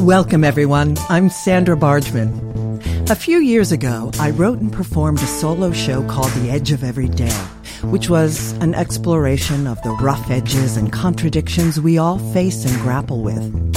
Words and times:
Welcome, 0.00 0.44
everyone. 0.44 0.96
I'm 1.10 1.28
Sandra 1.28 1.76
Bargman. 1.76 2.80
A 3.10 3.14
few 3.14 3.38
years 3.38 3.70
ago, 3.70 4.10
I 4.18 4.30
wrote 4.30 4.58
and 4.58 4.72
performed 4.72 5.18
a 5.18 5.26
solo 5.26 5.72
show 5.72 6.02
called 6.08 6.30
The 6.32 6.50
Edge 6.50 6.72
of 6.72 6.82
Every 6.82 7.06
Day, 7.06 7.36
which 7.82 8.08
was 8.08 8.52
an 8.62 8.74
exploration 8.74 9.66
of 9.66 9.80
the 9.82 9.90
rough 9.90 10.30
edges 10.30 10.78
and 10.78 10.90
contradictions 10.90 11.78
we 11.78 11.98
all 11.98 12.18
face 12.32 12.64
and 12.64 12.74
grapple 12.80 13.22
with. 13.22 13.74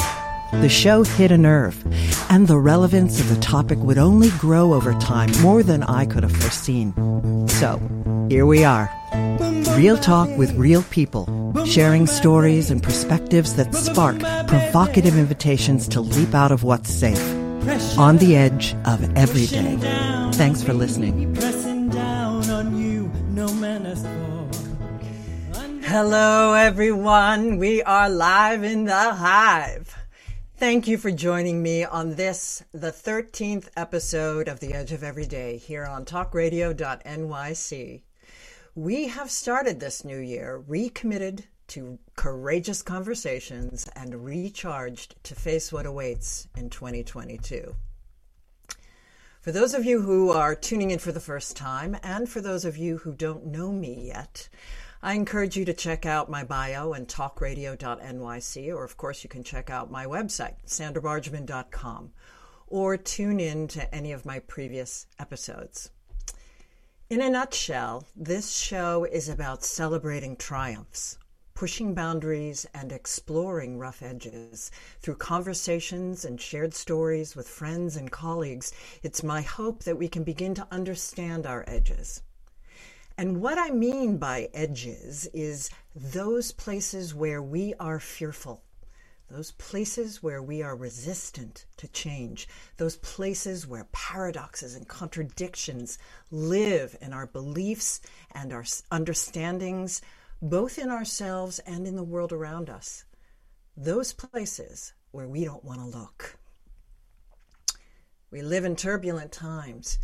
The 0.61 0.69
show 0.69 1.03
hit 1.03 1.29
a 1.29 1.37
nerve, 1.37 1.83
and 2.29 2.47
the 2.47 2.57
relevance 2.57 3.19
of 3.19 3.27
the 3.27 3.41
topic 3.41 3.79
would 3.79 3.97
only 3.97 4.29
grow 4.39 4.73
over 4.73 4.93
time 4.93 5.29
more 5.41 5.61
than 5.61 5.83
I 5.83 6.05
could 6.05 6.23
have 6.23 6.31
foreseen. 6.37 6.93
So, 7.49 7.81
here 8.29 8.45
we 8.45 8.63
are. 8.63 8.89
Real 9.75 9.97
talk 9.97 10.29
with 10.37 10.53
real 10.53 10.83
people, 10.83 11.25
sharing 11.65 12.07
stories 12.07 12.71
and 12.71 12.81
perspectives 12.81 13.55
that 13.55 13.73
spark 13.73 14.19
provocative 14.47 15.17
invitations 15.17 15.87
to 15.89 16.01
leap 16.01 16.33
out 16.33 16.51
of 16.51 16.63
what's 16.63 16.89
safe. 16.89 17.21
On 17.97 18.17
the 18.17 18.35
edge 18.35 18.75
of 18.85 19.17
every 19.17 19.45
day. 19.45 19.77
Thanks 20.33 20.61
for 20.61 20.73
listening. 20.73 21.35
Hello, 25.85 26.53
everyone. 26.53 27.57
We 27.57 27.83
are 27.83 28.09
live 28.09 28.63
in 28.63 28.85
the 28.85 29.13
hive. 29.13 29.95
Thank 30.57 30.87
you 30.87 30.97
for 30.97 31.11
joining 31.11 31.61
me 31.61 31.83
on 31.83 32.15
this, 32.15 32.63
the 32.71 32.91
13th 32.91 33.67
episode 33.75 34.47
of 34.47 34.59
The 34.59 34.73
Edge 34.73 34.91
of 34.91 35.03
Every 35.03 35.25
Day 35.25 35.57
here 35.57 35.85
on 35.85 36.05
talkradio.nyc. 36.05 38.01
We 38.75 39.09
have 39.09 39.29
started 39.29 39.79
this 39.79 40.03
new 40.03 40.17
year 40.17 40.63
recommitted 40.67 41.45
to 41.67 41.99
courageous 42.15 42.81
conversations 42.81 43.87
and 43.95 44.25
recharged 44.25 45.15
to 45.25 45.35
face 45.35 45.71
what 45.71 45.85
awaits 45.85 46.47
in 46.57 46.71
2022. 46.71 47.75
For 49.41 49.51
those 49.51 49.75
of 49.75 49.85
you 49.85 50.01
who 50.01 50.31
are 50.31 50.55
tuning 50.55 50.89
in 50.89 50.97
for 50.97 51.11
the 51.11 51.19
first 51.19 51.55
time, 51.55 51.95
and 52.01 52.27
for 52.27 52.41
those 52.41 52.65
of 52.65 52.75
you 52.75 52.97
who 52.97 53.13
don't 53.13 53.45
know 53.45 53.71
me 53.71 54.07
yet, 54.07 54.49
I 55.03 55.13
encourage 55.13 55.55
you 55.55 55.65
to 55.65 55.73
check 55.75 56.07
out 56.07 56.31
my 56.31 56.43
bio 56.43 56.93
and 56.93 57.07
talkradio.nyc, 57.07 58.75
or 58.75 58.83
of 58.83 58.97
course, 58.97 59.23
you 59.23 59.29
can 59.29 59.43
check 59.43 59.69
out 59.69 59.91
my 59.91 60.07
website, 60.07 60.55
sandrabargman.com, 60.65 62.11
or 62.65 62.97
tune 62.97 63.39
in 63.39 63.67
to 63.67 63.93
any 63.93 64.11
of 64.11 64.25
my 64.25 64.39
previous 64.39 65.05
episodes. 65.19 65.91
In 67.13 67.21
a 67.21 67.29
nutshell, 67.29 68.07
this 68.15 68.55
show 68.55 69.03
is 69.03 69.29
about 69.29 69.63
celebrating 69.63 70.35
triumphs, 70.35 71.19
pushing 71.53 71.93
boundaries, 71.93 72.65
and 72.73 72.91
exploring 72.91 73.77
rough 73.77 74.01
edges. 74.01 74.71
Through 74.99 75.17
conversations 75.17 76.25
and 76.25 76.41
shared 76.41 76.73
stories 76.73 77.35
with 77.35 77.47
friends 77.47 77.95
and 77.97 78.09
colleagues, 78.09 78.73
it's 79.03 79.21
my 79.21 79.43
hope 79.43 79.83
that 79.83 79.99
we 79.99 80.07
can 80.07 80.23
begin 80.23 80.55
to 80.55 80.67
understand 80.71 81.45
our 81.45 81.63
edges. 81.67 82.23
And 83.15 83.43
what 83.43 83.59
I 83.59 83.69
mean 83.69 84.17
by 84.17 84.49
edges 84.51 85.29
is 85.35 85.69
those 85.95 86.51
places 86.51 87.13
where 87.13 87.43
we 87.43 87.75
are 87.79 87.99
fearful, 87.99 88.63
those 89.33 89.51
places 89.53 90.21
where 90.21 90.43
we 90.43 90.61
are 90.61 90.75
resistant 90.75 91.65
to 91.75 91.87
change, 91.87 92.47
those 92.77 92.97
places 92.97 93.65
where 93.65 93.87
paradoxes 93.91 94.75
and 94.75 94.87
contradictions 94.87 95.97
live 96.29 96.95
in 97.01 97.11
our 97.13 97.25
beliefs 97.25 97.99
and 98.35 98.53
our 98.53 98.63
understandings, 98.91 100.03
both 100.39 100.77
in 100.77 100.91
ourselves 100.91 101.57
and 101.65 101.87
in 101.87 101.95
the 101.95 102.03
world 102.03 102.31
around 102.31 102.69
us. 102.69 103.05
Those 103.75 104.13
places 104.13 104.93
where 105.09 105.27
we 105.27 105.43
don't 105.43 105.65
want 105.65 105.79
to 105.79 105.97
look. 105.97 106.37
We 108.29 108.43
live 108.43 108.65
in 108.65 108.75
turbulent 108.75 109.31
times. 109.31 109.97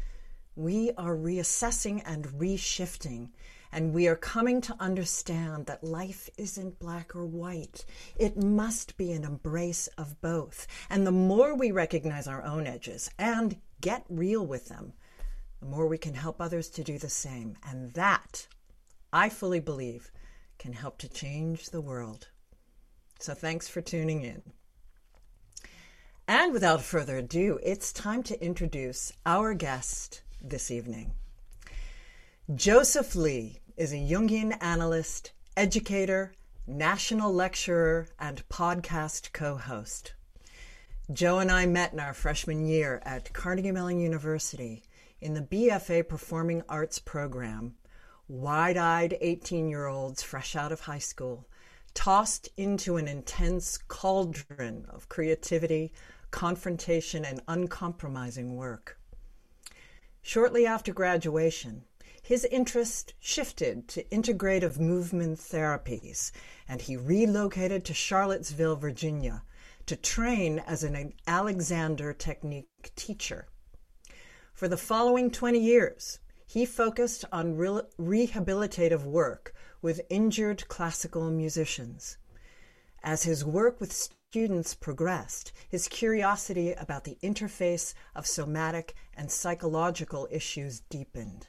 We 0.55 0.89
are 0.97 1.15
reassessing 1.15 2.01
and 2.03 2.25
reshifting 2.29 3.29
and 3.71 3.93
we 3.93 4.07
are 4.07 4.15
coming 4.15 4.61
to 4.61 4.75
understand 4.79 5.65
that 5.67 5.83
life 5.83 6.29
isn't 6.37 6.79
black 6.79 7.15
or 7.15 7.25
white. 7.25 7.85
It 8.15 8.37
must 8.37 8.97
be 8.97 9.11
an 9.11 9.23
embrace 9.23 9.87
of 9.97 10.19
both. 10.21 10.67
And 10.89 11.05
the 11.05 11.11
more 11.11 11.55
we 11.55 11.71
recognize 11.71 12.27
our 12.27 12.43
own 12.43 12.65
edges 12.65 13.09
and 13.19 13.57
get 13.81 14.05
real 14.09 14.45
with 14.45 14.67
them, 14.67 14.93
the 15.59 15.67
more 15.67 15.87
we 15.87 15.97
can 15.97 16.13
help 16.13 16.41
others 16.41 16.69
to 16.69 16.83
do 16.83 16.97
the 16.97 17.09
same. 17.09 17.57
And 17.67 17.91
that, 17.93 18.47
I 19.13 19.29
fully 19.29 19.59
believe, 19.59 20.11
can 20.57 20.73
help 20.73 20.97
to 20.99 21.09
change 21.09 21.69
the 21.69 21.81
world. 21.81 22.27
So 23.19 23.33
thanks 23.33 23.67
for 23.67 23.81
tuning 23.81 24.23
in. 24.23 24.41
And 26.27 26.53
without 26.53 26.81
further 26.81 27.17
ado, 27.17 27.59
it's 27.63 27.91
time 27.91 28.23
to 28.23 28.43
introduce 28.43 29.11
our 29.25 29.53
guest 29.53 30.21
this 30.41 30.69
evening. 30.71 31.13
Joseph 32.55 33.15
Lee 33.15 33.59
is 33.77 33.93
a 33.93 33.97
Jungian 33.97 34.57
analyst, 34.59 35.33
educator, 35.55 36.33
national 36.65 37.31
lecturer, 37.31 38.07
and 38.19 38.41
podcast 38.49 39.33
co 39.33 39.55
host. 39.55 40.13
Joe 41.13 41.37
and 41.37 41.51
I 41.51 41.67
met 41.67 41.93
in 41.93 41.99
our 41.99 42.15
freshman 42.15 42.65
year 42.65 43.03
at 43.05 43.31
Carnegie 43.33 43.71
Mellon 43.71 43.99
University 43.99 44.81
in 45.21 45.35
the 45.35 45.43
BFA 45.43 46.07
Performing 46.07 46.63
Arts 46.67 46.97
program. 46.97 47.75
Wide 48.27 48.77
eyed 48.77 49.15
18 49.21 49.69
year 49.69 49.85
olds 49.85 50.23
fresh 50.23 50.55
out 50.55 50.71
of 50.71 50.79
high 50.79 50.97
school, 50.97 51.47
tossed 51.93 52.49
into 52.57 52.97
an 52.97 53.07
intense 53.07 53.77
cauldron 53.77 54.87
of 54.89 55.07
creativity, 55.07 55.93
confrontation, 56.31 57.25
and 57.25 57.41
uncompromising 57.47 58.55
work. 58.55 58.97
Shortly 60.23 60.65
after 60.65 60.91
graduation, 60.93 61.85
his 62.29 62.45
interest 62.51 63.15
shifted 63.19 63.87
to 63.87 64.03
integrative 64.11 64.77
movement 64.79 65.39
therapies, 65.39 66.31
and 66.67 66.79
he 66.79 66.95
relocated 66.95 67.83
to 67.83 67.91
Charlottesville, 67.91 68.75
Virginia, 68.75 69.41
to 69.87 69.95
train 69.95 70.59
as 70.59 70.83
an 70.83 71.13
Alexander 71.25 72.13
Technique 72.13 72.91
teacher. 72.95 73.47
For 74.53 74.67
the 74.67 74.77
following 74.77 75.31
20 75.31 75.57
years, 75.57 76.19
he 76.45 76.67
focused 76.67 77.25
on 77.31 77.57
re- 77.57 77.81
rehabilitative 77.99 79.05
work 79.05 79.55
with 79.81 79.99
injured 80.11 80.67
classical 80.67 81.31
musicians. 81.31 82.19
As 83.01 83.23
his 83.23 83.43
work 83.43 83.81
with 83.81 83.91
students 83.91 84.75
progressed, 84.75 85.51
his 85.67 85.87
curiosity 85.87 86.73
about 86.73 87.05
the 87.05 87.17
interface 87.23 87.95
of 88.13 88.27
somatic 88.27 88.93
and 89.15 89.31
psychological 89.31 90.27
issues 90.29 90.81
deepened. 90.91 91.47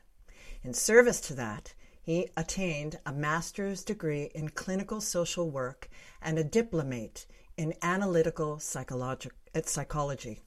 In 0.62 0.74
service 0.74 1.22
to 1.22 1.34
that, 1.36 1.72
he 2.02 2.28
attained 2.36 2.98
a 3.06 3.12
master's 3.12 3.82
degree 3.82 4.30
in 4.34 4.50
clinical 4.50 5.00
social 5.00 5.50
work 5.50 5.88
and 6.20 6.38
a 6.38 6.44
diplomate 6.44 7.26
in 7.56 7.72
analytical 7.80 8.54
uh, 8.54 9.60
psychology. 9.64 10.40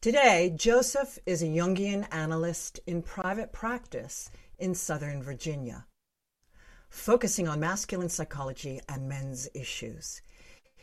Today, 0.00 0.52
Joseph 0.56 1.20
is 1.26 1.42
a 1.42 1.46
Jungian 1.46 2.08
analyst 2.10 2.80
in 2.88 3.02
private 3.02 3.52
practice 3.52 4.30
in 4.58 4.74
Southern 4.74 5.22
Virginia, 5.22 5.86
focusing 6.88 7.46
on 7.46 7.60
masculine 7.60 8.08
psychology 8.08 8.80
and 8.88 9.08
men's 9.08 9.48
issues. 9.54 10.22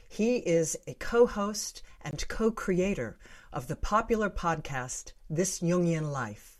He 0.07 0.37
is 0.37 0.77
a 0.87 0.93
co 0.93 1.25
host 1.25 1.81
and 1.99 2.25
co 2.29 2.49
creator 2.49 3.19
of 3.51 3.67
the 3.67 3.75
popular 3.75 4.29
podcast 4.29 5.11
This 5.29 5.59
Jungian 5.59 6.13
Life 6.13 6.56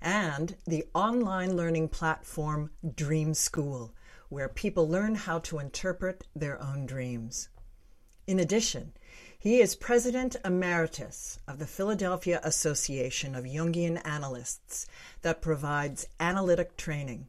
and 0.00 0.56
the 0.66 0.84
online 0.94 1.56
learning 1.56 1.88
platform 1.88 2.70
Dream 2.94 3.34
School, 3.34 3.94
where 4.28 4.48
people 4.48 4.88
learn 4.88 5.14
how 5.14 5.38
to 5.40 5.58
interpret 5.58 6.26
their 6.34 6.60
own 6.62 6.86
dreams. 6.86 7.48
In 8.26 8.40
addition, 8.40 8.92
he 9.38 9.60
is 9.60 9.76
President 9.76 10.34
Emeritus 10.44 11.38
of 11.46 11.58
the 11.58 11.66
Philadelphia 11.66 12.40
Association 12.42 13.34
of 13.34 13.44
Jungian 13.44 14.00
Analysts 14.04 14.86
that 15.22 15.40
provides 15.40 16.08
analytic 16.18 16.76
training. 16.76 17.28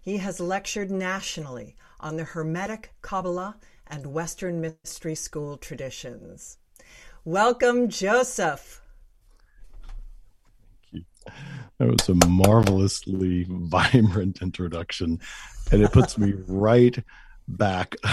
He 0.00 0.16
has 0.16 0.40
lectured 0.40 0.90
nationally 0.90 1.76
on 2.00 2.16
the 2.16 2.24
Hermetic 2.24 2.92
Kabbalah 3.02 3.56
and 3.86 4.12
Western 4.12 4.60
Mystery 4.60 5.14
School 5.14 5.56
traditions. 5.56 6.58
Welcome, 7.24 7.88
Joseph. 7.88 8.82
That 11.78 11.88
was 11.88 12.08
a 12.08 12.14
marvelously 12.26 13.46
vibrant 13.48 14.42
introduction, 14.42 15.20
and 15.72 15.82
it 15.82 15.92
puts 15.92 16.16
me 16.16 16.34
right 16.46 16.96
back 17.48 17.94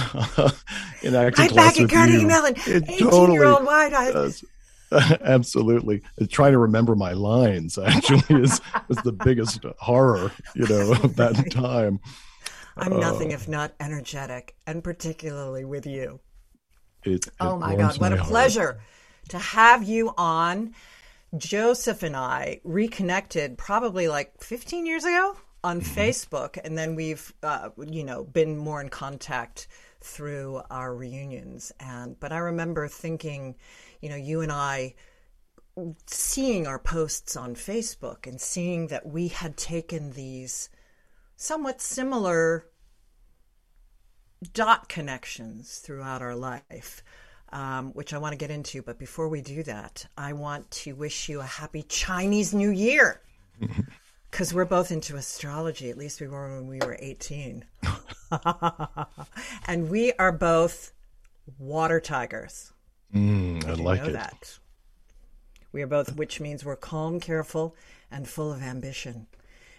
in 1.03 1.15
acting 1.15 1.45
right 1.45 1.55
back 1.55 1.79
at 1.79 1.89
Carnegie 1.89 2.25
Mellon. 2.25 2.55
Eighteen-year-old 2.67 3.65
wide-eyed. 3.65 4.33
Absolutely. 5.21 6.01
Trying 6.29 6.51
to 6.51 6.57
remember 6.57 6.95
my 6.95 7.13
lines 7.13 7.77
actually 7.77 8.41
is 8.41 8.59
was 8.87 8.97
the 8.97 9.13
biggest 9.13 9.63
horror, 9.79 10.31
you 10.53 10.67
know, 10.67 10.91
of 10.91 11.15
that 11.15 11.51
time. 11.51 11.99
I'm 12.77 12.93
uh, 12.93 12.97
nothing 12.99 13.31
if 13.31 13.47
not 13.47 13.73
energetic, 13.79 14.55
and 14.67 14.83
particularly 14.83 15.65
with 15.65 15.85
you. 15.85 16.19
It, 17.03 17.27
oh 17.39 17.57
my 17.57 17.75
God, 17.75 17.99
what 17.99 18.13
a 18.13 18.17
heart. 18.17 18.27
pleasure 18.27 18.81
to 19.29 19.39
have 19.39 19.83
you 19.83 20.13
on. 20.17 20.73
Joseph 21.37 22.03
and 22.03 22.15
I 22.15 22.59
reconnected 22.63 23.57
probably 23.57 24.07
like 24.07 24.41
15 24.41 24.85
years 24.85 25.03
ago 25.05 25.37
on 25.63 25.79
Mm-hmm. 25.81 25.99
Facebook, 25.99 26.57
and 26.63 26.77
then 26.77 26.95
we've, 26.95 27.33
uh, 27.43 27.69
you 27.77 28.03
know, 28.03 28.23
been 28.23 28.57
more 28.57 28.81
in 28.81 28.89
contact 28.89 29.67
through 30.01 30.61
our 30.69 30.93
reunions. 30.95 31.71
And 31.79 32.19
but 32.19 32.31
I 32.31 32.39
remember 32.39 32.87
thinking, 32.87 33.55
you 34.01 34.09
know, 34.09 34.15
you 34.15 34.41
and 34.41 34.51
I 34.51 34.95
seeing 36.05 36.67
our 36.67 36.79
posts 36.79 37.35
on 37.37 37.55
Facebook 37.55 38.27
and 38.27 38.39
seeing 38.41 38.87
that 38.87 39.05
we 39.05 39.29
had 39.29 39.55
taken 39.55 40.11
these 40.11 40.69
somewhat 41.37 41.81
similar 41.81 42.67
dot 44.53 44.89
connections 44.89 45.77
throughout 45.79 46.21
our 46.21 46.35
life, 46.35 47.03
um, 47.51 47.91
which 47.93 48.13
I 48.13 48.17
want 48.17 48.33
to 48.33 48.37
get 48.37 48.51
into. 48.51 48.81
But 48.81 48.97
before 48.97 49.27
we 49.27 49.41
do 49.41 49.63
that, 49.63 50.05
I 50.17 50.33
want 50.33 50.69
to 50.71 50.95
wish 50.95 51.29
you 51.29 51.39
a 51.39 51.45
happy 51.45 51.83
Chinese 51.83 52.53
New 52.53 52.71
Year. 52.71 53.21
Because 54.29 54.53
we're 54.53 54.63
both 54.63 54.93
into 54.93 55.17
astrology, 55.17 55.89
at 55.89 55.97
least 55.97 56.21
we 56.21 56.27
were 56.29 56.55
when 56.55 56.67
we 56.67 56.79
were 56.79 56.95
18. 56.97 57.65
and 59.67 59.89
we 59.89 60.13
are 60.13 60.31
both 60.31 60.93
water 61.59 61.99
tigers. 61.99 62.71
Mm, 63.13 63.67
I 63.67 63.73
like 63.73 64.07
it. 64.07 64.13
that. 64.13 64.57
We 65.73 65.81
are 65.81 65.87
both, 65.87 66.15
which 66.15 66.39
means 66.39 66.63
we're 66.63 66.77
calm, 66.77 67.19
careful, 67.19 67.75
and 68.09 68.25
full 68.25 68.53
of 68.53 68.61
ambition. 68.61 69.27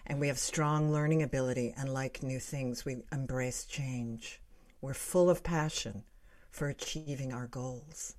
And 0.05 0.19
we 0.19 0.27
have 0.27 0.37
strong 0.37 0.91
learning 0.91 1.23
ability 1.23 1.73
and 1.75 1.91
like 1.91 2.21
new 2.21 2.39
things. 2.39 2.85
We 2.85 2.97
embrace 3.11 3.65
change. 3.65 4.39
We're 4.81 4.93
full 4.93 5.31
of 5.31 5.41
passion 5.41 6.03
for 6.53 6.69
achieving 6.69 7.33
our 7.33 7.47
goals. 7.47 8.15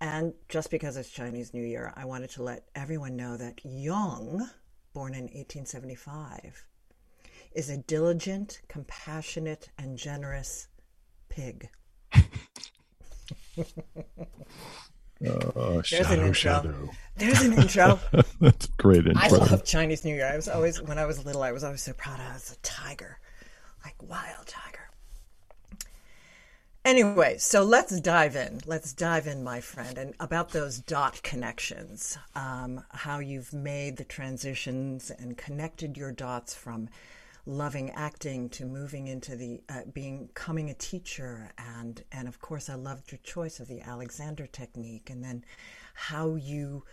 And 0.00 0.34
just 0.50 0.70
because 0.70 0.96
it's 0.98 1.08
Chinese 1.08 1.54
New 1.54 1.64
Year, 1.64 1.92
I 1.96 2.04
wanted 2.04 2.28
to 2.30 2.42
let 2.42 2.64
everyone 2.74 3.16
know 3.16 3.38
that 3.38 3.60
Jung, 3.64 4.50
born 4.92 5.14
in 5.14 5.22
1875, 5.22 6.66
is 7.54 7.70
a 7.70 7.78
diligent, 7.78 8.60
compassionate, 8.68 9.70
and 9.78 9.96
generous 9.96 10.68
pig. 11.30 11.70
Oh, 15.24 15.78
an 15.78 15.82
shadow, 15.82 16.12
intro. 16.12 16.32
shadow. 16.32 16.90
There's 17.16 17.40
an 17.40 17.54
intro. 17.54 17.98
That's 18.40 18.66
great 18.76 19.06
I 19.16 19.28
love 19.28 19.64
Chinese 19.64 20.04
New 20.04 20.14
Year. 20.14 20.30
I 20.30 20.36
was 20.36 20.46
always, 20.46 20.82
when 20.82 20.98
I 20.98 21.06
was 21.06 21.24
little, 21.24 21.42
I 21.42 21.52
was 21.52 21.64
always 21.64 21.80
so 21.82 21.94
proud 21.94 22.20
I 22.20 22.34
was 22.34 22.52
a 22.52 22.56
tiger, 22.60 23.18
like 23.82 23.94
wild 24.02 24.46
tiger. 24.46 24.85
Anyway, 26.86 27.36
so 27.36 27.64
let's 27.64 28.00
dive 28.00 28.36
in. 28.36 28.60
Let's 28.64 28.92
dive 28.92 29.26
in, 29.26 29.42
my 29.42 29.60
friend, 29.60 29.98
and 29.98 30.14
about 30.20 30.50
those 30.50 30.78
dot 30.78 31.20
connections, 31.24 32.16
um, 32.36 32.80
how 32.92 33.18
you've 33.18 33.52
made 33.52 33.96
the 33.96 34.04
transitions 34.04 35.10
and 35.10 35.36
connected 35.36 35.96
your 35.96 36.12
dots 36.12 36.54
from 36.54 36.88
loving 37.44 37.90
acting 37.90 38.48
to 38.50 38.64
moving 38.64 39.08
into 39.08 39.34
the 39.34 39.60
uh, 39.68 39.80
being 39.92 40.26
becoming 40.26 40.70
a 40.70 40.74
teacher 40.74 41.52
and 41.58 42.02
and 42.12 42.26
of 42.26 42.40
course 42.40 42.68
I 42.68 42.74
loved 42.74 43.10
your 43.10 43.20
choice 43.22 43.60
of 43.60 43.68
the 43.68 43.80
Alexander 43.80 44.46
technique 44.46 45.10
and 45.10 45.24
then 45.24 45.44
how 45.94 46.36
you 46.36 46.84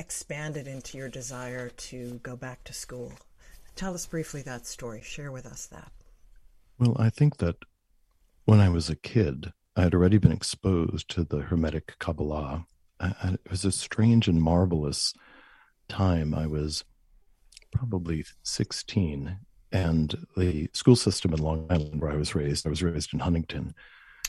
expanded 0.00 0.66
into 0.66 0.98
your 0.98 1.08
desire 1.08 1.68
to 1.68 2.18
go 2.24 2.34
back 2.34 2.64
to 2.64 2.72
school. 2.72 3.12
Tell 3.76 3.94
us 3.94 4.06
briefly 4.06 4.42
that 4.42 4.66
story. 4.66 5.00
Share 5.00 5.30
with 5.30 5.46
us 5.46 5.66
that. 5.66 5.92
Well, 6.80 6.96
I 6.98 7.10
think 7.10 7.36
that 7.36 7.56
when 8.50 8.58
I 8.58 8.68
was 8.68 8.90
a 8.90 8.96
kid, 8.96 9.52
I 9.76 9.82
had 9.82 9.94
already 9.94 10.18
been 10.18 10.32
exposed 10.32 11.08
to 11.10 11.22
the 11.22 11.38
Hermetic 11.38 11.96
Kabbalah. 12.00 12.66
I, 12.98 13.14
I, 13.22 13.28
it 13.34 13.48
was 13.48 13.64
a 13.64 13.70
strange 13.70 14.26
and 14.26 14.42
marvelous 14.42 15.14
time. 15.88 16.34
I 16.34 16.48
was 16.48 16.82
probably 17.70 18.24
16, 18.42 19.38
and 19.70 20.26
the 20.36 20.68
school 20.72 20.96
system 20.96 21.32
in 21.32 21.38
Long 21.38 21.68
Island, 21.70 22.00
where 22.00 22.10
I 22.10 22.16
was 22.16 22.34
raised, 22.34 22.66
I 22.66 22.70
was 22.70 22.82
raised 22.82 23.14
in 23.14 23.20
Huntington. 23.20 23.72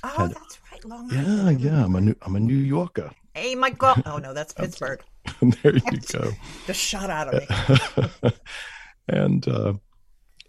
Oh, 0.03 0.09
Had- 0.09 0.35
that's 0.35 0.59
right, 0.71 0.85
Long 0.85 1.11
Island. 1.11 1.59
Yeah, 1.59 1.71
yeah, 1.71 1.83
I'm 1.83 1.95
a 1.95 2.01
New, 2.01 2.15
I'm 2.21 2.35
a 2.35 2.39
New 2.39 2.53
Yorker. 2.53 3.09
Hey, 3.33 3.55
my 3.55 3.71
God. 3.71 4.03
Oh 4.05 4.19
no, 4.19 4.33
that's 4.35 4.53
Pittsburgh. 4.53 5.01
there 5.41 5.73
you 5.73 5.99
go. 6.11 6.29
Just 6.67 6.79
shot 6.79 7.09
out 7.09 7.33
of 7.33 8.13
me. 8.21 8.31
and 9.07 9.47
uh, 9.47 9.73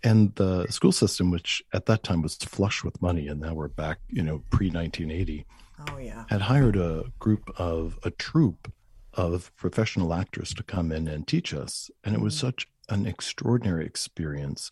and 0.05 0.35
the 0.35 0.67
school 0.69 0.93
system, 0.93 1.31
which 1.31 1.63
at 1.73 1.87
that 1.87 2.03
time 2.03 2.23
was 2.23 2.37
flush 2.37 2.83
with 2.85 3.01
money, 3.01 3.29
and 3.29 3.41
now 3.41 3.55
we're 3.55 3.69
back, 3.69 3.99
you 4.09 4.23
know, 4.23 4.43
pre 4.51 4.69
1980, 4.69 5.47
Oh 5.89 5.99
yeah. 5.99 6.25
had 6.29 6.43
hired 6.43 6.77
a 6.77 7.05
group 7.19 7.51
of 7.59 7.99
a 8.03 8.11
troupe 8.11 8.73
of 9.15 9.55
professional 9.57 10.15
actors 10.15 10.55
to 10.55 10.63
come 10.63 10.91
in 10.91 11.07
and 11.09 11.27
teach 11.27 11.55
us, 11.55 11.91
and 12.05 12.15
it 12.15 12.21
was 12.21 12.35
mm-hmm. 12.37 12.47
such 12.47 12.69
an 12.89 13.07
extraordinary 13.07 13.87
experience 13.87 14.71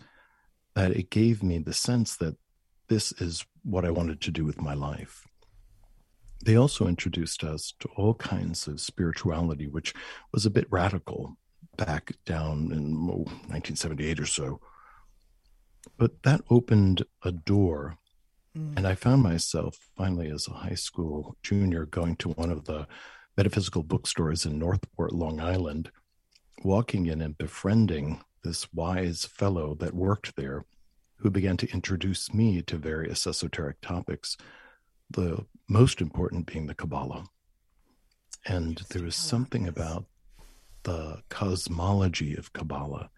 that 0.75 0.93
it 0.93 1.11
gave 1.11 1.43
me 1.43 1.59
the 1.59 1.75
sense 1.75 2.17
that 2.17 2.37
this 2.89 3.13
is 3.13 3.45
what 3.63 3.85
I 3.85 3.91
wanted 3.91 4.21
to 4.23 4.31
do 4.31 4.45
with 4.45 4.61
my 4.61 4.75
life. 4.75 5.27
They 6.45 6.57
also 6.57 6.87
introduced 6.87 7.45
us 7.45 7.75
to 7.81 7.89
all 7.97 8.15
kinds 8.15 8.67
of 8.67 8.81
spirituality, 8.81 9.69
which 9.69 9.95
was 10.33 10.47
a 10.47 10.51
bit 10.51 10.67
radical 10.71 11.37
back 11.77 12.13
down 12.25 12.73
in 12.73 12.95
oh, 13.11 13.25
1978 13.49 14.21
or 14.21 14.27
so. 14.27 14.61
But 15.97 16.23
that 16.23 16.43
opened 16.51 17.05
a 17.23 17.33
door. 17.33 17.99
Mm. 18.57 18.77
And 18.77 18.87
I 18.87 18.95
found 18.95 19.23
myself 19.23 19.79
finally, 19.97 20.31
as 20.31 20.49
a 20.49 20.53
high 20.53 20.75
school 20.75 21.37
junior, 21.43 21.87
going 21.87 22.17
to 22.17 22.31
one 22.31 22.51
of 22.51 22.65
the 22.65 22.87
metaphysical 23.37 23.83
bookstores 23.83 24.45
in 24.45 24.59
Northport, 24.59 25.13
Long 25.13 25.41
Island, 25.41 25.91
walking 26.63 27.07
in 27.07 27.21
and 27.21 27.39
befriending 27.39 28.23
this 28.43 28.73
wise 28.73 29.25
fellow 29.25 29.75
that 29.77 29.95
worked 29.95 30.37
there 30.37 30.65
who 31.17 31.31
began 31.31 31.57
to 31.59 31.71
introduce 31.73 32.33
me 32.33 32.63
to 32.63 32.77
various 32.77 33.27
esoteric 33.27 33.81
topics, 33.81 34.37
the 35.11 35.45
most 35.69 36.01
important 36.01 36.47
being 36.47 36.67
the 36.67 36.75
Kabbalah. 36.75 37.27
And 38.47 38.83
there 38.91 39.03
was 39.03 39.17
something 39.17 39.69
about 39.69 40.07
the 40.85 41.23
cosmology 41.29 42.35
of 42.35 42.53
Kabbalah 42.53 43.11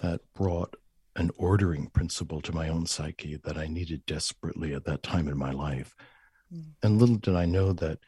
that 0.00 0.20
brought 0.34 0.76
an 1.18 1.30
ordering 1.36 1.88
principle 1.88 2.40
to 2.40 2.54
my 2.54 2.68
own 2.68 2.86
psyche 2.86 3.36
that 3.44 3.58
I 3.58 3.66
needed 3.66 4.06
desperately 4.06 4.72
at 4.72 4.84
that 4.84 5.02
time 5.02 5.26
in 5.28 5.36
my 5.36 5.50
life. 5.50 5.94
Mm. 6.54 6.74
And 6.82 6.98
little 6.98 7.16
did 7.16 7.34
I 7.34 7.44
know 7.44 7.72
that 7.72 7.98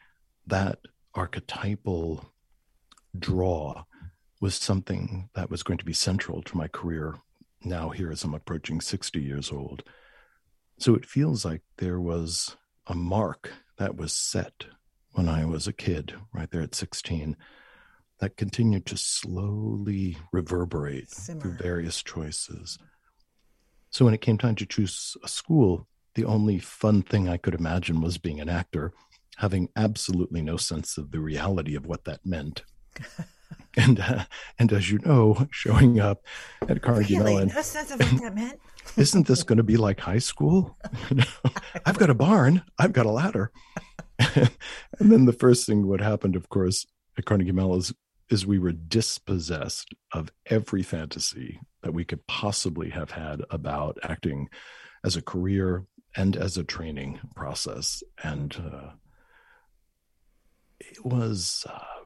that 0.47 0.79
archetypal 1.13 2.25
draw 3.19 3.83
was 4.39 4.55
something 4.55 5.29
that 5.35 5.49
was 5.49 5.61
going 5.61 5.77
to 5.77 5.85
be 5.85 5.93
central 5.93 6.41
to 6.41 6.57
my 6.57 6.69
career 6.69 7.15
now 7.63 7.89
here 7.89 8.11
as 8.11 8.23
I'm 8.23 8.33
approaching 8.33 8.79
60 8.79 9.21
years 9.21 9.51
old. 9.51 9.83
So 10.79 10.95
it 10.95 11.05
feels 11.05 11.43
like 11.43 11.61
there 11.77 11.99
was 11.99 12.55
a 12.87 12.95
mark 12.95 13.51
that 13.77 13.97
was 13.97 14.13
set 14.13 14.65
when 15.11 15.27
I 15.27 15.43
was 15.45 15.67
a 15.67 15.73
kid, 15.73 16.15
right 16.33 16.49
there 16.49 16.61
at 16.61 16.73
16, 16.73 17.35
that 18.19 18.37
continued 18.37 18.85
to 18.85 18.97
slowly 18.97 20.17
reverberate 20.31 21.11
Simmer. 21.11 21.41
through 21.41 21.57
various 21.57 22.01
choices. 22.01 22.79
So 23.91 24.05
when 24.05 24.13
it 24.13 24.21
came 24.21 24.37
time 24.37 24.55
to 24.55 24.65
choose 24.65 25.17
a 25.23 25.27
school, 25.27 25.87
the 26.15 26.25
only 26.25 26.59
fun 26.59 27.01
thing 27.01 27.27
I 27.27 27.37
could 27.37 27.53
imagine 27.53 28.01
was 28.01 28.17
being 28.17 28.39
an 28.39 28.49
actor, 28.49 28.93
having 29.37 29.69
absolutely 29.75 30.41
no 30.41 30.57
sense 30.57 30.97
of 30.97 31.11
the 31.11 31.19
reality 31.19 31.75
of 31.75 31.85
what 31.85 32.05
that 32.05 32.25
meant. 32.25 32.63
and 33.77 33.99
uh, 33.99 34.25
and 34.57 34.71
as 34.71 34.91
you 34.91 34.99
know, 34.99 35.47
showing 35.51 35.99
up 35.99 36.25
at 36.67 36.81
Carnegie 36.81 37.17
Really? 37.17 37.33
Mellon, 37.33 37.47
That's 37.49 37.73
not 37.75 37.89
what 37.89 38.21
that 38.21 38.35
meant. 38.35 38.59
isn't 38.97 39.27
this 39.27 39.43
going 39.43 39.57
to 39.57 39.63
be 39.63 39.77
like 39.77 39.99
high 39.99 40.19
school? 40.19 40.77
I've 41.85 41.97
got 41.97 42.09
a 42.09 42.15
barn, 42.15 42.63
I've 42.79 42.93
got 42.93 43.05
a 43.05 43.11
ladder. 43.11 43.51
and 44.19 45.11
then 45.11 45.25
the 45.25 45.33
first 45.33 45.65
thing 45.65 45.87
what 45.87 45.99
happened, 45.99 46.35
of 46.35 46.49
course, 46.49 46.85
at 47.17 47.25
Carnegie 47.25 47.51
Mellon 47.51 47.79
is, 47.79 47.93
is 48.31 48.45
we 48.45 48.57
were 48.59 48.71
dispossessed 48.71 49.93
of 50.13 50.31
every 50.47 50.81
fantasy 50.81 51.59
that 51.83 51.93
we 51.93 52.05
could 52.05 52.25
possibly 52.27 52.89
have 52.89 53.11
had 53.11 53.41
about 53.49 53.97
acting 54.03 54.47
as 55.03 55.15
a 55.15 55.21
career 55.21 55.85
and 56.15 56.37
as 56.37 56.57
a 56.57 56.63
training 56.63 57.19
process. 57.35 58.01
And 58.23 58.55
uh, 58.55 58.91
it 60.79 61.05
was 61.05 61.65
uh, 61.69 62.05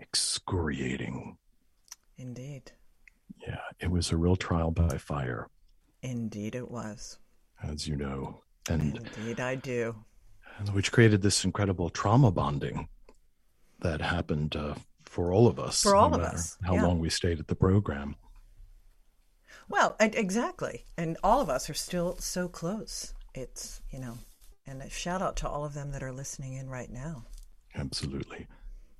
excoriating. 0.00 1.36
Indeed. 2.16 2.70
Yeah, 3.46 3.60
it 3.80 3.90
was 3.90 4.12
a 4.12 4.16
real 4.16 4.36
trial 4.36 4.70
by 4.70 4.96
fire. 4.98 5.48
Indeed 6.02 6.54
it 6.54 6.70
was. 6.70 7.18
as 7.62 7.88
you 7.88 7.96
know, 7.96 8.42
and 8.68 8.96
Indeed 8.96 9.40
I 9.40 9.56
do. 9.56 9.96
which 10.72 10.92
created 10.92 11.22
this 11.22 11.44
incredible 11.44 11.90
trauma 11.90 12.30
bonding 12.30 12.88
that 13.80 14.00
happened 14.00 14.56
uh, 14.56 14.74
for 15.04 15.32
all 15.32 15.46
of 15.46 15.58
us. 15.58 15.82
For 15.82 15.94
all 15.96 16.10
no 16.10 16.16
of 16.16 16.22
us, 16.22 16.56
How 16.62 16.74
yeah. 16.74 16.82
long 16.82 16.98
we 16.98 17.10
stayed 17.10 17.38
at 17.38 17.48
the 17.48 17.54
program. 17.54 18.16
Well, 19.68 19.96
and 19.98 20.14
exactly. 20.14 20.84
And 20.96 21.16
all 21.22 21.40
of 21.40 21.48
us 21.48 21.70
are 21.70 21.74
still 21.74 22.16
so 22.18 22.48
close. 22.48 23.14
It's, 23.34 23.80
you 23.90 23.98
know, 23.98 24.18
And 24.66 24.82
a 24.82 24.90
shout 24.90 25.22
out 25.22 25.36
to 25.36 25.48
all 25.48 25.64
of 25.64 25.74
them 25.74 25.90
that 25.92 26.02
are 26.02 26.12
listening 26.12 26.54
in 26.54 26.68
right 26.68 26.90
now. 26.90 27.24
Absolutely. 27.74 28.46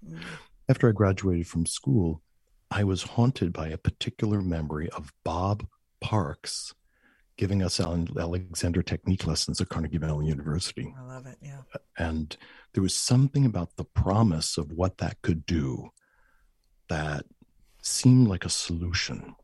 Mm. 0.09 0.21
After 0.69 0.89
I 0.89 0.93
graduated 0.93 1.47
from 1.47 1.67
school, 1.67 2.23
I 2.71 2.85
was 2.85 3.03
haunted 3.03 3.53
by 3.53 3.69
a 3.69 3.79
particular 3.79 4.41
memory 4.41 4.89
of 4.91 5.13
Bob 5.25 5.67
Parks 6.01 6.75
giving 7.37 7.63
us 7.63 7.81
Alexander 7.81 8.83
technique 8.83 9.27
lessons 9.27 9.61
at 9.61 9.69
Carnegie 9.69 9.99
Mellon 9.99 10.27
University. 10.27 10.95
I 10.97 11.03
love 11.03 11.27
it. 11.27 11.37
Yeah. 11.43 11.63
And 11.99 12.37
there 12.73 12.83
was 12.83 12.95
something 12.95 13.45
about 13.45 13.77
the 13.77 13.85
promise 13.85 14.57
of 14.57 14.73
what 14.73 14.99
that 14.99 15.21
could 15.23 15.45
do 15.47 15.91
that 16.89 17.25
seemed 17.83 18.29
like 18.29 18.45
a 18.45 18.51
solution. 18.51 19.35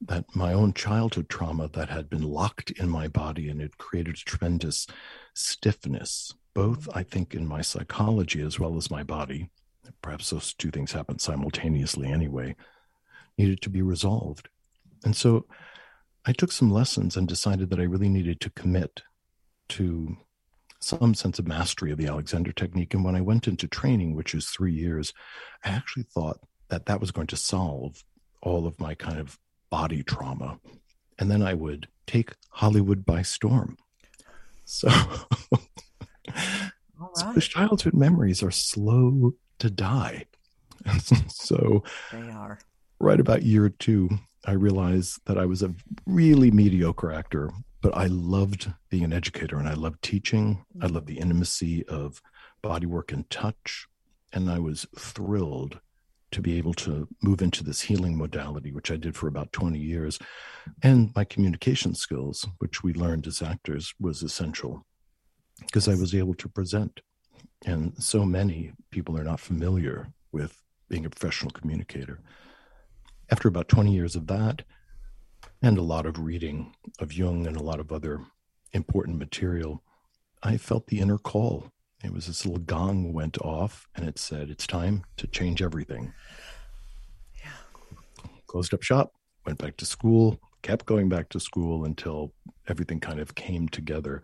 That 0.00 0.24
my 0.34 0.52
own 0.52 0.74
childhood 0.74 1.28
trauma 1.28 1.68
that 1.74 1.88
had 1.90 2.08
been 2.08 2.22
locked 2.22 2.70
in 2.72 2.88
my 2.88 3.08
body 3.08 3.48
and 3.48 3.60
it 3.60 3.78
created 3.78 4.14
a 4.14 4.18
tremendous 4.18 4.86
stiffness, 5.34 6.32
both, 6.54 6.88
I 6.94 7.02
think, 7.02 7.34
in 7.34 7.46
my 7.46 7.62
psychology 7.62 8.40
as 8.40 8.60
well 8.60 8.76
as 8.76 8.92
my 8.92 9.02
body. 9.02 9.50
Perhaps 10.00 10.30
those 10.30 10.54
two 10.54 10.70
things 10.70 10.92
happened 10.92 11.20
simultaneously 11.20 12.08
anyway, 12.08 12.54
needed 13.36 13.60
to 13.62 13.70
be 13.70 13.82
resolved. 13.82 14.48
And 15.04 15.16
so 15.16 15.46
I 16.28 16.32
took 16.32 16.52
some 16.52 16.70
lessons 16.70 17.16
and 17.16 17.26
decided 17.26 17.70
that 17.70 17.80
I 17.80 17.84
really 17.84 18.10
needed 18.10 18.38
to 18.42 18.50
commit 18.50 19.00
to 19.70 20.18
some 20.78 21.14
sense 21.14 21.38
of 21.38 21.48
mastery 21.48 21.90
of 21.90 21.96
the 21.96 22.06
Alexander 22.06 22.52
technique. 22.52 22.92
And 22.92 23.02
when 23.02 23.16
I 23.16 23.22
went 23.22 23.48
into 23.48 23.66
training, 23.66 24.14
which 24.14 24.34
is 24.34 24.46
three 24.46 24.74
years, 24.74 25.14
I 25.64 25.70
actually 25.70 26.02
thought 26.02 26.38
that 26.68 26.84
that 26.84 27.00
was 27.00 27.12
going 27.12 27.28
to 27.28 27.36
solve 27.36 28.04
all 28.42 28.66
of 28.66 28.78
my 28.78 28.94
kind 28.94 29.18
of 29.18 29.38
body 29.70 30.02
trauma. 30.02 30.60
And 31.18 31.30
then 31.30 31.40
I 31.40 31.54
would 31.54 31.88
take 32.06 32.34
Hollywood 32.50 33.06
by 33.06 33.22
storm. 33.22 33.78
So, 34.66 34.90
so 37.14 37.32
the 37.32 37.40
childhood 37.40 37.94
memories 37.94 38.42
are 38.42 38.50
slow 38.50 39.32
to 39.60 39.70
die. 39.70 40.26
so 41.28 41.84
they 42.12 42.28
are. 42.28 42.58
Right 43.00 43.18
about 43.18 43.44
year 43.44 43.70
two, 43.70 44.10
I 44.48 44.52
realized 44.52 45.20
that 45.26 45.36
I 45.36 45.44
was 45.44 45.62
a 45.62 45.74
really 46.06 46.50
mediocre 46.50 47.12
actor, 47.12 47.50
but 47.82 47.94
I 47.94 48.06
loved 48.06 48.72
being 48.88 49.04
an 49.04 49.12
educator 49.12 49.58
and 49.58 49.68
I 49.68 49.74
loved 49.74 50.00
teaching. 50.00 50.64
I 50.80 50.86
loved 50.86 51.06
the 51.06 51.18
intimacy 51.18 51.86
of 51.86 52.22
body 52.62 52.86
work 52.86 53.12
and 53.12 53.28
touch. 53.28 53.86
And 54.32 54.50
I 54.50 54.58
was 54.58 54.86
thrilled 54.98 55.80
to 56.30 56.40
be 56.40 56.56
able 56.56 56.72
to 56.74 57.06
move 57.22 57.42
into 57.42 57.62
this 57.62 57.82
healing 57.82 58.16
modality, 58.16 58.72
which 58.72 58.90
I 58.90 58.96
did 58.96 59.14
for 59.16 59.28
about 59.28 59.52
20 59.52 59.78
years. 59.78 60.18
And 60.82 61.14
my 61.14 61.24
communication 61.24 61.94
skills, 61.94 62.46
which 62.56 62.82
we 62.82 62.94
learned 62.94 63.26
as 63.26 63.42
actors, 63.42 63.92
was 64.00 64.22
essential 64.22 64.86
because 65.60 65.88
I 65.88 65.94
was 65.94 66.14
able 66.14 66.34
to 66.36 66.48
present. 66.48 67.02
And 67.66 68.02
so 68.02 68.24
many 68.24 68.72
people 68.90 69.18
are 69.18 69.24
not 69.24 69.40
familiar 69.40 70.08
with 70.32 70.62
being 70.88 71.04
a 71.04 71.10
professional 71.10 71.50
communicator 71.50 72.22
after 73.30 73.48
about 73.48 73.68
20 73.68 73.92
years 73.92 74.16
of 74.16 74.26
that 74.28 74.62
and 75.62 75.76
a 75.76 75.82
lot 75.82 76.06
of 76.06 76.18
reading 76.18 76.74
of 76.98 77.12
Jung 77.12 77.46
and 77.46 77.56
a 77.56 77.62
lot 77.62 77.80
of 77.80 77.92
other 77.92 78.20
important 78.72 79.18
material, 79.18 79.82
I 80.42 80.56
felt 80.56 80.86
the 80.86 81.00
inner 81.00 81.18
call. 81.18 81.70
It 82.04 82.12
was 82.12 82.26
this 82.26 82.46
little 82.46 82.62
gong 82.62 83.12
went 83.12 83.38
off 83.38 83.88
and 83.94 84.08
it 84.08 84.18
said, 84.18 84.50
It's 84.50 84.66
time 84.66 85.04
to 85.16 85.26
change 85.26 85.62
everything. 85.62 86.12
Yeah. 87.42 87.50
Closed 88.46 88.72
up 88.72 88.82
shop, 88.82 89.12
went 89.44 89.58
back 89.58 89.76
to 89.78 89.84
school, 89.86 90.40
kept 90.62 90.86
going 90.86 91.08
back 91.08 91.28
to 91.30 91.40
school 91.40 91.84
until 91.84 92.32
everything 92.68 93.00
kind 93.00 93.18
of 93.18 93.34
came 93.34 93.68
together. 93.68 94.22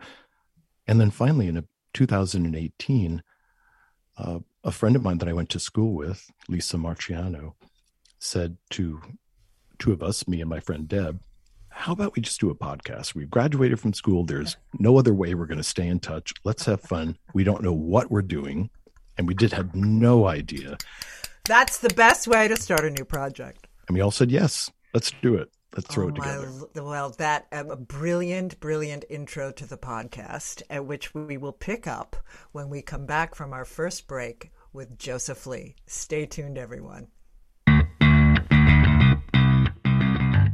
And 0.86 1.00
then 1.00 1.10
finally, 1.10 1.48
in 1.48 1.66
2018, 1.94 3.22
uh, 4.16 4.38
a 4.62 4.70
friend 4.70 4.96
of 4.96 5.02
mine 5.02 5.18
that 5.18 5.28
I 5.28 5.32
went 5.32 5.50
to 5.50 5.58
school 5.58 5.94
with, 5.94 6.30
Lisa 6.48 6.76
Marchiano, 6.76 7.54
said 8.18 8.56
to 8.70 9.00
two 9.78 9.92
of 9.92 10.02
us, 10.02 10.26
me 10.28 10.40
and 10.40 10.50
my 10.50 10.60
friend 10.60 10.88
Deb, 10.88 11.20
how 11.68 11.92
about 11.92 12.14
we 12.14 12.22
just 12.22 12.40
do 12.40 12.50
a 12.50 12.54
podcast? 12.54 13.14
We've 13.14 13.30
graduated 13.30 13.80
from 13.80 13.92
school. 13.92 14.24
There's 14.24 14.56
no 14.78 14.96
other 14.96 15.12
way 15.12 15.34
we're 15.34 15.46
going 15.46 15.58
to 15.58 15.64
stay 15.64 15.88
in 15.88 15.98
touch. 15.98 16.32
Let's 16.44 16.64
have 16.66 16.80
fun. 16.80 17.18
We 17.34 17.42
don't 17.42 17.62
know 17.62 17.72
what 17.72 18.10
we're 18.10 18.22
doing. 18.22 18.70
And 19.18 19.26
we 19.26 19.34
did 19.34 19.52
have 19.52 19.74
no 19.74 20.26
idea. 20.26 20.76
That's 21.44 21.78
the 21.78 21.92
best 21.94 22.26
way 22.26 22.48
to 22.48 22.56
start 22.56 22.84
a 22.84 22.90
new 22.90 23.04
project. 23.04 23.66
And 23.88 23.96
we 23.96 24.00
all 24.00 24.10
said, 24.10 24.30
yes, 24.30 24.70
let's 24.92 25.12
do 25.20 25.34
it. 25.34 25.50
Let's 25.74 25.88
throw 25.88 26.06
oh, 26.06 26.08
it 26.08 26.14
together. 26.14 26.50
My, 26.74 26.82
well, 26.82 27.10
that 27.18 27.46
um, 27.50 27.70
a 27.70 27.76
brilliant, 27.76 28.60
brilliant 28.60 29.04
intro 29.10 29.50
to 29.52 29.66
the 29.66 29.76
podcast, 29.76 30.62
at 30.70 30.86
which 30.86 31.12
we 31.12 31.36
will 31.36 31.52
pick 31.52 31.88
up 31.88 32.16
when 32.52 32.70
we 32.70 32.82
come 32.82 33.06
back 33.06 33.34
from 33.34 33.52
our 33.52 33.64
first 33.64 34.06
break 34.06 34.52
with 34.72 34.96
Joseph 34.96 35.46
Lee. 35.46 35.74
Stay 35.86 36.26
tuned, 36.26 36.56
everyone. 36.56 37.08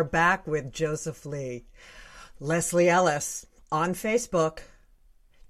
Are 0.00 0.04
back 0.04 0.46
with 0.46 0.72
Joseph 0.72 1.26
Lee. 1.26 1.66
Leslie 2.40 2.88
Ellis 2.88 3.44
on 3.70 3.92
Facebook. 3.92 4.60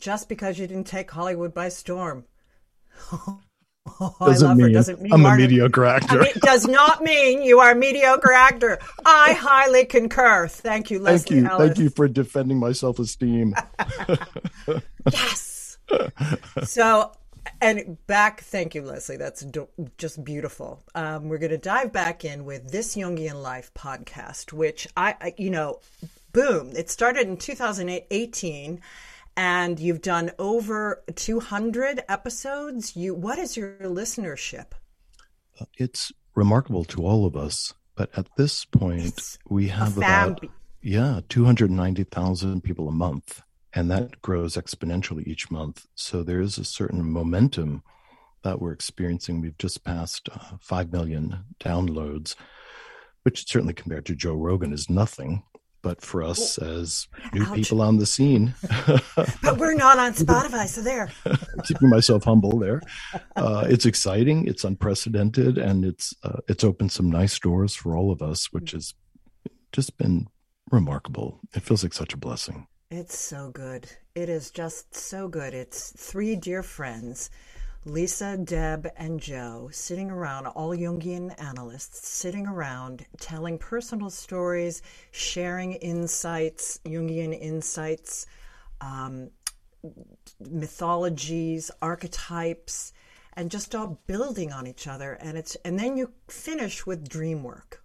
Just 0.00 0.28
because 0.28 0.58
you 0.58 0.66
didn't 0.66 0.88
take 0.88 1.10
Hollywood 1.10 1.54
by 1.54 1.68
storm. 1.68 2.24
Oh, 3.98 4.14
I 4.20 4.26
Doesn't 4.26 4.46
love 4.48 4.58
her. 4.58 4.64
mean 4.66 4.74
Doesn't 4.74 5.00
mean 5.00 5.12
I'm 5.12 5.22
you 5.22 5.26
a 5.26 5.36
mediocre 5.36 5.86
I 5.86 5.96
actor. 5.96 6.20
mean, 6.20 6.32
does 6.42 6.68
not 6.68 7.02
mean 7.02 7.42
you 7.42 7.60
are 7.60 7.70
a 7.70 7.74
mediocre 7.74 8.30
actor. 8.30 8.78
I 9.06 9.32
highly 9.40 9.86
concur. 9.86 10.46
Thank 10.48 10.90
you, 10.90 11.00
Leslie 11.00 11.36
Thank 11.40 11.44
you. 11.44 11.50
Ellis. 11.50 11.66
Thank 11.68 11.78
you 11.78 11.88
for 11.90 12.06
defending 12.06 12.58
my 12.58 12.72
self 12.72 12.98
esteem. 12.98 13.54
Yes. 15.10 15.78
so, 16.64 17.10
and 17.60 17.96
back, 18.06 18.40
thank 18.42 18.74
you, 18.74 18.82
Leslie. 18.82 19.16
That's 19.16 19.42
do- 19.42 19.68
just 19.98 20.22
beautiful. 20.24 20.82
Um, 20.94 21.28
we're 21.28 21.38
going 21.38 21.50
to 21.50 21.58
dive 21.58 21.92
back 21.92 22.24
in 22.24 22.44
with 22.44 22.70
this 22.70 22.96
Jungian 22.96 23.42
Life 23.42 23.72
podcast, 23.74 24.52
which 24.52 24.88
I, 24.96 25.16
I, 25.20 25.34
you 25.36 25.50
know, 25.50 25.80
boom, 26.32 26.72
it 26.76 26.90
started 26.90 27.26
in 27.28 27.36
2018 27.36 28.80
and 29.36 29.80
you've 29.80 30.02
done 30.02 30.30
over 30.38 31.02
200 31.14 32.02
episodes. 32.08 32.96
You, 32.96 33.14
what 33.14 33.38
is 33.38 33.56
your 33.56 33.76
listenership? 33.80 34.72
It's 35.76 36.12
remarkable 36.34 36.84
to 36.86 37.04
all 37.04 37.26
of 37.26 37.36
us, 37.36 37.74
but 37.94 38.10
at 38.16 38.26
this 38.36 38.64
point, 38.64 39.04
It's 39.04 39.38
we 39.48 39.68
have 39.68 39.94
fam- 39.94 40.32
about 40.32 40.44
yeah 40.82 41.20
290,000 41.28 42.62
people 42.62 42.88
a 42.88 42.92
month, 42.92 43.42
and 43.72 43.90
that 43.90 44.20
grows 44.22 44.56
exponentially 44.56 45.26
each 45.26 45.50
month. 45.50 45.86
So 45.94 46.22
there 46.22 46.40
is 46.40 46.58
a 46.58 46.64
certain 46.64 47.04
momentum 47.04 47.82
that 48.42 48.60
we're 48.60 48.72
experiencing. 48.72 49.40
We've 49.40 49.58
just 49.58 49.84
passed 49.84 50.28
uh, 50.32 50.56
five 50.60 50.92
million 50.92 51.44
downloads, 51.60 52.34
which 53.22 53.46
certainly 53.48 53.74
compared 53.74 54.06
to 54.06 54.14
Joe 54.14 54.34
Rogan 54.34 54.72
is 54.72 54.90
nothing. 54.90 55.44
But 55.82 56.02
for 56.02 56.22
us 56.22 56.58
as 56.58 57.08
new 57.32 57.42
Ouch. 57.42 57.54
people 57.54 57.80
on 57.80 57.96
the 57.96 58.04
scene, 58.04 58.52
But 59.16 59.56
we're 59.56 59.72
not 59.72 59.98
on 59.98 60.12
Spotify, 60.12 60.68
so 60.68 60.82
there. 60.82 61.08
keeping 61.64 61.88
myself 61.88 62.24
humble 62.24 62.58
there. 62.58 62.82
Uh, 63.34 63.64
it's 63.66 63.86
exciting, 63.86 64.46
it's 64.46 64.64
unprecedented, 64.64 65.56
and 65.56 65.86
it's 65.86 66.12
uh, 66.22 66.40
it's 66.48 66.64
opened 66.64 66.92
some 66.92 67.10
nice 67.10 67.38
doors 67.38 67.74
for 67.74 67.96
all 67.96 68.12
of 68.12 68.20
us, 68.20 68.52
which 68.52 68.72
has 68.72 68.92
just 69.72 69.96
been 69.96 70.28
remarkable. 70.70 71.40
It 71.54 71.62
feels 71.62 71.82
like 71.82 71.94
such 71.94 72.12
a 72.12 72.18
blessing. 72.18 72.66
It's 72.92 73.16
so 73.16 73.50
good. 73.50 73.88
It 74.16 74.28
is 74.28 74.50
just 74.50 74.96
so 74.96 75.28
good. 75.28 75.54
It's 75.54 75.92
three 75.92 76.34
dear 76.34 76.60
friends, 76.64 77.30
Lisa, 77.84 78.36
Deb, 78.36 78.90
and 78.96 79.20
Joe, 79.20 79.68
sitting 79.70 80.10
around, 80.10 80.48
all 80.48 80.70
Jungian 80.70 81.32
analysts, 81.40 82.08
sitting 82.08 82.48
around 82.48 83.06
telling 83.20 83.58
personal 83.58 84.10
stories, 84.10 84.82
sharing 85.12 85.74
insights, 85.74 86.80
Jungian 86.84 87.32
insights, 87.40 88.26
um, 88.80 89.30
mythologies, 90.40 91.70
archetypes, 91.80 92.92
and 93.34 93.52
just 93.52 93.72
all 93.72 94.00
building 94.08 94.52
on 94.52 94.66
each 94.66 94.88
other. 94.88 95.12
And 95.12 95.38
it's 95.38 95.54
and 95.64 95.78
then 95.78 95.96
you 95.96 96.10
finish 96.26 96.84
with 96.86 97.08
dream 97.08 97.44
work, 97.44 97.84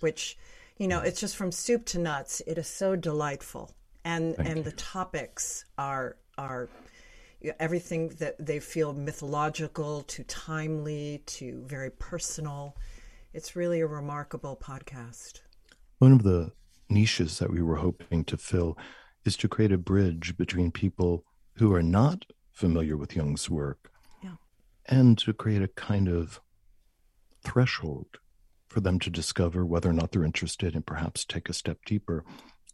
which 0.00 0.36
you 0.80 0.88
know 0.88 1.00
it's 1.00 1.20
just 1.20 1.36
from 1.36 1.52
soup 1.52 1.84
to 1.86 1.98
nuts. 1.98 2.40
It 2.46 2.56
is 2.56 2.66
so 2.66 2.96
delightful, 2.96 3.70
and 4.02 4.34
and 4.38 4.64
the 4.64 4.72
topics 4.72 5.66
are 5.76 6.16
are 6.38 6.70
everything 7.58 8.08
that 8.18 8.34
they 8.44 8.60
feel 8.60 8.94
mythological 8.94 10.02
to 10.04 10.24
timely 10.24 11.22
to 11.26 11.62
very 11.66 11.90
personal. 11.90 12.76
It's 13.34 13.54
really 13.54 13.80
a 13.80 13.86
remarkable 13.86 14.56
podcast. 14.56 15.40
One 15.98 16.12
of 16.12 16.22
the 16.22 16.52
niches 16.88 17.38
that 17.40 17.50
we 17.50 17.60
were 17.62 17.76
hoping 17.76 18.24
to 18.24 18.38
fill 18.38 18.76
is 19.26 19.36
to 19.36 19.48
create 19.48 19.72
a 19.72 19.78
bridge 19.78 20.36
between 20.38 20.70
people 20.72 21.24
who 21.56 21.74
are 21.74 21.82
not 21.82 22.24
familiar 22.52 22.96
with 22.96 23.14
Jung's 23.14 23.50
work 23.50 23.92
Yeah. 24.24 24.36
and 24.86 25.16
to 25.18 25.32
create 25.34 25.62
a 25.62 25.68
kind 25.68 26.08
of 26.08 26.40
threshold 27.44 28.18
for 28.70 28.80
them 28.80 28.98
to 29.00 29.10
discover 29.10 29.66
whether 29.66 29.90
or 29.90 29.92
not 29.92 30.12
they're 30.12 30.24
interested 30.24 30.74
and 30.74 30.86
perhaps 30.86 31.24
take 31.24 31.48
a 31.48 31.52
step 31.52 31.78
deeper. 31.84 32.24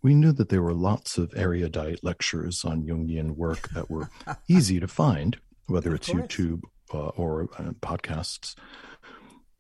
We 0.03 0.15
knew 0.15 0.31
that 0.33 0.51
there 0.51 0.63
were 0.63 0.75
lots 0.75 1.19
of 1.19 1.33
erudite 1.35 2.05
lectures 2.05 2.65
on 2.65 2.85
Jungian 2.85 3.33
work 3.35 3.71
that 3.71 3.91
were 3.91 4.11
easy 4.49 4.79
to 4.79 4.87
find, 4.87 5.39
whether 5.67 5.91
Of 5.91 5.97
it's 5.97 6.11
course. 6.11 6.23
YouTube 6.23 6.61
uh, 6.93 7.09
or 7.17 7.49
uh, 7.59 7.73
podcasts. 7.81 8.55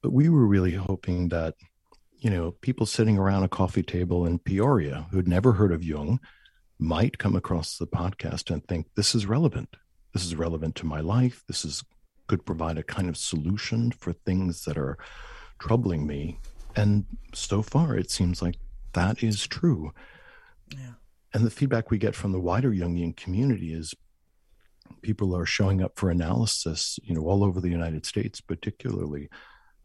But 0.03 0.13
we 0.13 0.29
were 0.29 0.47
really 0.47 0.73
hoping 0.73 1.29
that, 1.31 1.55
you 2.19 2.31
know, 2.31 2.53
people 2.61 2.87
sitting 2.87 3.19
around 3.19 3.43
a 3.45 3.49
coffee 3.49 3.83
table 3.83 4.27
in 4.27 4.39
Peoria 4.39 5.07
who'd 5.11 5.27
never 5.27 5.53
heard 5.53 5.73
of 5.73 5.83
Jung 5.83 6.21
might 6.79 7.17
come 7.19 7.35
across 7.35 7.79
the 7.79 7.87
podcast 7.87 8.51
and 8.51 8.63
think 8.69 8.87
this 8.95 9.15
is 9.15 9.25
relevant. 9.27 9.75
This 10.13 10.25
is 10.27 10.37
relevant 10.37 10.77
to 10.77 10.87
my 10.87 11.01
life. 11.01 11.43
This 11.49 11.65
is 11.65 11.83
could 12.29 12.45
provide 12.45 12.77
a 12.77 12.83
kind 12.83 13.09
of 13.09 13.17
solution 13.17 13.93
for 13.93 14.13
things 14.13 14.65
that 14.65 14.77
are 14.77 14.99
troubling 15.59 16.07
me. 16.07 16.39
And 16.75 17.07
so 17.35 17.63
far, 17.63 17.97
it 17.97 18.11
seems 18.11 18.43
like 18.43 18.57
that 18.93 19.23
is 19.23 19.47
true. 19.47 19.93
Yeah. 20.71 20.93
And 21.33 21.45
the 21.45 21.51
feedback 21.51 21.91
we 21.91 21.99
get 21.99 22.15
from 22.15 22.33
the 22.33 22.41
wider 22.41 22.71
Jungian 22.71 23.17
community 23.17 23.73
is 23.73 23.95
people 25.03 25.37
are 25.37 25.47
showing 25.47 25.83
up 25.83 25.99
for 25.99 26.11
analysis, 26.11 26.99
you 27.03 27.15
know, 27.15 27.23
all 27.23 27.45
over 27.45 27.61
the 27.61 27.71
United 27.71 28.07
States, 28.07 28.41
particularly 28.41 29.29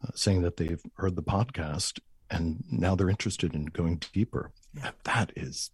uh, 0.02 0.10
saying 0.14 0.42
that 0.42 0.56
they've 0.56 0.82
heard 0.96 1.16
the 1.16 1.22
podcast 1.22 2.00
and 2.30 2.64
now 2.70 2.94
they're 2.94 3.10
interested 3.10 3.54
in 3.54 3.66
going 3.66 4.00
deeper. 4.12 4.52
Yeah. 4.74 4.90
That 5.04 5.32
is, 5.36 5.70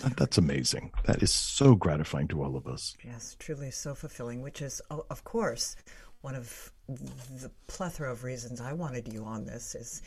that, 0.00 0.16
that's 0.16 0.38
amazing. 0.38 0.92
That 1.04 1.22
is 1.22 1.30
so 1.30 1.74
gratifying 1.74 2.28
to 2.28 2.42
all 2.42 2.56
of 2.56 2.66
us. 2.66 2.96
Yes, 3.04 3.36
truly 3.38 3.70
so 3.70 3.94
fulfilling, 3.94 4.42
which 4.42 4.62
is, 4.62 4.80
of 4.90 5.24
course, 5.24 5.76
one 6.22 6.34
of 6.34 6.72
the 6.88 7.50
plethora 7.66 8.12
of 8.12 8.24
reasons 8.24 8.60
I 8.60 8.72
wanted 8.72 9.12
you 9.12 9.24
on 9.24 9.44
this 9.44 9.74
is 9.74 10.02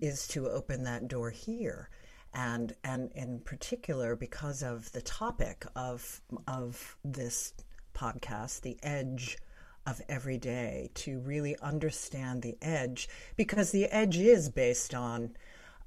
is 0.00 0.26
to 0.28 0.48
open 0.48 0.84
that 0.84 1.08
door 1.08 1.30
here. 1.30 1.90
And 2.34 2.74
and 2.82 3.10
in 3.12 3.40
particular 3.40 4.16
because 4.16 4.62
of 4.62 4.90
the 4.92 5.02
topic 5.02 5.66
of 5.76 6.22
of 6.48 6.96
this 7.04 7.52
podcast, 7.94 8.62
the 8.62 8.78
edge 8.82 9.36
of 9.86 10.00
every 10.08 10.38
day, 10.38 10.90
to 10.94 11.18
really 11.20 11.56
understand 11.58 12.42
the 12.42 12.56
edge, 12.62 13.08
because 13.36 13.72
the 13.72 13.86
edge 13.86 14.16
is 14.16 14.48
based 14.48 14.94
on 14.94 15.36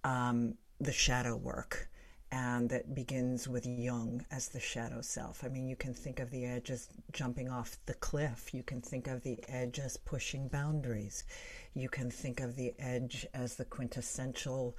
um, 0.03 0.55
the 0.79 0.91
shadow 0.91 1.35
work 1.35 1.89
and 2.35 2.69
that 2.69 2.93
begins 2.93 3.47
with 3.47 3.65
Jung 3.65 4.25
as 4.29 4.49
the 4.49 4.59
shadow 4.59 4.99
self. 4.99 5.41
I 5.45 5.47
mean, 5.47 5.69
you 5.69 5.77
can 5.77 5.93
think 5.93 6.19
of 6.19 6.31
the 6.31 6.43
edge 6.43 6.69
as 6.69 6.89
jumping 7.13 7.49
off 7.49 7.77
the 7.85 7.93
cliff. 7.93 8.53
You 8.53 8.61
can 8.61 8.81
think 8.81 9.07
of 9.07 9.23
the 9.23 9.39
edge 9.47 9.79
as 9.79 9.95
pushing 9.95 10.49
boundaries. 10.49 11.23
You 11.75 11.87
can 11.87 12.11
think 12.11 12.41
of 12.41 12.57
the 12.57 12.73
edge 12.77 13.25
as 13.33 13.55
the 13.55 13.63
quintessential 13.63 14.75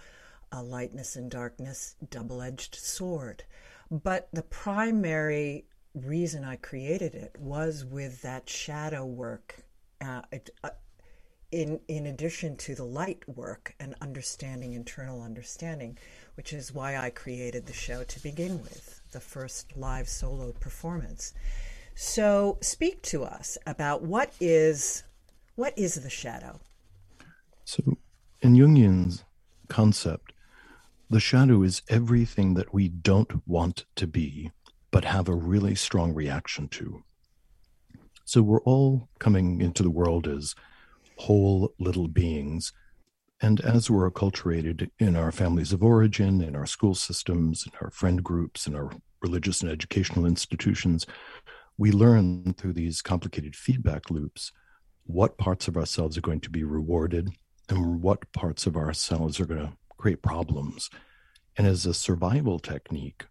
uh, 0.53 0.63
lightness 0.63 1.17
and 1.17 1.31
darkness, 1.31 1.97
double 2.11 2.43
edged 2.43 2.75
sword. 2.75 3.43
But 3.91 4.29
the 4.35 4.43
primary 4.43 5.65
reason 5.95 6.45
I 6.45 6.57
created 6.57 7.15
it 7.15 7.37
was 7.39 7.87
with 7.87 8.21
that 8.21 8.51
shadow 8.51 9.07
work. 9.07 9.65
Uh, 10.03 10.21
it, 10.31 10.51
uh, 10.63 10.71
in 11.57 11.81
in 11.89 12.07
addition 12.07 12.57
to 12.59 12.75
the 12.75 12.85
light 12.85 13.25
work 13.29 13.75
and 13.81 13.95
understanding 14.03 14.75
internal 14.75 15.23
understanding 15.23 15.99
which 16.37 16.53
is 16.53 16.75
why 16.75 16.97
I 16.99 17.11
created 17.11 17.67
the 17.67 17.73
show 17.73 18.05
to 18.05 18.23
begin 18.23 18.63
with 18.63 19.01
the 19.13 19.21
first 19.21 19.77
live 19.77 20.09
solo 20.09 20.53
performance 20.53 21.35
so 21.95 22.59
speak 22.61 23.03
to 23.05 23.25
us 23.25 23.59
about 23.67 24.03
what 24.03 24.35
is 24.41 25.05
what 25.57 25.75
is 25.79 25.95
the 25.97 26.11
shadow 26.11 26.61
So, 27.65 27.99
in 28.43 28.55
Jungian's 28.57 29.25
concept, 29.69 30.33
the 31.11 31.21
shadow 31.21 31.63
is 31.63 31.83
everything 31.89 32.55
that 32.55 32.75
we 32.75 32.89
don't 32.89 33.47
want 33.49 33.87
to 33.97 34.07
be, 34.09 34.53
but 34.93 35.05
have 35.05 35.29
a 35.29 35.35
really 35.35 35.75
strong 35.77 36.15
reaction 36.15 36.69
to. 36.71 37.05
So, 38.25 38.43
we're 38.43 38.63
all 38.63 39.09
coming 39.21 39.61
into 39.63 39.83
the 39.83 39.91
world 39.91 40.29
as 40.29 40.55
whole 41.17 41.75
little 41.79 42.09
beings. 42.09 42.73
And 43.41 43.61
as 43.61 43.91
we're 43.91 44.11
acculturated 44.11 44.91
in 44.99 45.17
our 45.17 45.33
families 45.33 45.73
of 45.73 45.83
origin, 45.83 46.41
in 46.41 46.57
our 46.57 46.67
school 46.67 46.95
systems, 46.95 47.67
in 47.67 47.73
our 47.81 47.91
friend 47.91 48.23
groups, 48.23 48.67
in 48.67 48.75
our 48.75 48.91
religious 49.21 49.61
and 49.61 49.71
educational 49.71 50.27
institutions, 50.27 51.07
we 51.79 51.91
learn 51.91 52.55
through 52.55 52.73
these 52.73 53.03
complicated 53.03 53.55
feedback 53.55 54.11
loops 54.11 54.53
what 55.05 55.39
parts 55.39 55.69
of 55.69 55.77
ourselves 55.77 56.17
are 56.17 56.23
going 56.23 56.41
to 56.41 56.51
be 56.51 56.65
rewarded 56.65 57.31
and 57.69 58.03
what 58.03 58.33
parts 58.33 58.67
of 58.67 58.77
ourselves 58.77 59.39
are 59.39 59.47
going 59.47 59.61
to 59.61 59.73
create 59.97 60.23
problems. 60.23 60.91
And 61.57 61.67
as 61.67 61.87
a 61.87 61.95
survival 61.95 62.59
technique, 62.59 63.27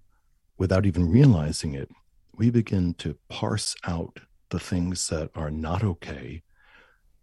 without 0.57 0.85
even 0.85 1.09
realizing 1.09 1.73
it, 1.73 1.89
we 2.35 2.49
begin 2.49 2.93
to 2.95 3.17
parse 3.29 3.75
out 3.85 4.19
the 4.49 4.59
things 4.59 5.07
that 5.09 5.29
are 5.35 5.51
not 5.51 5.83
okay 5.83 6.43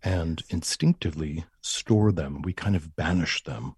and 0.03 0.43
instinctively 0.51 1.45
store 1.61 2.13
them. 2.13 2.43
We 2.43 2.53
kind 2.53 2.77
of 2.77 2.97
banish 2.97 3.43
them. 3.45 3.77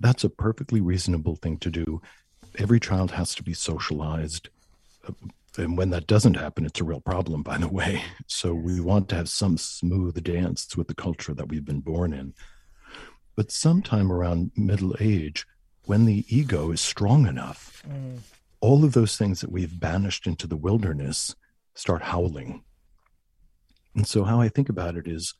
That's 0.00 0.24
a 0.24 0.30
perfectly 0.30 0.80
reasonable 0.80 1.36
thing 1.36 1.58
to 1.58 1.70
do. 1.70 2.00
Every 2.58 2.80
child 2.80 3.10
has 3.12 3.34
to 3.36 3.42
be 3.42 3.54
socialized. 3.54 4.48
Uh, 5.06 5.12
and 5.58 5.78
when 5.78 5.90
that 5.90 6.06
doesn't 6.06 6.34
happen, 6.34 6.66
it's 6.66 6.80
a 6.80 6.84
real 6.84 7.00
problem, 7.00 7.42
by 7.42 7.58
the 7.58 7.68
way. 7.68 8.02
So 8.28 8.54
we 8.54 8.80
want 8.80 9.08
to 9.10 9.16
have 9.16 9.28
some 9.28 9.56
smooth 9.56 10.22
dance 10.22 10.76
with 10.76 10.88
the 10.88 10.94
culture 10.94 11.32
that 11.32 11.48
we've 11.48 11.64
been 11.64 11.80
born 11.80 12.12
in. 12.12 12.34
But 13.34 13.50
sometime 13.50 14.10
around 14.10 14.50
middle 14.56 14.96
age, 14.98 15.46
when 15.84 16.04
the 16.04 16.24
ego 16.28 16.72
is 16.72 16.80
strong 16.80 17.26
enough, 17.26 17.82
mm. 17.88 18.18
all 18.60 18.84
of 18.84 18.92
those 18.92 19.16
things 19.16 19.40
that 19.40 19.52
we've 19.52 19.78
banished 19.78 20.26
into 20.26 20.46
the 20.46 20.56
wilderness 20.56 21.34
start 21.74 22.02
howling. 22.02 22.64
And 23.96 24.06
so, 24.06 24.24
how 24.24 24.40
I 24.40 24.48
think 24.48 24.68
about 24.68 24.96
it 24.96 25.08
is 25.08 25.34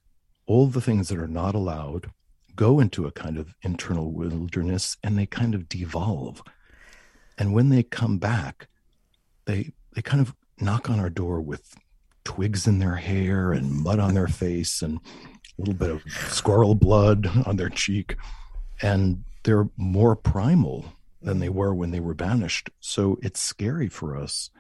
all 0.47 0.67
the 0.67 0.81
things 0.81 1.09
that 1.09 1.19
are 1.19 1.29
not 1.29 1.55
allowed 1.55 2.11
go 2.57 2.81
into 2.81 3.07
a 3.07 3.13
kind 3.13 3.37
of 3.37 3.55
internal 3.63 4.11
wilderness 4.11 4.97
and 5.05 5.17
they 5.17 5.27
kind 5.27 5.55
of 5.55 5.69
devolve. 5.69 6.43
And 7.37 7.53
when 7.53 7.69
they 7.69 7.83
come 7.83 8.17
back, 8.19 8.69
they 9.45 9.73
they 9.95 10.01
kind 10.01 10.23
of 10.23 10.35
knock 10.59 10.89
on 10.89 10.99
our 10.99 11.11
door 11.11 11.43
with 11.43 11.77
twigs 12.25 12.67
in 12.67 12.79
their 12.79 12.97
hair 12.97 13.53
and 13.53 13.71
mud 13.71 14.01
on 14.01 14.15
their 14.15 14.27
face 14.27 14.81
and 14.81 14.99
a 14.99 15.01
little 15.59 15.75
bit 15.75 15.91
of 15.91 16.03
squirrel 16.31 16.75
blood 16.75 17.29
on 17.47 17.57
their 17.57 17.69
cheek. 17.69 18.17
And 18.81 19.23
they're 19.45 19.69
more 19.77 20.17
primal 20.17 20.87
than 21.21 21.41
they 21.41 21.51
were 21.51 21.75
when 21.75 21.91
they 21.91 22.01
were 22.01 22.15
banished. 22.15 22.71
So 22.81 23.19
it's 23.23 23.41
scary 23.41 23.89
for 23.89 24.17
us 24.17 24.51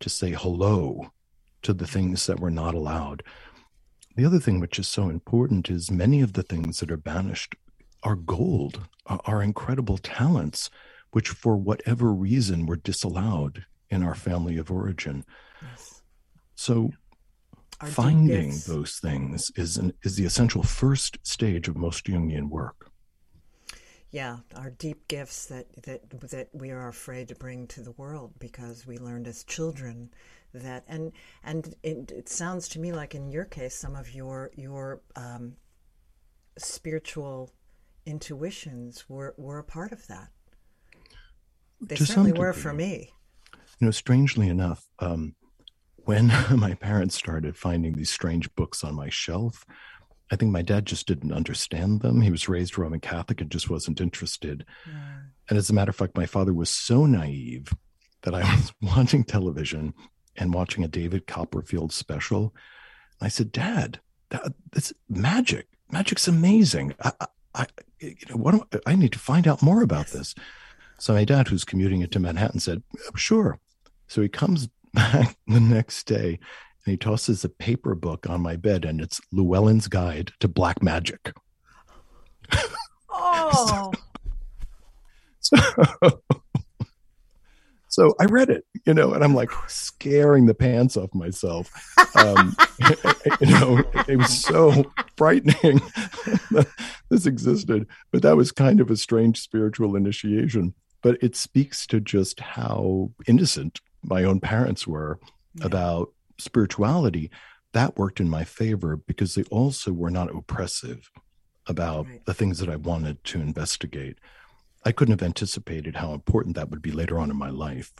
to 0.00 0.10
say 0.10 0.30
hello 0.30 1.12
to 1.64 1.74
the 1.74 1.86
things 1.86 2.26
that 2.26 2.40
were 2.40 2.50
not 2.50 2.74
allowed. 2.74 3.22
The 4.16 4.24
other 4.24 4.38
thing 4.38 4.60
which 4.60 4.78
is 4.78 4.86
so 4.86 5.08
important 5.08 5.68
is 5.68 5.90
many 5.90 6.20
of 6.20 6.34
the 6.34 6.42
things 6.42 6.80
that 6.80 6.90
are 6.90 6.96
banished 6.96 7.56
are 8.02 8.16
gold, 8.16 8.86
are 9.06 9.42
incredible 9.42 9.98
talents, 9.98 10.70
which 11.10 11.28
for 11.28 11.56
whatever 11.56 12.12
reason 12.12 12.66
were 12.66 12.76
disallowed 12.76 13.64
in 13.90 14.02
our 14.02 14.14
family 14.14 14.56
of 14.56 14.70
origin. 14.70 15.24
Yes. 15.62 16.02
So 16.54 16.90
our 17.80 17.88
finding 17.88 18.54
those 18.66 18.98
things 18.98 19.50
is 19.56 19.76
an, 19.76 19.92
is 20.04 20.16
the 20.16 20.24
essential 20.24 20.62
first 20.62 21.18
stage 21.22 21.66
of 21.66 21.76
most 21.76 22.06
Jungian 22.06 22.48
work. 22.48 22.90
Yeah, 24.10 24.38
our 24.54 24.70
deep 24.70 25.08
gifts 25.08 25.46
that, 25.46 25.66
that 25.82 26.08
that 26.30 26.48
we 26.52 26.70
are 26.70 26.86
afraid 26.86 27.28
to 27.28 27.34
bring 27.34 27.66
to 27.68 27.82
the 27.82 27.90
world 27.92 28.34
because 28.38 28.86
we 28.86 28.96
learned 28.96 29.26
as 29.26 29.42
children 29.42 30.10
that 30.60 30.84
and 30.86 31.12
and 31.42 31.74
it, 31.82 32.10
it 32.10 32.28
sounds 32.28 32.68
to 32.68 32.78
me 32.78 32.92
like 32.92 33.14
in 33.14 33.28
your 33.28 33.44
case 33.44 33.74
some 33.74 33.94
of 33.94 34.14
your 34.14 34.50
your 34.56 35.02
um, 35.16 35.54
spiritual 36.58 37.50
intuitions 38.06 39.08
were 39.08 39.34
were 39.36 39.58
a 39.58 39.64
part 39.64 39.92
of 39.92 40.06
that. 40.06 40.28
They 41.80 41.96
to 41.96 42.06
certainly 42.06 42.32
were 42.32 42.52
for 42.52 42.72
me. 42.72 43.10
You 43.80 43.86
know, 43.86 43.90
strangely 43.90 44.48
enough, 44.48 44.84
um, 45.00 45.34
when 46.04 46.26
my 46.56 46.74
parents 46.74 47.14
started 47.14 47.56
finding 47.56 47.94
these 47.94 48.10
strange 48.10 48.54
books 48.54 48.84
on 48.84 48.94
my 48.94 49.08
shelf, 49.08 49.64
I 50.30 50.36
think 50.36 50.52
my 50.52 50.62
dad 50.62 50.86
just 50.86 51.06
didn't 51.06 51.32
understand 51.32 52.00
them. 52.00 52.20
He 52.20 52.30
was 52.30 52.48
raised 52.48 52.78
Roman 52.78 53.00
Catholic 53.00 53.40
and 53.40 53.50
just 53.50 53.68
wasn't 53.68 54.00
interested. 54.00 54.64
Yeah. 54.86 55.16
And 55.48 55.58
as 55.58 55.68
a 55.68 55.74
matter 55.74 55.90
of 55.90 55.96
fact, 55.96 56.16
my 56.16 56.26
father 56.26 56.54
was 56.54 56.70
so 56.70 57.04
naive 57.04 57.72
that 58.22 58.34
I 58.34 58.40
was 58.56 58.72
watching 58.80 59.24
television 59.24 59.92
and 60.36 60.54
watching 60.54 60.84
a 60.84 60.88
David 60.88 61.26
Copperfield 61.26 61.92
special. 61.92 62.54
I 63.20 63.28
said, 63.28 63.52
Dad, 63.52 64.00
that, 64.30 64.52
that's 64.72 64.92
magic. 65.08 65.68
Magic's 65.90 66.28
amazing. 66.28 66.94
I, 67.02 67.12
I, 67.54 67.66
you 68.00 68.16
know, 68.28 68.36
what 68.36 68.54
I, 68.54 68.92
I 68.92 68.96
need 68.96 69.12
to 69.12 69.18
find 69.18 69.46
out 69.46 69.62
more 69.62 69.82
about 69.82 70.08
this. 70.08 70.34
So 70.98 71.12
my 71.14 71.24
dad, 71.24 71.48
who's 71.48 71.64
commuting 71.64 72.02
into 72.02 72.20
Manhattan, 72.20 72.60
said, 72.60 72.82
Sure. 73.14 73.58
So 74.06 74.22
he 74.22 74.28
comes 74.28 74.68
back 74.94 75.36
the 75.46 75.60
next 75.60 76.04
day 76.04 76.38
and 76.84 76.92
he 76.92 76.96
tosses 76.96 77.44
a 77.44 77.48
paper 77.48 77.94
book 77.94 78.28
on 78.28 78.40
my 78.40 78.56
bed 78.56 78.84
and 78.84 79.00
it's 79.00 79.20
Llewellyn's 79.32 79.88
Guide 79.88 80.32
to 80.40 80.48
Black 80.48 80.82
Magic. 80.82 81.32
Oh. 83.08 83.92
so, 85.40 85.56
so, 85.56 86.22
so, 87.94 88.16
I 88.18 88.24
read 88.24 88.50
it, 88.50 88.64
you 88.84 88.92
know, 88.92 89.12
and 89.12 89.22
I'm 89.22 89.34
like 89.34 89.50
scaring 89.68 90.46
the 90.46 90.54
pants 90.54 90.96
off 90.96 91.14
myself. 91.14 91.70
Um, 92.16 92.56
you 93.40 93.46
know, 93.46 93.84
it 94.08 94.16
was 94.16 94.36
so 94.36 94.90
frightening 95.16 95.54
that 96.50 96.66
this 97.08 97.26
existed, 97.26 97.86
but 98.10 98.22
that 98.22 98.36
was 98.36 98.50
kind 98.50 98.80
of 98.80 98.90
a 98.90 98.96
strange 98.96 99.40
spiritual 99.40 99.94
initiation. 99.94 100.74
But 101.02 101.22
it 101.22 101.36
speaks 101.36 101.86
to 101.86 102.00
just 102.00 102.40
how 102.40 103.12
innocent 103.28 103.80
my 104.02 104.24
own 104.24 104.40
parents 104.40 104.88
were 104.88 105.20
yeah. 105.54 105.66
about 105.66 106.12
spirituality, 106.38 107.30
that 107.74 107.96
worked 107.96 108.18
in 108.18 108.28
my 108.28 108.42
favor 108.42 108.96
because 108.96 109.36
they 109.36 109.44
also 109.52 109.92
were 109.92 110.10
not 110.10 110.34
oppressive 110.34 111.12
about 111.68 112.08
right. 112.08 112.24
the 112.24 112.34
things 112.34 112.58
that 112.58 112.68
I 112.68 112.74
wanted 112.74 113.22
to 113.22 113.40
investigate. 113.40 114.18
I 114.84 114.92
couldn't 114.92 115.18
have 115.18 115.26
anticipated 115.26 115.96
how 115.96 116.12
important 116.12 116.56
that 116.56 116.70
would 116.70 116.82
be 116.82 116.92
later 116.92 117.18
on 117.18 117.30
in 117.30 117.36
my 117.36 117.50
life. 117.50 117.92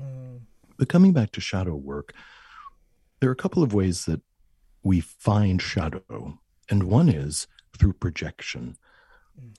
Mm. 0.00 0.40
But 0.78 0.88
coming 0.88 1.12
back 1.12 1.32
to 1.32 1.40
shadow 1.40 1.74
work, 1.74 2.14
there 3.20 3.28
are 3.28 3.34
a 3.34 3.36
couple 3.36 3.62
of 3.62 3.74
ways 3.74 4.06
that 4.06 4.22
we 4.82 5.00
find 5.00 5.60
shadow, 5.60 6.38
and 6.68 6.84
one 6.84 7.08
is 7.08 7.46
through 7.78 7.92
projection. 7.94 8.76
Mm. 9.38 9.54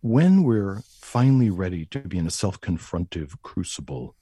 When 0.00 0.42
we're 0.42 0.82
finally 1.00 1.50
ready 1.50 1.84
to 1.86 2.00
be 2.00 2.18
in 2.18 2.26
a 2.26 2.30
self 2.30 2.60
confrontive 2.60 3.42
crucible, 3.42 4.16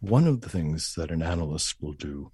one 0.00 0.26
of 0.26 0.40
the 0.40 0.48
things 0.48 0.94
that 0.96 1.12
an 1.12 1.22
analyst 1.22 1.76
will 1.80 1.92
do 1.92 2.32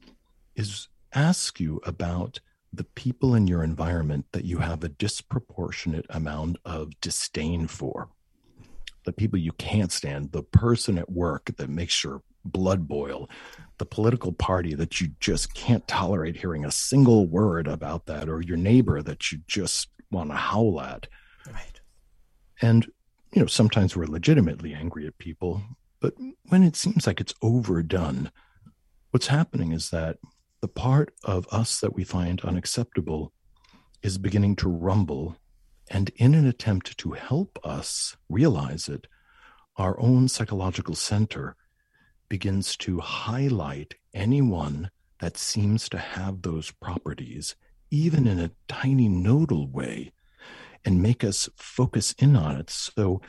is 0.56 0.88
ask 1.12 1.60
you 1.60 1.80
about 1.84 2.40
the 2.72 2.84
people 2.84 3.34
in 3.34 3.46
your 3.46 3.62
environment 3.62 4.26
that 4.32 4.44
you 4.44 4.58
have 4.58 4.82
a 4.82 4.88
disproportionate 4.88 6.06
amount 6.10 6.56
of 6.64 6.98
disdain 7.00 7.66
for. 7.66 8.08
The 9.08 9.12
people 9.14 9.38
you 9.38 9.52
can't 9.52 9.90
stand, 9.90 10.32
the 10.32 10.42
person 10.42 10.98
at 10.98 11.10
work 11.10 11.50
that 11.56 11.70
makes 11.70 12.04
your 12.04 12.20
blood 12.44 12.86
boil, 12.86 13.30
the 13.78 13.86
political 13.86 14.32
party 14.32 14.74
that 14.74 15.00
you 15.00 15.12
just 15.18 15.54
can't 15.54 15.88
tolerate 15.88 16.36
hearing 16.36 16.66
a 16.66 16.70
single 16.70 17.26
word 17.26 17.66
about 17.66 18.04
that, 18.04 18.28
or 18.28 18.42
your 18.42 18.58
neighbor 18.58 19.00
that 19.00 19.32
you 19.32 19.38
just 19.46 19.88
want 20.10 20.28
to 20.28 20.36
howl 20.36 20.78
at. 20.82 21.06
Right. 21.46 21.80
And, 22.60 22.84
you 23.32 23.40
know, 23.40 23.46
sometimes 23.46 23.96
we're 23.96 24.04
legitimately 24.04 24.74
angry 24.74 25.06
at 25.06 25.16
people, 25.16 25.62
but 26.00 26.12
when 26.50 26.62
it 26.62 26.76
seems 26.76 27.06
like 27.06 27.18
it's 27.18 27.34
overdone, 27.40 28.30
what's 29.10 29.28
happening 29.28 29.72
is 29.72 29.88
that 29.88 30.18
the 30.60 30.68
part 30.68 31.14
of 31.24 31.48
us 31.50 31.80
that 31.80 31.94
we 31.94 32.04
find 32.04 32.42
unacceptable 32.42 33.32
is 34.02 34.18
beginning 34.18 34.54
to 34.56 34.68
rumble. 34.68 35.38
And 35.90 36.10
in 36.16 36.34
an 36.34 36.46
attempt 36.46 36.98
to 36.98 37.12
help 37.12 37.58
us 37.64 38.16
realize 38.28 38.88
it, 38.88 39.06
our 39.76 39.98
own 40.00 40.28
psychological 40.28 40.94
center 40.94 41.56
begins 42.28 42.76
to 42.76 43.00
highlight 43.00 43.94
anyone 44.12 44.90
that 45.20 45.36
seems 45.36 45.88
to 45.88 45.98
have 45.98 46.42
those 46.42 46.70
properties, 46.70 47.56
even 47.90 48.26
in 48.26 48.38
a 48.38 48.50
tiny 48.68 49.08
nodal 49.08 49.68
way, 49.68 50.12
and 50.84 51.02
make 51.02 51.24
us 51.24 51.48
focus 51.56 52.14
in 52.18 52.36
on 52.36 52.56
it. 52.56 52.70
So 52.70 53.20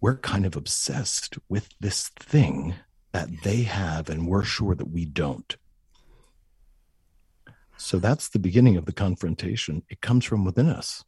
we're 0.00 0.16
kind 0.16 0.46
of 0.46 0.56
obsessed 0.56 1.38
with 1.48 1.68
this 1.80 2.08
thing 2.08 2.74
that 3.12 3.28
they 3.42 3.62
have 3.62 4.08
and 4.08 4.26
we're 4.26 4.44
sure 4.44 4.74
that 4.74 4.90
we 4.90 5.04
don't. 5.04 5.56
So 7.76 7.98
that's 7.98 8.28
the 8.28 8.38
beginning 8.38 8.76
of 8.76 8.86
the 8.86 8.92
confrontation. 8.92 9.82
It 9.88 10.00
comes 10.00 10.24
from 10.24 10.44
within 10.44 10.68
us. 10.68 11.04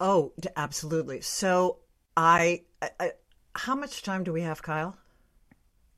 Oh, 0.00 0.32
absolutely. 0.56 1.20
So 1.20 1.76
I, 2.16 2.62
I 2.98 3.12
how 3.54 3.74
much 3.74 4.02
time 4.02 4.24
do 4.24 4.32
we 4.32 4.42
have, 4.42 4.62
Kyle? 4.62 4.96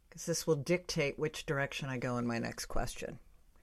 Because 0.09 0.27
this 0.27 0.47
will 0.47 0.57
dictate 0.57 1.19
which 1.19 1.47
direction 1.47 1.89
I 1.89 1.97
go 1.99 2.19
in 2.19 2.27
my 2.27 2.39
next 2.39 2.67
question. 2.67 3.19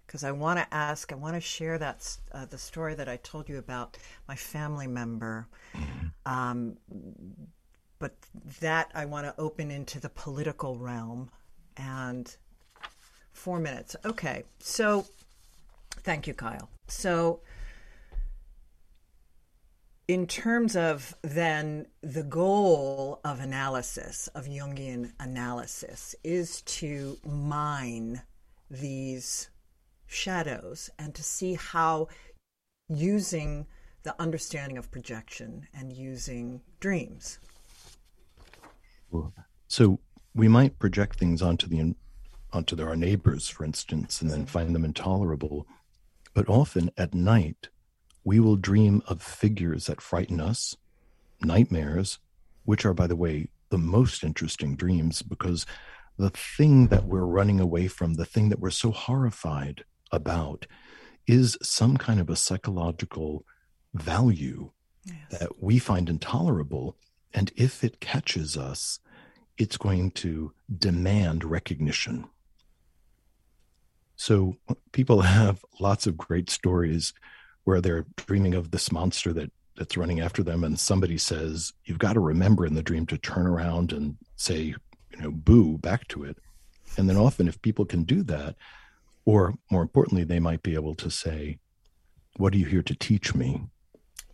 Because 0.07 0.23
I 0.23 0.31
want 0.31 0.57
to 0.57 0.73
ask, 0.73 1.11
I 1.11 1.15
want 1.15 1.35
to 1.35 1.41
share 1.41 1.77
that 1.77 2.17
uh, 2.31 2.45
the 2.45 2.57
story 2.57 2.95
that 2.95 3.07
I 3.07 3.17
told 3.17 3.47
you 3.47 3.59
about 3.59 3.97
my 4.27 4.35
family 4.35 4.87
member 4.87 5.47
mm-hmm. 5.75 6.07
um, 6.25 6.77
but 7.99 8.15
that 8.61 8.89
I 8.95 9.05
want 9.05 9.27
to 9.27 9.35
open 9.37 9.69
into 9.69 9.99
the 9.99 10.09
political 10.09 10.77
realm. 10.77 11.29
And 11.77 12.35
four 13.39 13.59
minutes. 13.59 13.95
Okay. 14.05 14.43
So 14.59 15.05
thank 16.03 16.27
you, 16.27 16.33
Kyle. 16.33 16.69
So, 16.87 17.39
in 20.09 20.25
terms 20.25 20.75
of 20.75 21.15
then 21.21 21.85
the 22.01 22.23
goal 22.23 23.21
of 23.23 23.39
analysis, 23.39 24.27
of 24.33 24.45
Jungian 24.47 25.11
analysis, 25.19 26.15
is 26.23 26.61
to 26.63 27.17
mine 27.23 28.23
these 28.71 29.49
shadows 30.07 30.89
and 30.97 31.13
to 31.13 31.23
see 31.23 31.53
how 31.53 32.07
using 32.87 33.67
the 34.01 34.19
understanding 34.19 34.79
of 34.79 34.89
projection 34.89 35.67
and 35.73 35.93
using 35.93 36.61
dreams 36.79 37.37
so 39.67 39.99
we 40.33 40.47
might 40.47 40.79
project 40.79 41.17
things 41.19 41.41
onto 41.41 41.67
the 41.67 41.95
onto 42.51 42.81
our 42.81 42.95
neighbors, 42.95 43.47
for 43.47 43.63
instance, 43.63 44.21
and 44.21 44.31
then 44.31 44.45
find 44.45 44.73
them 44.73 44.83
intolerable. 44.83 45.67
But 46.33 46.49
often 46.49 46.89
at 46.97 47.13
night, 47.13 47.69
we 48.23 48.39
will 48.39 48.55
dream 48.55 49.01
of 49.07 49.21
figures 49.21 49.85
that 49.85 50.01
frighten 50.01 50.39
us, 50.39 50.75
nightmares, 51.41 52.19
which 52.65 52.85
are, 52.85 52.93
by 52.93 53.07
the 53.07 53.15
way, 53.15 53.49
the 53.69 53.77
most 53.77 54.23
interesting 54.23 54.75
dreams 54.75 55.21
because 55.21 55.65
the 56.17 56.29
thing 56.29 56.87
that 56.87 57.05
we're 57.05 57.25
running 57.25 57.59
away 57.59 57.87
from, 57.87 58.15
the 58.15 58.25
thing 58.25 58.49
that 58.49 58.59
we're 58.59 58.69
so 58.69 58.91
horrified 58.91 59.83
about, 60.11 60.65
is 61.27 61.57
some 61.61 61.95
kind 61.95 62.19
of 62.19 62.29
a 62.29 62.35
psychological 62.35 63.45
value 63.93 64.71
yes. 65.05 65.39
that 65.39 65.63
we 65.63 65.79
find 65.79 66.09
intolerable. 66.09 66.97
And 67.33 67.51
if 67.55 67.83
it 67.83 67.99
catches 67.99 68.57
us, 68.57 68.99
it's 69.57 69.77
going 69.77 70.11
to 70.11 70.53
demand 70.75 71.43
recognition. 71.43 72.27
So 74.15 74.57
people 74.91 75.21
have 75.37 75.63
lots 75.79 76.05
of 76.07 76.17
great 76.17 76.49
stories 76.49 77.13
where 77.69 77.81
they're 77.81 78.07
dreaming 78.15 78.55
of 78.55 78.71
this 78.71 78.91
monster 78.91 79.31
that 79.31 79.51
that's 79.77 79.95
running 79.95 80.21
after 80.21 80.41
them 80.41 80.63
and 80.63 80.79
somebody 80.79 81.19
says 81.19 81.71
you've 81.85 81.99
got 81.99 82.13
to 82.13 82.19
remember 82.19 82.65
in 82.65 82.73
the 82.73 82.81
dream 82.81 83.05
to 83.05 83.15
turn 83.15 83.45
around 83.45 83.93
and 83.93 84.17
say 84.37 84.73
you 85.11 85.19
know 85.19 85.29
boo 85.29 85.77
back 85.77 86.07
to 86.07 86.23
it. 86.23 86.39
And 86.97 87.07
then 87.07 87.15
often 87.15 87.47
if 87.47 87.61
people 87.61 87.85
can 87.85 88.05
do 88.05 88.23
that 88.23 88.55
or 89.23 89.53
more 89.69 89.83
importantly 89.83 90.23
they 90.23 90.39
might 90.39 90.63
be 90.63 90.73
able 90.73 90.95
to 90.95 91.11
say 91.11 91.59
what 92.37 92.55
are 92.55 92.57
you 92.57 92.65
here 92.65 92.81
to 92.81 92.95
teach 92.95 93.35
me? 93.35 93.61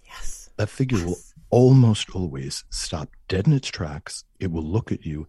Yes. 0.06 0.50
That 0.56 0.70
figure 0.70 1.00
yes. 1.00 1.06
will 1.06 1.18
almost 1.50 2.16
always 2.16 2.64
stop 2.70 3.10
dead 3.28 3.48
in 3.48 3.54
its 3.54 3.68
tracks. 3.68 4.24
It 4.40 4.50
will 4.50 4.64
look 4.64 4.94
at 4.94 5.06
you 5.06 5.28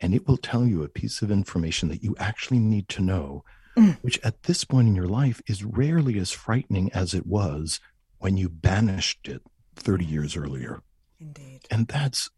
and 0.00 0.14
it 0.14 0.28
will 0.28 0.36
tell 0.36 0.64
you 0.64 0.84
a 0.84 0.88
piece 0.88 1.20
of 1.20 1.32
information 1.32 1.88
that 1.88 2.04
you 2.04 2.14
actually 2.20 2.60
need 2.60 2.88
to 2.90 3.02
know 3.02 3.42
mm. 3.80 3.98
which 4.02 4.20
at 4.22 4.44
this 4.44 4.64
point 4.64 4.88
in 4.88 4.94
your 4.94 5.08
life 5.08 5.40
is 5.46 5.64
rarely 5.64 6.18
as 6.18 6.30
frightening 6.30 6.90
as 6.92 7.14
it 7.14 7.26
was 7.26 7.80
when 8.18 8.36
you 8.36 8.48
banished 8.48 9.28
it 9.28 9.42
30 9.76 10.04
years 10.04 10.36
earlier. 10.36 10.82
Indeed. 11.20 11.60
And 11.70 11.86
that's 11.88 12.30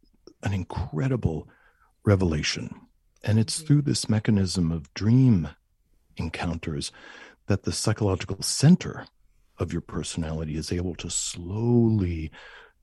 an 0.43 0.53
incredible 0.53 1.49
revelation. 2.05 2.75
And 3.23 3.39
it's 3.39 3.61
Indeed. 3.61 3.67
through 3.67 3.83
this 3.83 4.09
mechanism 4.09 4.73
of 4.73 4.93
dream 4.95 5.49
encounters 6.17 6.93
that 7.47 7.63
the 7.65 7.73
psychological 7.73 8.41
center 8.43 9.07
of 9.59 9.73
your 9.73 9.83
personality 9.83 10.57
is 10.57 10.73
able 10.73 10.95
to 10.97 11.11
slowly 11.11 12.31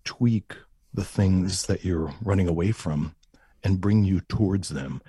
tweak 0.04 0.56
the 0.94 1.04
things 1.04 1.66
that 1.68 1.84
you're 1.84 2.14
running 2.22 2.48
away 2.48 2.72
from 2.72 3.16
and 3.64 3.82
bring 3.82 4.04
you 4.04 4.22
towards 4.22 4.70
them. 4.70 5.02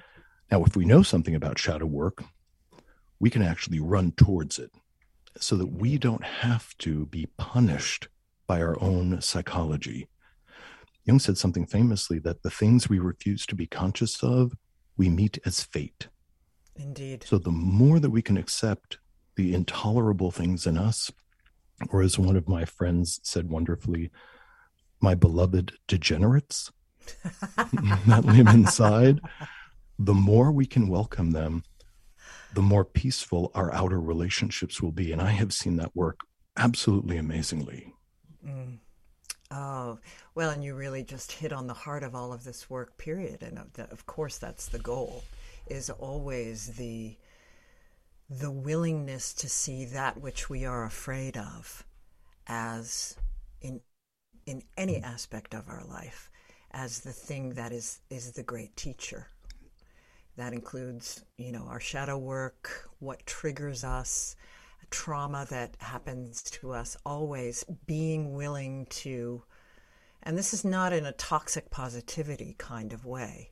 Now, 0.50 0.64
if 0.64 0.76
we 0.76 0.84
know 0.84 1.02
something 1.02 1.34
about 1.34 1.58
shadow 1.58 1.86
work, 1.86 2.24
we 3.20 3.30
can 3.30 3.42
actually 3.42 3.78
run 3.78 4.12
towards 4.12 4.58
it 4.58 4.72
so 5.38 5.54
that 5.56 5.66
we 5.66 5.98
don't 5.98 6.24
have 6.24 6.76
to 6.78 7.06
be 7.06 7.28
punished 7.36 8.08
by 8.46 8.60
our 8.60 8.82
own 8.82 9.20
psychology. 9.20 10.08
Jung 11.04 11.20
said 11.20 11.38
something 11.38 11.66
famously 11.66 12.18
that 12.20 12.42
the 12.42 12.50
things 12.50 12.88
we 12.88 12.98
refuse 12.98 13.46
to 13.46 13.54
be 13.54 13.66
conscious 13.66 14.22
of, 14.24 14.52
we 14.96 15.08
meet 15.08 15.38
as 15.44 15.62
fate. 15.62 16.08
Indeed. 16.76 17.24
So 17.26 17.38
the 17.38 17.52
more 17.52 18.00
that 18.00 18.10
we 18.10 18.22
can 18.22 18.36
accept 18.36 18.98
the 19.36 19.54
intolerable 19.54 20.30
things 20.30 20.66
in 20.66 20.76
us, 20.76 21.10
or 21.90 22.02
as 22.02 22.18
one 22.18 22.36
of 22.36 22.48
my 22.48 22.64
friends 22.64 23.20
said 23.22 23.48
wonderfully, 23.48 24.10
my 25.00 25.14
beloved 25.14 25.72
degenerates 25.86 26.70
that 28.06 28.24
live 28.24 28.48
inside, 28.48 29.20
the 29.98 30.14
more 30.14 30.52
we 30.52 30.66
can 30.66 30.88
welcome 30.88 31.30
them 31.30 31.62
the 32.54 32.62
more 32.62 32.84
peaceful 32.84 33.50
our 33.54 33.72
outer 33.72 34.00
relationships 34.00 34.82
will 34.82 34.92
be. 34.92 35.12
And 35.12 35.20
I 35.20 35.30
have 35.30 35.52
seen 35.52 35.76
that 35.76 35.94
work 35.94 36.20
absolutely 36.56 37.16
amazingly. 37.16 37.94
Mm. 38.46 38.78
Oh, 39.52 39.98
well, 40.34 40.50
and 40.50 40.62
you 40.62 40.74
really 40.74 41.02
just 41.02 41.32
hit 41.32 41.52
on 41.52 41.66
the 41.66 41.74
heart 41.74 42.02
of 42.02 42.14
all 42.14 42.32
of 42.32 42.44
this 42.44 42.70
work, 42.70 42.96
period. 42.98 43.42
And 43.42 43.58
of 43.78 44.06
course, 44.06 44.38
that's 44.38 44.66
the 44.68 44.78
goal, 44.78 45.24
is 45.66 45.90
always 45.90 46.68
the 46.76 47.16
the 48.30 48.50
willingness 48.50 49.34
to 49.34 49.48
see 49.48 49.86
that 49.86 50.20
which 50.20 50.48
we 50.48 50.64
are 50.64 50.84
afraid 50.84 51.36
of 51.36 51.84
as 52.46 53.16
in 53.60 53.80
in 54.46 54.62
any 54.76 54.98
aspect 54.98 55.52
of 55.52 55.68
our 55.68 55.84
life 55.84 56.30
as 56.70 57.00
the 57.00 57.12
thing 57.12 57.54
that 57.54 57.72
is 57.72 57.98
is 58.08 58.30
the 58.32 58.42
great 58.44 58.76
teacher 58.76 59.26
that 60.36 60.52
includes, 60.52 61.24
you 61.36 61.52
know, 61.52 61.64
our 61.68 61.80
shadow 61.80 62.16
work, 62.16 62.88
what 62.98 63.26
triggers 63.26 63.84
us, 63.84 64.36
trauma 64.90 65.46
that 65.50 65.76
happens 65.78 66.42
to 66.42 66.72
us, 66.72 66.96
always 67.06 67.64
being 67.86 68.34
willing 68.34 68.86
to, 68.86 69.42
and 70.22 70.36
this 70.36 70.52
is 70.52 70.64
not 70.64 70.92
in 70.92 71.06
a 71.06 71.12
toxic 71.12 71.70
positivity 71.70 72.54
kind 72.58 72.92
of 72.92 73.04
way, 73.04 73.50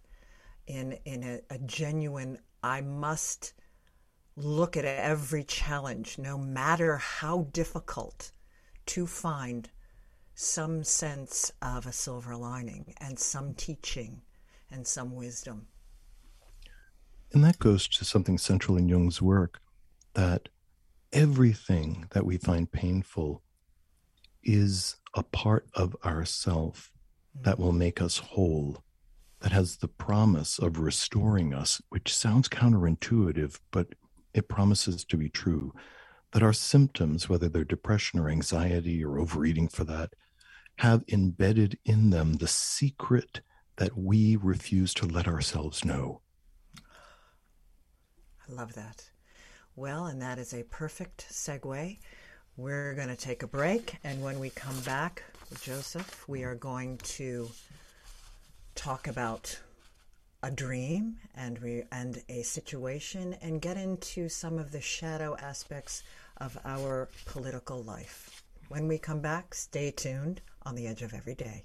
in, 0.67 0.99
in 1.05 1.23
a, 1.23 1.41
a 1.55 1.59
genuine, 1.59 2.39
I 2.63 2.81
must 2.81 3.55
look 4.37 4.77
at 4.77 4.85
every 4.85 5.45
challenge, 5.45 6.19
no 6.19 6.39
matter 6.39 6.97
how 6.97 7.49
difficult, 7.53 8.33
to 8.87 9.07
find 9.07 9.71
some 10.35 10.85
sense 10.85 11.51
of 11.61 11.87
a 11.87 11.93
silver 11.93 12.37
lining 12.37 12.95
and 13.01 13.19
some 13.19 13.55
teaching 13.55 14.23
and 14.71 14.87
some 14.87 15.15
wisdom. 15.15 15.67
And 17.33 17.45
that 17.45 17.59
goes 17.59 17.89
to 17.89 18.05
something 18.05 18.39
central 18.39 18.77
in 18.77 18.89
Jung's 18.89 19.21
work 19.21 19.61
that 20.15 20.49
everything 21.13 22.07
that 22.11 22.25
we 22.25 22.39
find 22.39 22.71
painful 22.71 23.43
is 24.43 24.97
a 25.15 25.23
part 25.23 25.67
of 25.75 25.95
ourself 26.05 26.91
that 27.43 27.59
will 27.59 27.73
make 27.73 28.01
us 28.01 28.19
whole, 28.19 28.83
that 29.41 29.53
has 29.53 29.77
the 29.77 29.89
promise 29.89 30.59
of 30.59 30.79
restoring 30.79 31.53
us, 31.53 31.81
which 31.91 32.15
sounds 32.15 32.49
counterintuitive, 32.49 33.59
but 33.71 33.89
it 34.35 34.49
promises 34.49 35.05
to 35.05 35.17
be 35.17 35.29
true. 35.29 35.73
That 36.33 36.43
our 36.43 36.53
symptoms, 36.53 37.29
whether 37.29 37.49
they're 37.49 37.65
depression 37.65 38.21
or 38.21 38.29
anxiety 38.29 39.05
or 39.05 39.19
overeating 39.19 39.69
for 39.69 39.85
that, 39.85 40.13
have 40.79 41.05
embedded 41.09 41.79
in 41.85 42.11
them 42.11 42.35
the 42.35 42.49
secret 42.49 43.41
that 43.77 43.97
we 43.97 44.37
refuse 44.37 44.93
to 44.95 45.07
let 45.07 45.27
ourselves 45.27 45.85
know. 45.85 46.21
I 48.49 48.55
love 48.55 48.75
that. 48.75 49.09
Well, 49.77 50.07
and 50.07 50.23
that 50.23 50.39
is 50.39 50.55
a 50.55 50.65
perfect 50.65 51.27
segue. 51.31 51.99
We're 52.57 52.95
going 52.95 53.09
to 53.09 53.17
take 53.17 53.43
a 53.43 53.47
break, 53.47 53.97
and 54.03 54.23
when 54.23 54.41
we 54.41 54.51
come 54.51 54.81
back, 54.81 55.23
with 55.51 55.63
Joseph, 55.63 56.29
we 56.29 56.45
are 56.45 56.55
going 56.55 56.99
to 56.99 57.49
talk 58.75 59.07
about 59.07 59.59
a 60.43 60.51
dream 60.51 61.17
and 61.35 61.59
we 61.59 61.83
and 61.91 62.23
a 62.29 62.43
situation 62.43 63.35
and 63.41 63.61
get 63.61 63.77
into 63.77 64.29
some 64.29 64.59
of 64.59 64.71
the 64.73 64.81
shadow 64.81 65.37
aspects 65.41 66.03
of 66.37 66.59
our 66.65 67.09
political 67.25 67.83
life. 67.83 68.43
When 68.69 68.87
we 68.87 68.99
come 68.99 69.21
back, 69.21 69.55
stay 69.55 69.91
tuned 69.91 70.41
on 70.65 70.75
the 70.75 70.87
edge 70.87 71.03
of 71.03 71.15
every 71.15 71.35
day. 71.35 71.65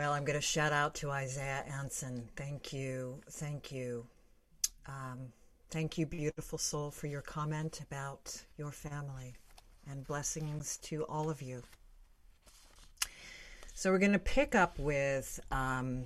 Well, 0.00 0.14
I'm 0.14 0.24
going 0.24 0.38
to 0.38 0.40
shout 0.40 0.72
out 0.72 0.94
to 0.94 1.10
Isaiah 1.10 1.62
Anson. 1.78 2.26
Thank 2.34 2.72
you. 2.72 3.20
Thank 3.32 3.70
you. 3.70 4.06
Um, 4.86 5.30
thank 5.70 5.98
you, 5.98 6.06
beautiful 6.06 6.56
soul, 6.56 6.90
for 6.90 7.06
your 7.06 7.20
comment 7.20 7.82
about 7.82 8.42
your 8.56 8.70
family 8.70 9.34
and 9.86 10.02
blessings 10.06 10.78
to 10.84 11.04
all 11.04 11.28
of 11.28 11.42
you. 11.42 11.62
So, 13.74 13.90
we're 13.90 13.98
going 13.98 14.12
to 14.12 14.18
pick 14.18 14.54
up 14.54 14.78
with 14.78 15.38
um, 15.52 16.04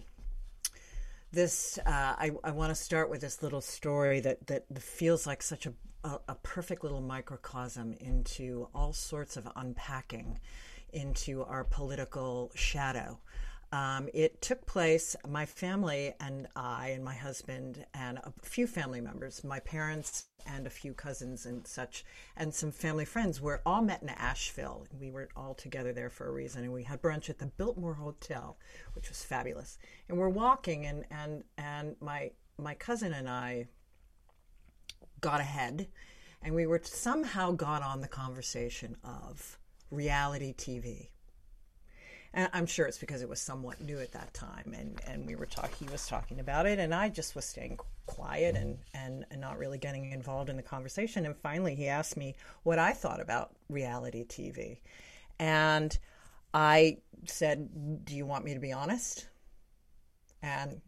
this. 1.30 1.78
Uh, 1.86 2.16
I, 2.18 2.32
I 2.42 2.50
want 2.50 2.70
to 2.70 2.74
start 2.74 3.08
with 3.10 3.20
this 3.20 3.44
little 3.44 3.60
story 3.60 4.18
that, 4.18 4.48
that 4.48 4.64
feels 4.82 5.24
like 5.24 5.40
such 5.40 5.66
a, 5.66 5.72
a, 6.02 6.18
a 6.30 6.34
perfect 6.42 6.82
little 6.82 7.00
microcosm 7.00 7.94
into 8.00 8.66
all 8.74 8.92
sorts 8.92 9.36
of 9.36 9.46
unpacking 9.54 10.40
into 10.92 11.44
our 11.44 11.62
political 11.62 12.50
shadow. 12.56 13.20
Um, 13.74 14.08
it 14.14 14.40
took 14.40 14.66
place, 14.66 15.16
my 15.28 15.46
family 15.46 16.14
and 16.20 16.46
I, 16.54 16.90
and 16.90 17.04
my 17.04 17.16
husband, 17.16 17.84
and 17.92 18.18
a 18.18 18.32
few 18.40 18.68
family 18.68 19.00
members, 19.00 19.42
my 19.42 19.58
parents 19.58 20.26
and 20.46 20.68
a 20.68 20.70
few 20.70 20.94
cousins 20.94 21.44
and 21.44 21.66
such, 21.66 22.04
and 22.36 22.54
some 22.54 22.70
family 22.70 23.04
friends 23.04 23.40
were 23.40 23.62
all 23.66 23.82
met 23.82 24.00
in 24.00 24.10
Asheville. 24.10 24.86
We 24.96 25.10
were 25.10 25.28
all 25.34 25.54
together 25.54 25.92
there 25.92 26.08
for 26.08 26.28
a 26.28 26.32
reason, 26.32 26.62
and 26.62 26.72
we 26.72 26.84
had 26.84 27.02
brunch 27.02 27.28
at 27.28 27.40
the 27.40 27.46
Biltmore 27.46 27.94
Hotel, 27.94 28.56
which 28.92 29.08
was 29.08 29.24
fabulous. 29.24 29.76
And 30.08 30.18
we're 30.18 30.28
walking, 30.28 30.86
and, 30.86 31.04
and, 31.10 31.42
and 31.58 31.96
my, 32.00 32.30
my 32.56 32.74
cousin 32.74 33.12
and 33.12 33.28
I 33.28 33.66
got 35.20 35.40
ahead, 35.40 35.88
and 36.42 36.54
we 36.54 36.68
were 36.68 36.80
somehow 36.84 37.50
got 37.50 37.82
on 37.82 38.02
the 38.02 38.08
conversation 38.08 38.96
of 39.02 39.58
reality 39.90 40.54
TV. 40.54 41.08
And 42.36 42.50
I'm 42.52 42.66
sure 42.66 42.86
it's 42.86 42.98
because 42.98 43.22
it 43.22 43.28
was 43.28 43.40
somewhat 43.40 43.80
new 43.80 44.00
at 44.00 44.10
that 44.12 44.34
time, 44.34 44.74
and, 44.76 45.00
and 45.06 45.24
we 45.24 45.36
were 45.36 45.46
talking. 45.46 45.86
He 45.86 45.92
was 45.92 46.08
talking 46.08 46.40
about 46.40 46.66
it, 46.66 46.80
and 46.80 46.92
I 46.92 47.08
just 47.08 47.36
was 47.36 47.44
staying 47.44 47.78
quiet 48.06 48.56
and, 48.56 48.78
and 48.92 49.24
and 49.30 49.40
not 49.40 49.56
really 49.56 49.78
getting 49.78 50.10
involved 50.10 50.50
in 50.50 50.56
the 50.56 50.62
conversation. 50.62 51.26
And 51.26 51.36
finally, 51.36 51.76
he 51.76 51.86
asked 51.86 52.16
me 52.16 52.34
what 52.64 52.80
I 52.80 52.92
thought 52.92 53.20
about 53.20 53.54
reality 53.68 54.24
TV, 54.24 54.78
and 55.38 55.96
I 56.52 56.98
said, 57.24 58.04
"Do 58.04 58.16
you 58.16 58.26
want 58.26 58.44
me 58.44 58.54
to 58.54 58.60
be 58.60 58.72
honest?" 58.72 59.28
And 60.42 60.80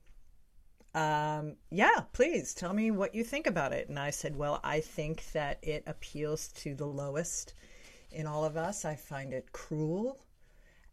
um, 0.96 1.56
yeah, 1.70 2.00
please 2.12 2.54
tell 2.54 2.72
me 2.72 2.90
what 2.90 3.14
you 3.14 3.22
think 3.22 3.46
about 3.46 3.72
it. 3.72 3.88
And 3.88 3.98
I 3.98 4.10
said, 4.10 4.34
well, 4.34 4.60
I 4.64 4.80
think 4.80 5.30
that 5.32 5.58
it 5.62 5.84
appeals 5.86 6.48
to 6.48 6.74
the 6.74 6.86
lowest 6.86 7.52
in 8.10 8.26
all 8.26 8.46
of 8.46 8.56
us. 8.56 8.86
I 8.86 8.96
find 8.96 9.34
it 9.34 9.52
cruel 9.52 10.18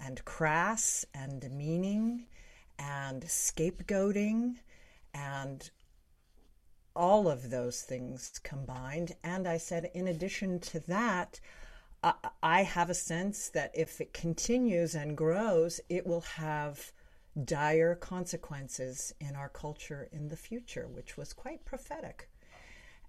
and 0.03 0.23
crass 0.25 1.05
and 1.13 1.41
demeaning 1.41 2.25
and 2.79 3.23
scapegoating 3.23 4.55
and 5.13 5.69
all 6.95 7.27
of 7.27 7.49
those 7.49 7.81
things 7.81 8.39
combined. 8.43 9.15
And 9.23 9.47
I 9.47 9.57
said, 9.57 9.89
in 9.93 10.07
addition 10.07 10.59
to 10.59 10.79
that, 10.81 11.39
I, 12.41 12.63
have 12.63 12.89
a 12.89 12.93
sense 12.93 13.47
that 13.49 13.71
if 13.73 14.01
it 14.01 14.13
continues 14.13 14.93
and 14.93 15.15
grows, 15.15 15.79
it 15.87 16.05
will 16.05 16.21
have 16.21 16.91
dire 17.45 17.95
consequences 17.95 19.13
in 19.21 19.35
our 19.37 19.47
culture 19.47 20.09
in 20.11 20.27
the 20.27 20.35
future, 20.35 20.87
which 20.87 21.15
was 21.15 21.31
quite 21.31 21.63
prophetic. 21.63 22.29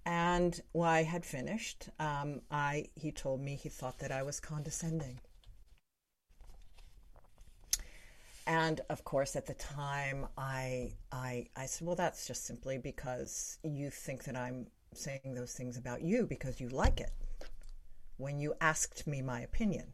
And 0.07 0.61
when 0.73 0.89
I 0.89 1.03
had 1.03 1.27
finished, 1.27 1.89
um, 1.99 2.43
I 2.51 2.91
he 2.95 3.11
told 3.11 3.41
me 3.41 3.57
he 3.57 3.69
thought 3.69 3.99
that 3.99 4.13
I 4.13 4.23
was 4.23 4.39
condescending. 4.39 5.19
And 8.47 8.81
of 8.91 9.05
course, 9.05 9.37
at 9.37 9.47
the 9.47 9.55
time, 9.55 10.27
I, 10.37 10.93
I, 11.11 11.47
I 11.57 11.67
said, 11.67 11.87
well, 11.87 11.97
that's 11.97 12.27
just 12.27 12.45
simply 12.45 12.77
because 12.79 13.59
you 13.63 13.91
think 13.91 14.25
that 14.25 14.37
I'm 14.37 14.67
saying 14.93 15.35
those 15.35 15.55
things 15.55 15.77
about 15.77 16.03
you 16.03 16.27
because 16.27 16.61
you 16.61 16.69
like 16.69 17.01
it 17.01 17.11
when 18.17 18.39
you 18.39 18.55
asked 18.61 19.07
me 19.07 19.23
my 19.23 19.41
opinion. 19.41 19.93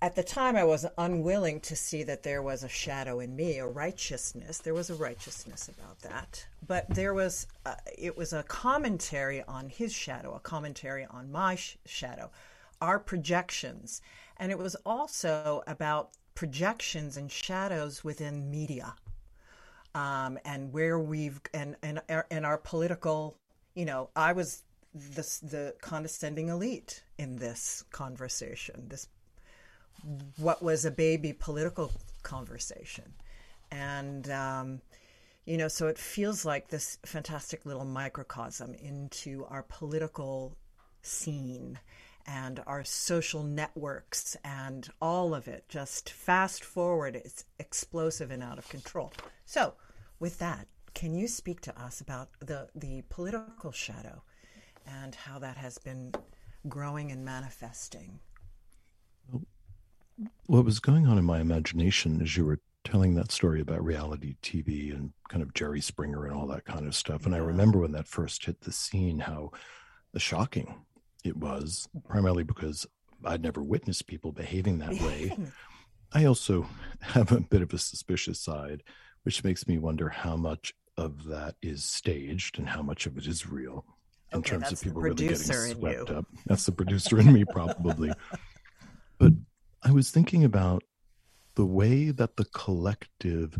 At 0.00 0.14
the 0.14 0.22
time, 0.22 0.54
I 0.54 0.62
was 0.62 0.86
unwilling 0.96 1.60
to 1.62 1.74
see 1.74 2.04
that 2.04 2.22
there 2.22 2.40
was 2.40 2.62
a 2.62 2.68
shadow 2.68 3.18
in 3.18 3.34
me, 3.34 3.58
a 3.58 3.66
righteousness. 3.66 4.58
There 4.58 4.74
was 4.74 4.90
a 4.90 4.94
righteousness 4.94 5.68
about 5.68 5.98
that, 6.02 6.46
but 6.64 6.88
there 6.88 7.14
was 7.14 7.48
a, 7.66 7.76
it 7.96 8.16
was 8.16 8.32
a 8.32 8.44
commentary 8.44 9.42
on 9.42 9.68
his 9.68 9.92
shadow, 9.92 10.34
a 10.34 10.40
commentary 10.40 11.04
on 11.10 11.32
my 11.32 11.56
sh- 11.56 11.78
shadow, 11.84 12.30
our 12.80 13.00
projections, 13.00 14.00
and 14.36 14.52
it 14.52 14.58
was 14.58 14.76
also 14.86 15.64
about 15.66 16.10
projections 16.38 17.16
and 17.16 17.32
shadows 17.32 18.04
within 18.04 18.48
media 18.50 18.94
um, 19.94 20.38
and 20.44 20.72
where 20.72 20.98
we've 20.98 21.40
and 21.52 21.74
and 21.82 22.00
and 22.30 22.46
our 22.46 22.58
political 22.58 23.36
you 23.74 23.84
know 23.84 24.08
i 24.14 24.32
was 24.32 24.62
the 24.94 25.22
the 25.42 25.74
condescending 25.80 26.48
elite 26.48 27.02
in 27.18 27.36
this 27.36 27.82
conversation 27.90 28.86
this 28.88 29.08
what 30.36 30.62
was 30.62 30.84
a 30.84 30.90
baby 30.90 31.32
political 31.32 31.90
conversation. 32.22 33.12
And 33.70 34.30
um, 34.30 34.80
you 35.44 35.56
know 35.56 35.68
so 35.68 35.86
it 35.86 35.98
feels 35.98 36.44
like 36.44 36.68
this 36.68 36.98
fantastic 37.04 37.64
little 37.64 37.84
microcosm 37.84 38.74
into 38.74 39.44
our 39.46 39.62
political 39.62 40.56
scene 41.02 41.78
and 42.28 42.62
our 42.66 42.84
social 42.84 43.42
networks 43.42 44.36
and 44.44 44.88
all 45.00 45.34
of 45.34 45.48
it. 45.48 45.64
Just 45.68 46.10
fast 46.10 46.62
forward, 46.62 47.16
it's 47.16 47.46
explosive 47.58 48.30
and 48.30 48.42
out 48.42 48.58
of 48.58 48.68
control. 48.68 49.12
So, 49.46 49.74
with 50.20 50.38
that, 50.38 50.68
can 50.94 51.14
you 51.14 51.26
speak 51.26 51.62
to 51.62 51.80
us 51.80 52.00
about 52.00 52.28
the, 52.40 52.68
the 52.74 53.02
political 53.08 53.72
shadow 53.72 54.22
and 54.86 55.14
how 55.14 55.38
that 55.38 55.56
has 55.56 55.78
been 55.78 56.12
growing 56.68 57.10
and 57.10 57.24
manifesting? 57.24 58.20
What 60.46 60.64
was 60.64 60.80
going 60.80 61.06
on 61.06 61.16
in 61.16 61.24
my 61.24 61.40
imagination 61.40 62.20
as 62.20 62.36
you 62.36 62.44
were 62.44 62.60
telling 62.84 63.14
that 63.14 63.32
story 63.32 63.60
about 63.60 63.84
reality 63.84 64.36
TV 64.42 64.94
and 64.94 65.12
kind 65.28 65.42
of 65.42 65.54
Jerry 65.54 65.80
Springer 65.80 66.26
and 66.26 66.34
all 66.34 66.46
that 66.48 66.64
kind 66.64 66.86
of 66.86 66.94
stuff. 66.94 67.26
And 67.26 67.34
I 67.34 67.38
remember 67.38 67.78
when 67.78 67.92
that 67.92 68.08
first 68.08 68.44
hit 68.44 68.62
the 68.62 68.72
scene, 68.72 69.20
how 69.20 69.52
shocking 70.18 70.74
it 71.24 71.36
was, 71.36 71.88
primarily 72.08 72.44
because 72.44 72.86
I'd 73.24 73.42
never 73.42 73.62
witnessed 73.62 74.06
people 74.06 74.32
behaving 74.32 74.78
that 74.78 74.92
way. 75.02 75.36
I 76.12 76.24
also 76.24 76.66
have 77.00 77.32
a 77.32 77.40
bit 77.40 77.62
of 77.62 77.72
a 77.72 77.78
suspicious 77.78 78.40
side, 78.40 78.82
which 79.24 79.44
makes 79.44 79.66
me 79.66 79.78
wonder 79.78 80.08
how 80.08 80.36
much 80.36 80.72
of 80.96 81.24
that 81.24 81.54
is 81.62 81.84
staged 81.84 82.58
and 82.58 82.68
how 82.68 82.82
much 82.82 83.06
of 83.06 83.16
it 83.16 83.26
is 83.26 83.46
real 83.46 83.84
in 84.32 84.40
Okay, 84.40 84.50
terms 84.50 84.72
of 84.72 84.80
people 84.80 85.00
really 85.00 85.28
getting 85.28 85.36
swept 85.36 86.10
up. 86.10 86.26
That's 86.46 86.66
the 86.66 86.72
producer 86.72 87.18
in 87.18 87.32
me, 87.32 87.44
probably. 87.44 88.12
But 89.18 89.32
I 89.82 89.92
was 89.92 90.10
thinking 90.10 90.44
about 90.44 90.82
the 91.54 91.66
way 91.66 92.10
that 92.10 92.36
the 92.36 92.44
collective 92.46 93.58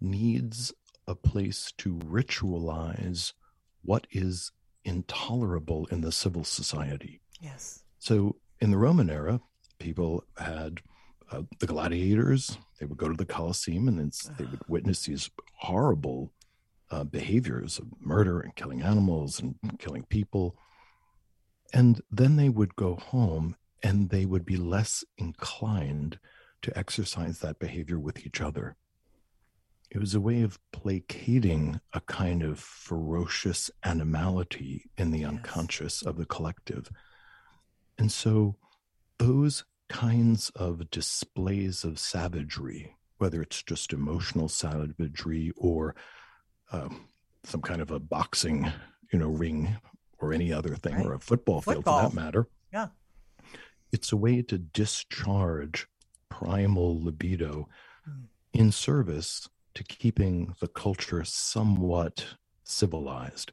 needs 0.00 0.72
a 1.06 1.14
place 1.14 1.72
to 1.78 1.94
ritualize 1.94 3.32
what 3.82 4.06
is 4.10 4.52
intolerable 4.84 5.86
in 5.90 6.00
the 6.00 6.12
civil 6.12 6.44
society. 6.44 7.20
Yes. 7.40 7.82
So 7.98 8.36
in 8.60 8.70
the 8.70 8.78
Roman 8.78 9.10
era, 9.10 9.40
people 9.78 10.24
had 10.36 10.80
uh, 11.30 11.42
the 11.58 11.66
gladiators. 11.66 12.58
They 12.78 12.86
would 12.86 12.98
go 12.98 13.08
to 13.08 13.16
the 13.16 13.26
Colosseum 13.26 13.88
and 13.88 13.98
then 13.98 14.10
they 14.38 14.44
would 14.44 14.60
witness 14.68 15.04
these 15.04 15.30
horrible 15.56 16.32
uh, 16.90 17.04
behaviors 17.04 17.78
of 17.78 17.86
murder 18.00 18.40
and 18.40 18.54
killing 18.54 18.82
animals 18.82 19.40
and 19.40 19.56
killing 19.78 20.04
people. 20.04 20.56
And 21.72 22.00
then 22.10 22.36
they 22.36 22.48
would 22.48 22.76
go 22.76 22.96
home 22.96 23.56
and 23.82 24.10
they 24.10 24.24
would 24.24 24.46
be 24.46 24.56
less 24.56 25.04
inclined 25.18 26.18
to 26.62 26.76
exercise 26.76 27.40
that 27.40 27.58
behavior 27.58 27.98
with 27.98 28.26
each 28.26 28.40
other. 28.40 28.76
It 29.90 29.98
was 29.98 30.14
a 30.14 30.20
way 30.20 30.42
of 30.42 30.58
placating 30.70 31.80
a 31.94 32.00
kind 32.02 32.42
of 32.42 32.60
ferocious 32.60 33.70
animality 33.84 34.90
in 34.98 35.10
the 35.10 35.24
unconscious 35.24 36.02
of 36.02 36.16
the 36.16 36.26
collective. 36.26 36.90
And 37.98 38.12
so 38.12 38.56
those 39.18 39.64
kinds 39.88 40.50
of 40.50 40.90
displays 40.90 41.84
of 41.84 41.98
savagery, 41.98 42.96
whether 43.16 43.40
it's 43.40 43.62
just 43.62 43.92
emotional 43.94 44.48
savagery 44.48 45.52
or 45.56 45.96
um, 46.70 47.08
some 47.44 47.62
kind 47.62 47.80
of 47.80 47.90
a 47.90 47.98
boxing, 47.98 48.70
you 49.10 49.18
know, 49.18 49.28
ring 49.30 49.78
or 50.18 50.34
any 50.34 50.52
other 50.52 50.74
thing, 50.76 50.96
Right. 50.96 51.06
or 51.06 51.14
a 51.14 51.20
football, 51.20 51.62
field 51.62 51.84
for 51.84 52.02
that 52.02 52.12
matter. 52.12 52.46
Yeah. 52.72 52.88
It's 53.90 54.12
a 54.12 54.16
way 54.18 54.42
to 54.42 54.58
discharge 54.58 55.88
primal 56.28 57.02
libido 57.02 57.68
Hmm. 58.04 58.24
in 58.52 58.70
service 58.70 59.48
to 59.78 59.84
keeping 59.84 60.56
the 60.58 60.66
culture 60.66 61.22
somewhat 61.22 62.26
civilized. 62.64 63.52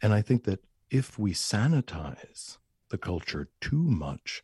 And 0.00 0.14
I 0.14 0.22
think 0.22 0.44
that 0.44 0.64
if 0.90 1.18
we 1.18 1.34
sanitize 1.34 2.56
the 2.88 2.96
culture 2.96 3.50
too 3.60 3.82
much, 3.82 4.42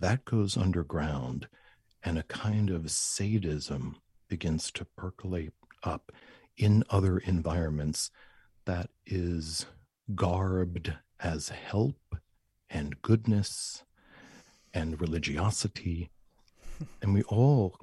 that 0.00 0.24
goes 0.24 0.56
underground 0.56 1.46
and 2.02 2.18
a 2.18 2.24
kind 2.24 2.68
of 2.68 2.90
sadism 2.90 3.98
begins 4.26 4.72
to 4.72 4.84
percolate 4.96 5.52
up 5.84 6.10
in 6.56 6.82
other 6.90 7.18
environments 7.18 8.10
that 8.64 8.90
is 9.06 9.66
garbed 10.16 10.96
as 11.20 11.50
help 11.50 12.16
and 12.68 13.00
goodness 13.02 13.84
and 14.72 15.00
religiosity. 15.00 16.10
And 17.00 17.14
we 17.14 17.22
all 17.22 17.78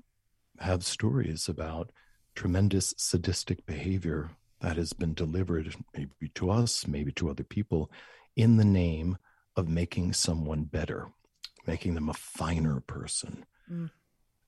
have 0.59 0.83
stories 0.83 1.47
about 1.47 1.91
tremendous 2.35 2.93
sadistic 2.97 3.65
behavior 3.65 4.31
that 4.61 4.77
has 4.77 4.93
been 4.93 5.13
delivered, 5.13 5.75
maybe 5.95 6.29
to 6.35 6.49
us, 6.49 6.87
maybe 6.87 7.11
to 7.13 7.29
other 7.29 7.43
people, 7.43 7.91
in 8.35 8.57
the 8.57 8.65
name 8.65 9.17
of 9.55 9.67
making 9.67 10.13
someone 10.13 10.63
better, 10.63 11.09
making 11.67 11.95
them 11.95 12.09
a 12.09 12.13
finer 12.13 12.79
person. 12.81 13.45
Mm. 13.69 13.89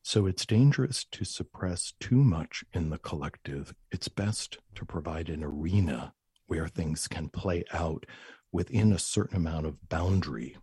So 0.04 0.26
it's 0.26 0.46
dangerous 0.46 1.06
to 1.06 1.24
suppress 1.24 1.94
too 2.00 2.24
much 2.24 2.64
in 2.74 2.90
the 2.90 2.98
collective. 2.98 3.74
It's 3.92 4.08
best 4.08 4.58
to 4.76 4.86
provide 4.86 5.30
an 5.30 5.44
arena 5.44 6.14
where 6.48 6.68
things 6.68 7.08
can 7.08 7.30
play 7.30 7.64
out 7.74 8.06
within 8.52 8.92
a 8.92 9.00
certain 9.00 9.38
amount 9.38 9.66
of 9.66 9.90
boundary. 9.90 10.58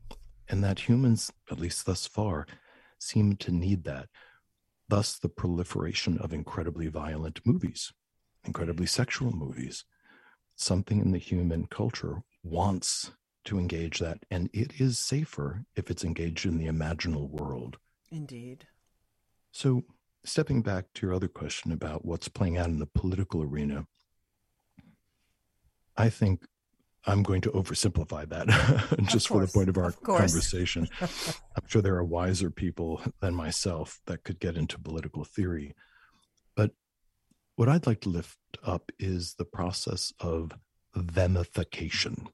And 0.49 0.63
that 0.63 0.89
humans, 0.89 1.33
at 1.51 1.59
least 1.59 1.87
thus 1.87 2.07
far, 2.07 2.47
seem 2.99 3.37
to 3.37 3.51
need 3.51 3.85
that. 3.85 4.09
Thus, 4.91 5.17
the 5.17 5.29
proliferation 5.29 6.19
of 6.19 6.33
incredibly 6.33 6.89
violent 6.89 7.41
movies, 7.47 7.93
incredibly 8.45 8.87
sexual 8.87 9.31
movies. 9.31 9.85
Something 10.57 10.99
in 10.99 11.13
the 11.13 11.19
human 11.19 11.69
culture 11.69 12.25
wants 12.43 13.13
to 13.45 13.61
engage 13.61 14.01
that, 14.01 14.25
and 14.33 14.51
it 14.53 14.81
is 14.81 14.99
safer 14.99 15.65
if 15.77 15.93
it's 15.93 16.03
engaged 16.03 16.45
in 16.45 16.59
the 16.59 16.67
imaginal 16.67 17.31
world. 17.31 17.79
Indeed. 18.11 18.67
So, 19.53 19.85
stepping 20.25 20.61
back 20.61 20.87
to 20.95 21.07
your 21.07 21.15
other 21.15 21.29
question 21.29 21.71
about 21.71 22.05
what's 22.05 22.29
playing 22.29 22.59
out 22.59 22.67
in 22.67 22.81
the 22.81 22.87
political 22.87 23.45
arena, 23.45 23.87
I 25.97 26.09
think 26.11 26.47
I'm 27.07 27.23
going 27.23 27.41
to 27.43 27.51
oversimplify 27.51 28.29
that 28.29 28.99
just 29.09 29.29
for 29.29 29.45
the 29.45 29.51
point 29.53 29.69
of 29.69 29.79
our 29.79 29.89
of 29.89 30.03
conversation. 30.03 30.89
I'm 31.01 31.67
sure 31.67 31.81
there 31.83 31.97
are 31.97 32.05
wiser 32.05 32.51
people 32.51 33.01
than 33.21 33.35
myself 33.35 34.01
that 34.07 34.23
could 34.25 34.39
get 34.39 34.57
into 34.57 34.79
political 34.79 35.25
theory. 35.25 35.75
But 36.57 36.73
what 37.57 37.69
I'd 37.69 37.87
like 37.87 38.01
to 38.03 38.11
lift 38.11 38.39
up 38.63 38.93
is 38.99 39.35
the 39.39 39.45
process 39.47 40.13
of 40.21 40.53
themification 40.95 42.27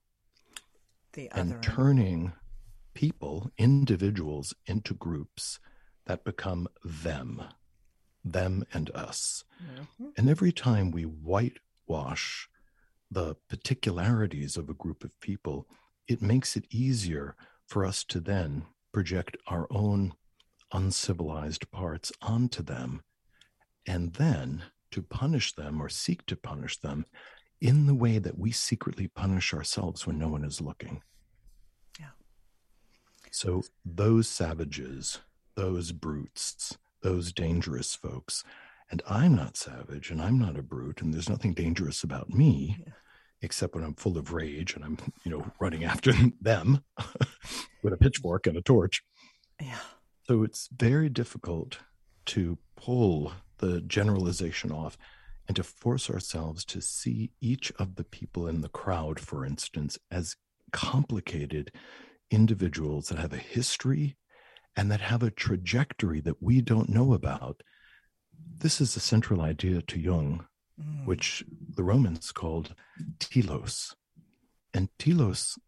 The 1.13 1.29
and 1.33 1.53
other. 1.55 1.61
turning 1.63 2.33
people, 2.95 3.51
individuals, 3.59 4.55
into 4.67 4.95
groups 4.95 5.61
that 6.07 6.25
become 6.25 6.67
them, 6.85 7.43
them 8.25 8.65
and 8.73 8.91
us. 8.91 9.45
Mhm. 9.63 10.13
And 10.17 10.29
every 10.29 10.51
time 10.53 10.91
we 10.91 11.05
whitewash 11.05 12.49
the 13.11 13.37
particularities 13.49 14.57
of 14.57 14.69
a 14.69 14.75
group 14.75 15.05
of 15.05 15.19
people, 15.21 15.67
it 16.09 16.23
makes 16.23 16.57
it 16.57 16.67
easier 16.71 17.37
for 17.67 17.85
us 17.85 18.05
to 18.05 18.21
then 18.21 18.65
project 18.93 19.37
our 19.47 19.67
own 19.71 20.13
uncivilized 20.73 21.71
parts 21.71 22.13
onto 22.23 22.63
them 22.63 23.03
and 23.87 24.15
then 24.15 24.63
to 24.91 25.03
punish 25.03 25.55
them 25.55 25.81
or 25.81 25.89
seek 25.89 26.25
to 26.27 26.37
punish 26.37 26.79
them 26.79 27.07
in 27.61 27.87
the 27.87 27.95
way 27.95 28.19
that 28.19 28.39
we 28.39 28.53
secretly 28.53 29.09
punish 29.09 29.55
ourselves 29.55 30.07
when 30.07 30.19
no 30.19 30.29
one 30.29 30.45
is 30.45 30.61
looking. 30.61 31.03
Yeah. 31.99 32.11
So 33.31 33.63
those 33.85 34.29
savages, 34.29 35.21
those 35.55 35.93
brutes, 35.93 36.77
those 37.03 37.33
dangerous 37.33 37.95
folks, 37.95 38.45
and 38.91 39.03
I'm 39.09 39.35
not 39.35 39.57
savage 39.57 40.11
and 40.11 40.21
I'm 40.21 40.39
not 40.39 40.59
a 40.59 40.63
brute 40.63 41.03
and 41.03 41.13
there's 41.13 41.29
nothing 41.29 41.55
dangerous 41.55 42.03
about 42.03 42.31
me 42.31 42.79
except 43.43 43.75
when 43.75 43.85
I'm 43.85 43.95
full 43.95 44.17
of 44.17 44.33
rage 44.33 44.75
and 44.75 44.85
I'm, 44.85 44.99
you 45.25 45.31
know, 45.31 45.51
running 45.61 45.85
after 45.85 46.13
them 46.41 46.83
with 47.83 47.93
a 47.93 47.97
pitchfork 47.97 48.47
and 48.47 48.57
a 48.57 48.63
torch. 48.63 49.03
Yeah. 49.61 49.79
So 50.25 50.43
it's 50.43 50.69
very 50.77 51.09
difficult 51.09 51.79
to 52.27 52.59
pull 52.77 53.33
the 53.59 53.81
generalization 53.83 54.73
off 54.73 54.99
and 55.47 55.57
to 55.57 55.63
force 55.63 56.11
ourselves 56.11 56.65
to 56.65 56.81
see 56.81 57.31
each 57.41 57.73
of 57.79 57.95
the 57.95 58.05
people 58.05 58.49
in 58.49 58.61
the 58.61 58.69
crowd, 58.69 59.21
for 59.21 59.45
instance, 59.45 59.99
as 60.11 60.37
complicated 60.73 61.71
individuals 62.31 63.09
that 63.09 63.19
have 63.19 63.33
a 63.33 63.39
history 63.39 64.17
and 64.77 64.91
that 64.91 65.01
have 65.01 65.23
a 65.23 65.31
trajectory 65.31 66.21
that 66.21 66.43
we 66.43 66.61
don't 66.61 66.89
know 66.89 67.15
about. 67.15 67.63
This 68.59 68.81
is 68.81 68.97
a 68.97 69.01
central 69.01 69.41
idea 69.41 69.83
to 69.83 69.99
Jung, 70.01 70.47
Mm. 70.81 71.07
which 71.07 71.43
the 71.75 71.83
Romans 71.83 72.33
called 72.33 72.75
telos. 73.19 73.97
And 74.75 74.91
telos 74.99 75.59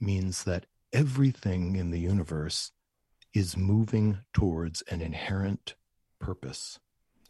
means 0.00 0.44
that 0.44 0.64
everything 0.94 1.76
in 1.76 1.90
the 1.90 2.00
universe 2.00 2.72
is 3.34 3.56
moving 3.56 4.20
towards 4.32 4.80
an 4.82 5.02
inherent 5.02 5.74
purpose. 6.18 6.78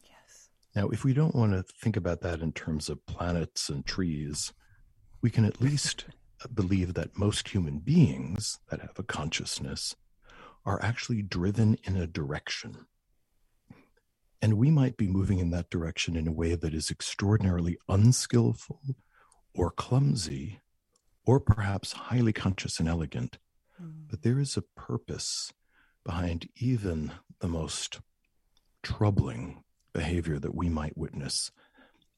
Yes. 0.04 0.50
Now, 0.76 0.88
if 0.90 1.02
we 1.04 1.12
don't 1.12 1.34
want 1.34 1.52
to 1.52 1.62
think 1.64 1.96
about 1.96 2.20
that 2.20 2.40
in 2.40 2.52
terms 2.52 2.88
of 2.88 3.04
planets 3.06 3.68
and 3.68 3.84
trees, 3.84 4.52
we 5.20 5.30
can 5.30 5.44
at 5.44 5.60
least 5.60 6.04
believe 6.54 6.94
that 6.94 7.18
most 7.18 7.48
human 7.48 7.80
beings 7.80 8.60
that 8.70 8.80
have 8.80 8.98
a 8.98 9.02
consciousness 9.02 9.96
are 10.64 10.80
actually 10.82 11.22
driven 11.22 11.74
in 11.84 11.96
a 11.96 12.06
direction. 12.06 12.86
And 14.42 14.54
we 14.54 14.70
might 14.70 14.96
be 14.96 15.06
moving 15.06 15.38
in 15.38 15.50
that 15.50 15.70
direction 15.70 16.16
in 16.16 16.26
a 16.26 16.32
way 16.32 16.54
that 16.54 16.74
is 16.74 16.90
extraordinarily 16.90 17.78
unskillful 17.88 18.80
or 19.54 19.70
clumsy 19.70 20.60
or 21.26 21.40
perhaps 21.40 21.92
highly 21.92 22.32
conscious 22.32 22.80
and 22.80 22.88
elegant. 22.88 23.38
Hmm. 23.78 24.06
But 24.08 24.22
there 24.22 24.38
is 24.38 24.56
a 24.56 24.62
purpose 24.62 25.52
behind 26.04 26.48
even 26.56 27.12
the 27.40 27.48
most 27.48 28.00
troubling 28.82 29.62
behavior 29.92 30.38
that 30.38 30.54
we 30.54 30.68
might 30.68 30.96
witness. 30.96 31.50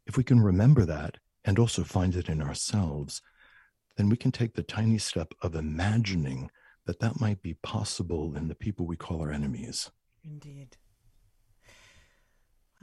If 0.06 0.16
we 0.16 0.24
can 0.24 0.40
remember 0.40 0.84
that 0.84 1.18
and 1.44 1.58
also 1.58 1.82
find 1.82 2.14
it 2.14 2.28
in 2.28 2.40
ourselves, 2.40 3.22
then 3.96 4.08
we 4.08 4.16
can 4.16 4.32
take 4.32 4.54
the 4.54 4.62
tiny 4.62 4.98
step 4.98 5.34
of 5.42 5.54
imagining 5.54 6.50
that 6.86 7.00
that 7.00 7.20
might 7.20 7.42
be 7.42 7.54
possible 7.54 8.36
in 8.36 8.48
the 8.48 8.54
people 8.54 8.86
we 8.86 8.96
call 8.96 9.20
our 9.20 9.30
enemies. 9.30 9.90
Indeed. 10.24 10.76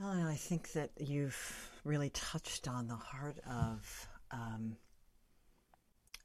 Well, 0.00 0.26
I 0.26 0.36
think 0.36 0.72
that 0.72 0.92
you've 0.98 1.70
really 1.84 2.08
touched 2.08 2.66
on 2.66 2.88
the 2.88 2.94
heart 2.94 3.36
of 3.46 4.08
um, 4.30 4.76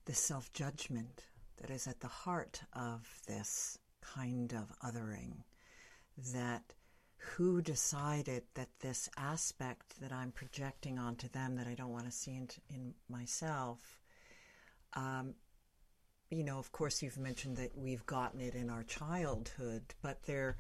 the 0.06 0.14
self 0.14 0.54
judgment 0.54 1.26
that 1.58 1.70
is 1.70 1.86
at 1.86 2.00
the 2.00 2.08
heart 2.08 2.62
of 2.72 3.06
this 3.28 3.78
kind 4.00 4.54
of 4.54 4.72
othering. 4.80 5.44
That 6.34 6.64
who 7.18 7.62
decided 7.62 8.44
that 8.54 8.70
this 8.80 9.10
aspect 9.18 10.00
that 10.00 10.14
I'm 10.14 10.32
projecting 10.32 10.98
onto 10.98 11.28
them 11.28 11.58
that 11.58 11.68
I 11.68 11.74
don't 11.74 11.92
want 11.92 12.06
to 12.06 12.12
see 12.12 12.32
in, 12.32 12.48
in 12.70 12.94
myself 13.10 14.00
um, 14.94 15.34
you 16.32 16.44
know, 16.44 16.58
of 16.58 16.72
course, 16.72 17.02
you've 17.04 17.18
mentioned 17.18 17.58
that 17.58 17.78
we've 17.78 18.06
gotten 18.06 18.42
it 18.42 18.56
in 18.56 18.70
our 18.70 18.84
childhood, 18.84 19.84
but 20.02 20.24
there 20.24 20.58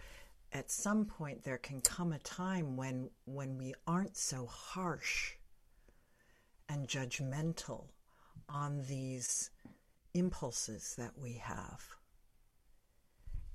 at 0.56 0.72
some 0.72 1.03
point 1.03 1.43
there 1.43 1.58
can 1.58 1.82
come 1.82 2.14
a 2.14 2.20
time 2.20 2.78
when 2.78 3.10
when 3.26 3.58
we 3.58 3.74
aren't 3.86 4.16
so 4.16 4.45
harsh 4.45 5.34
and 6.70 6.88
judgmental 6.88 7.88
on 8.47 8.82
these 8.88 9.49
impulses 10.14 10.95
that 10.97 11.12
we 11.22 11.34
have 11.34 11.84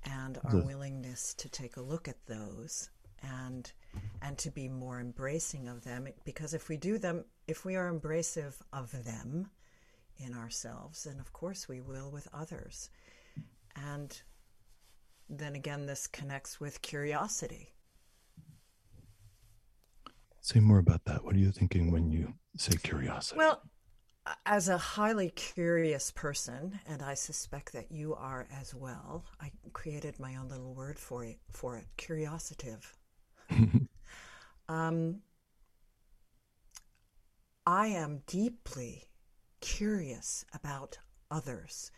and 0.03 0.37
our 0.45 0.57
willingness 0.57 1.33
to 1.33 1.49
take 1.49 1.77
a 1.77 1.81
look 1.81 2.07
at 2.07 2.23
those 2.27 2.91
and 3.23 3.71
and 4.21 4.37
to 4.37 4.51
be 4.51 4.69
more 4.69 4.99
embracing 4.99 5.67
of 5.67 5.83
them. 5.83 6.07
Because 6.23 6.53
if 6.53 6.69
we 6.69 6.77
do 6.77 6.99
them 6.99 7.25
if 7.47 7.65
we 7.65 7.75
are 7.75 7.91
embracive 7.91 8.55
of 8.71 8.91
them 9.03 9.49
in 10.17 10.35
ourselves 10.35 11.03
then 11.03 11.19
of 11.19 11.33
course 11.33 11.67
we 11.67 11.81
will 11.81 12.11
with 12.11 12.27
others. 12.31 12.91
And 13.75 14.21
then 15.39 15.55
again 15.55 15.85
this 15.85 16.07
connects 16.07 16.59
with 16.59 16.81
curiosity 16.81 17.73
Say 20.43 20.59
more 20.59 20.79
about 20.79 21.05
that. 21.05 21.23
What 21.23 21.35
are 21.35 21.37
you 21.37 21.51
thinking 21.51 21.91
when 21.91 22.09
you 22.09 22.33
say 22.57 22.75
curiosity? 22.75 23.37
well 23.37 23.61
as 24.45 24.69
a 24.69 24.77
highly 24.77 25.29
curious 25.31 26.11
person 26.11 26.79
and 26.85 27.01
i 27.01 27.13
suspect 27.15 27.73
that 27.73 27.91
you 27.91 28.13
are 28.13 28.47
as 28.53 28.73
well 28.75 29.25
i 29.39 29.49
created 29.73 30.19
my 30.19 30.35
own 30.35 30.47
little 30.47 30.75
word 30.75 30.99
for 30.99 31.25
it 31.25 31.39
for 31.49 31.77
it 31.77 31.85
curiositive 31.97 32.95
um, 34.69 35.21
I 37.65 37.87
am 37.87 38.23
deeply 38.25 39.09
curious 39.59 40.45
about 40.53 40.97
others, 41.29 41.91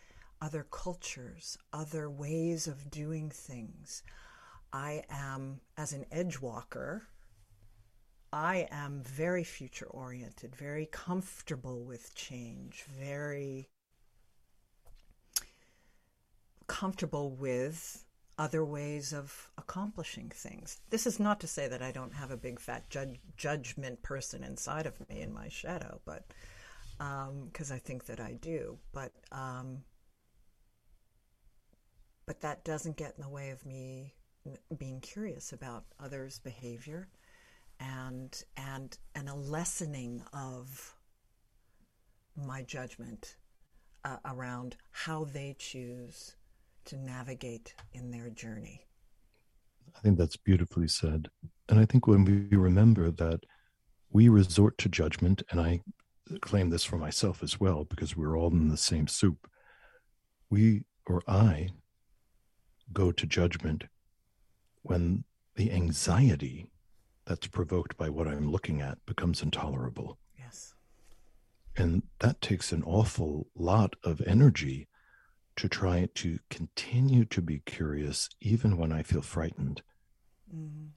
other 0.44 0.66
cultures, 0.70 1.56
other 1.72 2.10
ways 2.10 2.66
of 2.66 2.90
doing 2.90 3.30
things. 3.30 4.02
I 4.74 5.02
am, 5.08 5.60
as 5.78 5.94
an 5.94 6.04
edge 6.12 6.38
walker, 6.38 7.08
I 8.30 8.68
am 8.70 9.00
very 9.02 9.42
future 9.42 9.86
oriented, 9.86 10.54
very 10.54 10.84
comfortable 10.84 11.82
with 11.82 12.14
change, 12.14 12.84
very 13.00 13.70
comfortable 16.66 17.30
with 17.30 18.04
other 18.36 18.64
ways 18.66 19.14
of 19.14 19.48
accomplishing 19.56 20.28
things. 20.28 20.80
This 20.90 21.06
is 21.06 21.18
not 21.18 21.40
to 21.40 21.46
say 21.46 21.68
that 21.68 21.80
I 21.80 21.90
don't 21.90 22.12
have 22.12 22.30
a 22.30 22.36
big 22.36 22.60
fat 22.60 22.84
judgment 23.38 24.02
person 24.02 24.44
inside 24.44 24.84
of 24.84 25.08
me 25.08 25.22
in 25.22 25.32
my 25.32 25.48
shadow, 25.48 26.02
but 26.04 26.26
because 26.98 27.72
I 27.72 27.78
think 27.78 28.04
that 28.06 28.20
I 28.20 28.34
do, 28.34 28.78
but 28.92 29.12
um, 29.32 29.84
but 32.26 32.40
that 32.40 32.64
doesn't 32.64 32.96
get 32.96 33.14
in 33.16 33.22
the 33.22 33.28
way 33.28 33.50
of 33.50 33.64
me 33.66 34.14
being 34.76 35.00
curious 35.00 35.52
about 35.52 35.84
others' 36.02 36.38
behavior 36.38 37.08
and 37.80 38.44
and 38.56 38.98
and 39.14 39.28
a 39.28 39.34
lessening 39.34 40.22
of 40.32 40.94
my 42.36 42.62
judgment 42.62 43.36
uh, 44.04 44.16
around 44.24 44.76
how 44.90 45.24
they 45.24 45.54
choose 45.58 46.36
to 46.84 46.96
navigate 46.96 47.74
in 47.92 48.10
their 48.10 48.28
journey. 48.30 48.86
I 49.96 50.00
think 50.00 50.18
that's 50.18 50.36
beautifully 50.36 50.88
said. 50.88 51.28
And 51.68 51.78
I 51.78 51.86
think 51.86 52.06
when 52.06 52.24
we 52.24 52.56
remember 52.56 53.10
that 53.10 53.40
we 54.10 54.28
resort 54.28 54.76
to 54.78 54.88
judgment, 54.88 55.42
and 55.50 55.60
I 55.60 55.80
claim 56.40 56.70
this 56.70 56.84
for 56.84 56.98
myself 56.98 57.42
as 57.42 57.60
well, 57.60 57.84
because 57.84 58.16
we're 58.16 58.36
all 58.36 58.50
in 58.50 58.68
the 58.68 58.76
same 58.76 59.06
soup, 59.06 59.48
we 60.50 60.82
or 61.06 61.22
I 61.26 61.68
go 62.92 63.12
to 63.12 63.26
judgment 63.26 63.84
when 64.82 65.24
the 65.56 65.72
anxiety 65.72 66.70
that's 67.26 67.46
provoked 67.46 67.96
by 67.96 68.08
what 68.08 68.28
I'm 68.28 68.50
looking 68.50 68.80
at 68.80 69.04
becomes 69.06 69.42
intolerable. 69.42 70.18
Yes. 70.38 70.74
And 71.76 72.02
that 72.20 72.40
takes 72.40 72.72
an 72.72 72.82
awful 72.84 73.48
lot 73.54 73.96
of 74.04 74.20
energy 74.26 74.88
to 75.56 75.68
try 75.68 76.08
to 76.14 76.38
continue 76.50 77.24
to 77.26 77.40
be 77.40 77.60
curious, 77.60 78.28
even 78.40 78.76
when 78.76 78.92
I 78.92 79.02
feel 79.02 79.22
frightened. 79.22 79.82
Mm. 80.54 80.90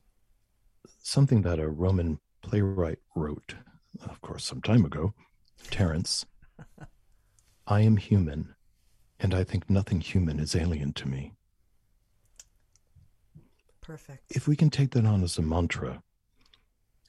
Something 1.02 1.44
that 1.44 1.60
a 1.60 1.70
Roman 1.70 2.20
playwright 2.42 3.00
wrote, 3.16 3.56
of 4.04 4.20
course, 4.22 4.46
some 4.46 4.62
time 4.62 4.84
ago, 4.84 5.14
Terence 5.70 6.26
I 7.68 7.82
am 7.82 7.98
human, 7.98 8.56
and 9.20 9.34
I 9.34 9.44
think 9.44 9.70
nothing 9.70 10.02
human 10.02 10.40
is 10.40 10.56
alien 10.56 10.94
to 10.94 11.08
me. 11.08 11.34
Perfect. 13.88 14.30
If 14.30 14.50
we 14.50 14.58
can 14.58 14.70
take 14.70 14.92
that 14.92 15.06
on 15.06 15.24
as 15.24 15.38
a 15.38 15.42
mantra 15.42 16.04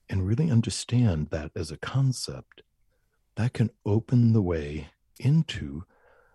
and 0.09 0.25
really 0.25 0.49
understand 0.49 1.31
that 1.31 1.51
as 1.57 1.73
a 1.73 1.77
concept, 1.77 2.63
that 3.35 3.53
can 3.53 3.71
open 3.85 4.33
the 4.33 4.41
way 4.41 4.91
into 5.19 5.83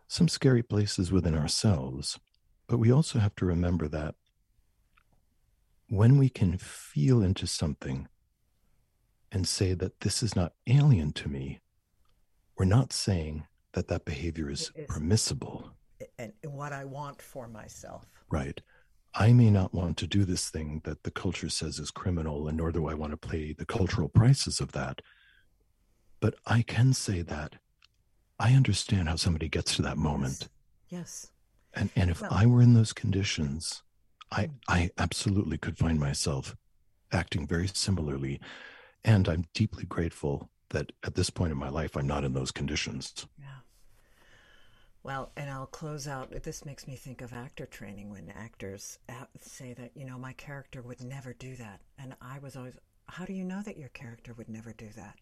some 0.10 0.28
scary 0.28 0.62
places 0.62 1.14
within 1.14 1.34
ourselves. 1.34 2.20
But 2.68 2.78
we 2.78 2.92
also 2.92 3.20
have 3.20 3.34
to 3.36 3.46
remember 3.46 3.88
that 3.88 4.16
when 5.88 6.18
we 6.18 6.28
can 6.28 6.58
feel 6.58 7.24
into 7.24 7.48
something 7.48 8.10
and 9.32 9.48
say 9.48 9.74
that 9.74 10.02
this 10.02 10.22
is 10.22 10.36
not 10.36 10.56
alien 10.68 11.14
to 11.14 11.30
me, 11.30 11.62
we're 12.58 12.66
not 12.66 12.92
saying 12.92 13.46
that 13.72 13.88
that 13.88 14.04
behavior 14.04 14.50
is 14.50 14.74
is. 14.76 14.88
permissible. 14.88 15.72
And 16.20 16.34
what 16.44 16.74
I 16.74 16.84
want 16.84 17.22
for 17.22 17.48
myself. 17.48 18.06
Right. 18.30 18.62
I 19.16 19.32
may 19.32 19.52
not 19.52 19.74
want 19.74 19.98
to 19.98 20.08
do 20.08 20.26
this 20.26 20.50
thing 20.50 20.82
that 20.86 21.04
the 21.04 21.12
culture 21.12 21.50
says 21.50 21.78
is 21.80 21.92
criminal, 21.92 22.48
and 22.48 22.58
nor 22.58 22.72
do 22.72 22.88
I 22.88 22.96
want 22.96 23.12
to 23.12 23.18
pay 23.18 23.54
the 23.54 23.66
cultural 23.66 24.10
prices 24.10 24.60
of 24.60 24.72
that. 24.72 25.02
But 26.20 26.36
I 26.46 26.62
can 26.64 26.94
say 26.94 27.22
that 27.22 27.58
I 28.40 28.54
understand 28.54 29.10
how 29.10 29.16
somebody 29.16 29.50
gets 29.50 29.76
to 29.76 29.82
that 29.84 29.98
moment. 29.98 30.50
Yes. 30.90 31.32
And 31.74 31.90
and 31.96 32.10
if 32.10 32.22
Well- 32.22 32.34
I 32.34 32.46
were 32.46 32.62
in 32.62 32.74
those 32.74 32.94
conditions, 32.94 33.84
I 34.32 34.48
mm. 34.48 34.54
I 34.68 34.92
absolutely 34.98 35.58
could 35.58 35.78
find 35.78 36.00
myself 36.00 36.56
acting 37.12 37.46
very 37.48 37.68
similarly. 37.68 38.40
And 39.04 39.28
I'm 39.28 39.46
deeply 39.54 39.86
grateful 39.86 40.50
that 40.70 40.92
at 41.04 41.16
this 41.16 41.30
point 41.30 41.52
in 41.52 41.58
my 41.58 41.70
life 41.70 41.96
I'm 41.96 42.08
not 42.08 42.24
in 42.24 42.34
those 42.34 42.52
conditions. 42.52 43.28
Yeah. 43.38 43.60
Well, 45.04 45.32
and 45.36 45.50
I'll 45.50 45.66
close 45.66 46.08
out. 46.08 46.32
This 46.44 46.64
makes 46.64 46.88
me 46.88 46.96
think 46.96 47.22
of 47.22 47.34
actor 47.34 47.66
training 47.66 48.10
when 48.10 48.30
actors 48.30 49.00
uh, 49.10 49.26
say 49.42 49.74
that, 49.74 49.92
you 49.96 50.06
know, 50.06 50.18
my 50.18 50.32
character 50.34 50.82
would 50.82 51.02
never 51.02 51.34
do 51.34 51.58
that. 51.58 51.82
And 52.00 52.16
I 52.22 52.40
was 52.40 52.56
always, 52.56 52.78
how 53.08 53.26
do 53.26 53.34
you 53.34 53.44
know 53.44 53.62
that 53.64 53.78
your 53.78 53.90
character 53.90 54.34
would 54.34 54.48
never 54.48 54.72
do 54.72 54.88
that? 54.96 55.16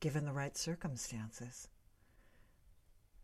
Given 0.00 0.26
the 0.26 0.32
right 0.32 0.56
circumstances. 0.58 1.68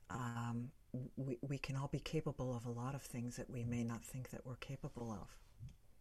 Um, 0.09 0.71
we, 1.17 1.37
we 1.47 1.59
can 1.59 1.77
all 1.77 1.89
be 1.89 2.01
capable 2.01 2.57
of 2.57 2.65
a 2.65 2.71
lot 2.71 2.95
of 2.95 3.03
things 3.03 3.37
that 3.37 3.51
we 3.51 3.63
may 3.65 3.85
not 3.85 4.03
think 4.03 4.31
that 4.31 4.47
we're 4.47 4.57
capable 4.57 5.13
of. 5.13 5.29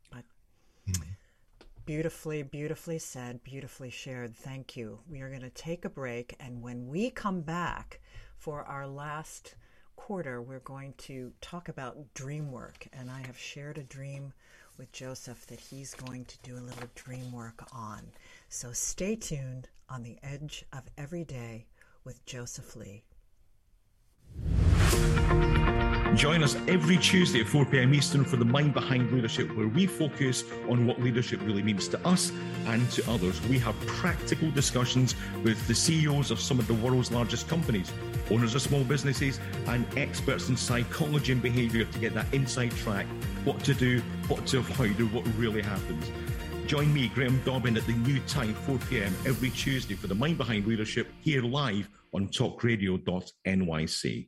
But 0.10 0.24
beautifully, 1.86 2.42
beautifully 2.42 3.00
said, 3.00 3.44
beautifully 3.44 3.90
shared. 3.90 4.34
Thank 4.36 4.78
you. 4.78 5.00
We 5.10 5.20
are 5.22 5.30
going 5.30 5.42
to 5.42 5.50
take 5.50 5.84
a 5.84 5.90
break, 5.90 6.36
and 6.40 6.62
when 6.62 6.88
we 6.88 7.10
come 7.10 7.42
back 7.42 8.00
for 8.38 8.64
our 8.64 8.88
last 8.88 9.56
quarter, 10.00 10.42
we're 10.42 10.60
going 10.60 10.94
to 10.98 11.34
talk 11.42 11.68
about 11.68 12.14
dream 12.14 12.54
work. 12.54 12.88
And 12.94 13.12
I 13.12 13.20
have 13.28 13.38
shared 13.38 13.78
a 13.78 13.84
dream 13.84 14.32
with 14.78 14.92
Joseph 14.94 15.46
that 15.48 15.60
he's 15.60 15.94
going 15.94 16.24
to 16.24 16.38
do 16.42 16.56
a 16.56 16.64
little 16.64 16.88
dream 16.96 17.34
work 17.34 17.68
on. 17.74 18.04
So 18.48 18.72
stay 18.72 19.18
tuned 19.18 19.68
on 19.90 20.04
the 20.04 20.18
edge 20.24 20.66
of 20.72 20.84
every 20.98 21.26
day 21.26 21.66
with 22.06 22.26
Joseph 22.26 22.78
Lee. 22.78 23.04
Join 26.16 26.44
us 26.44 26.56
every 26.68 26.98
Tuesday 26.98 27.42
at 27.42 27.48
4 27.48 27.66
p.m. 27.66 27.94
Eastern 27.94 28.26
for 28.26 28.36
the 28.36 28.44
Mind 28.44 28.74
Behind 28.74 29.12
Leadership, 29.12 29.56
where 29.56 29.68
we 29.68 29.86
focus 29.86 30.44
on 30.68 30.88
what 30.88 31.00
leadership 31.00 31.40
really 31.44 31.62
means 31.62 31.88
to 31.90 32.08
us 32.08 32.32
and 32.66 32.90
to 32.92 33.08
others. 33.10 33.40
We 33.48 33.60
have 33.60 33.80
practical 33.86 34.50
discussions 34.52 35.16
with 35.44 35.66
the 35.68 35.76
CEOs 35.76 36.32
of 36.32 36.40
some 36.40 36.58
of 36.60 36.68
the 36.68 36.74
world's 36.74 37.12
largest 37.12 37.48
companies, 37.48 37.92
owners 38.32 38.56
of 38.56 38.64
small 38.64 38.84
businesses, 38.84 39.40
and 39.68 39.86
experts 39.98 40.50
in 40.50 40.58
psychology 40.58 41.32
and 41.32 41.42
behavior 41.42 41.86
to 41.86 42.00
get 42.00 42.14
that 42.16 42.34
inside 42.34 42.72
track 42.72 43.06
what 43.46 43.64
to 43.64 43.74
do, 43.74 44.02
what 44.28 44.46
to 44.48 44.58
avoid, 44.58 45.00
and 45.00 45.14
what 45.14 45.26
really 45.38 45.62
happens. 45.62 46.12
Join 46.66 46.94
me, 46.94 47.08
Graham 47.10 47.42
Dobbin, 47.46 47.78
at 47.78 47.86
the 47.86 47.94
new 47.94 48.20
time, 48.22 48.56
4 48.56 48.80
p.m. 48.90 49.14
every 49.26 49.52
Tuesday 49.52 49.94
for 49.94 50.08
the 50.08 50.16
Mind 50.16 50.38
Behind 50.38 50.66
Leadership 50.66 51.08
here 51.22 51.44
live 51.44 51.88
on 52.14 52.28
talkradio.nyc. 52.28 54.28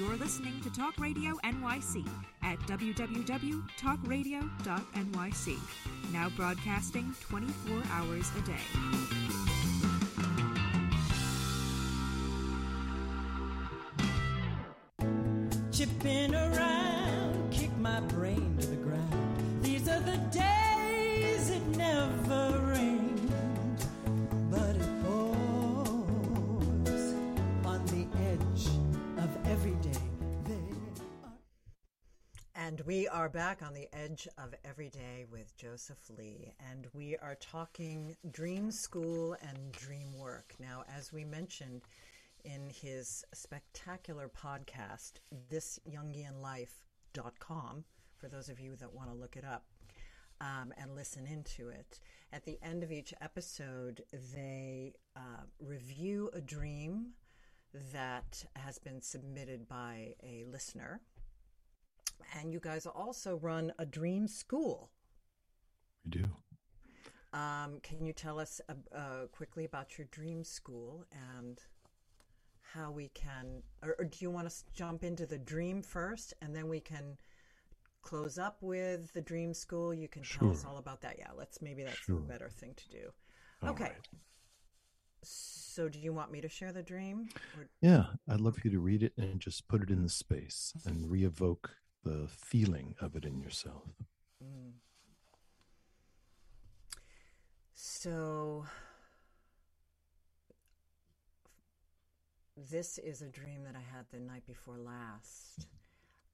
You're 0.00 0.16
listening 0.16 0.58
to 0.62 0.70
Talk 0.70 0.98
Radio 0.98 1.36
NYC 1.44 2.08
at 2.42 2.58
www.talkradio.nyc. 2.60 5.58
Now 6.10 6.30
broadcasting 6.30 7.14
24 7.20 7.82
hours 7.90 8.30
a 8.38 8.40
day. 8.40 8.56
Chipping 15.70 16.34
around, 16.34 17.52
kick 17.52 17.76
my 17.76 18.00
brain 18.00 18.49
And 32.70 32.80
we 32.82 33.08
are 33.08 33.28
back 33.28 33.62
on 33.66 33.74
the 33.74 33.88
edge 33.92 34.28
of 34.38 34.54
every 34.64 34.90
day 34.90 35.26
with 35.28 35.56
Joseph 35.56 35.98
Lee, 36.16 36.54
and 36.70 36.86
we 36.92 37.16
are 37.16 37.34
talking 37.34 38.16
dream 38.30 38.70
school 38.70 39.36
and 39.42 39.72
dream 39.72 40.16
work. 40.16 40.54
Now, 40.60 40.84
as 40.96 41.12
we 41.12 41.24
mentioned 41.24 41.82
in 42.44 42.70
his 42.70 43.24
spectacular 43.34 44.28
podcast, 44.28 45.14
thisjungianlife.com, 45.50 47.84
for 48.16 48.28
those 48.28 48.48
of 48.48 48.60
you 48.60 48.76
that 48.76 48.94
want 48.94 49.10
to 49.10 49.16
look 49.16 49.36
it 49.36 49.44
up 49.44 49.64
um, 50.40 50.72
and 50.78 50.94
listen 50.94 51.26
into 51.26 51.70
it, 51.70 51.98
at 52.32 52.44
the 52.44 52.60
end 52.62 52.84
of 52.84 52.92
each 52.92 53.12
episode, 53.20 54.04
they 54.32 54.92
uh, 55.16 55.42
review 55.58 56.30
a 56.32 56.40
dream 56.40 57.14
that 57.92 58.44
has 58.54 58.78
been 58.78 59.02
submitted 59.02 59.68
by 59.68 60.14
a 60.22 60.44
listener 60.44 61.00
and 62.38 62.52
you 62.52 62.60
guys 62.60 62.86
also 62.86 63.36
run 63.36 63.72
a 63.78 63.86
dream 63.86 64.26
school. 64.28 64.90
We 66.04 66.10
do. 66.10 66.24
Um, 67.32 67.78
can 67.82 68.04
you 68.04 68.12
tell 68.12 68.40
us 68.40 68.60
uh, 68.68 68.96
uh, 68.96 69.26
quickly 69.30 69.64
about 69.64 69.96
your 69.96 70.08
dream 70.10 70.42
school 70.42 71.04
and 71.12 71.60
how 72.74 72.90
we 72.90 73.08
can, 73.14 73.62
or, 73.82 73.94
or, 73.98 74.04
do 74.04 74.18
you 74.20 74.30
want 74.30 74.48
to 74.48 74.56
jump 74.72 75.04
into 75.04 75.26
the 75.26 75.38
dream 75.38 75.82
first 75.82 76.34
and 76.42 76.54
then 76.54 76.68
we 76.68 76.80
can 76.80 77.16
close 78.02 78.38
up 78.38 78.58
with 78.60 79.12
the 79.12 79.20
dream 79.20 79.54
school? 79.54 79.94
You 79.94 80.08
can 80.08 80.22
sure. 80.22 80.40
tell 80.40 80.50
us 80.50 80.64
all 80.64 80.78
about 80.78 81.00
that. 81.02 81.16
Yeah, 81.18 81.28
let's 81.36 81.62
maybe 81.62 81.84
that's 81.84 81.98
sure. 81.98 82.18
a 82.18 82.20
better 82.20 82.48
thing 82.48 82.74
to 82.74 82.88
do. 82.88 83.10
All 83.62 83.70
okay. 83.70 83.84
Right. 83.84 84.08
So, 85.22 85.88
do 85.88 85.98
you 85.98 86.12
want 86.12 86.32
me 86.32 86.40
to 86.40 86.48
share 86.48 86.72
the 86.72 86.82
dream? 86.82 87.28
Or... 87.56 87.68
Yeah, 87.80 88.04
I'd 88.28 88.40
love 88.40 88.56
for 88.56 88.62
you 88.64 88.72
to 88.72 88.80
read 88.80 89.02
it 89.02 89.12
and 89.16 89.38
just 89.38 89.68
put 89.68 89.82
it 89.82 89.90
in 89.90 90.02
the 90.02 90.08
space 90.08 90.72
and 90.86 91.10
re 91.10 91.24
evoke 91.24 91.76
the 92.04 92.28
feeling 92.28 92.94
of 93.00 93.16
it 93.16 93.24
in 93.24 93.40
yourself. 93.40 93.84
Mm. 94.42 94.72
So, 97.74 98.66
this 102.56 102.98
is 102.98 103.22
a 103.22 103.28
dream 103.28 103.64
that 103.64 103.74
I 103.76 103.96
had 103.96 104.06
the 104.10 104.20
night 104.20 104.46
before 104.46 104.78
last. 104.78 105.68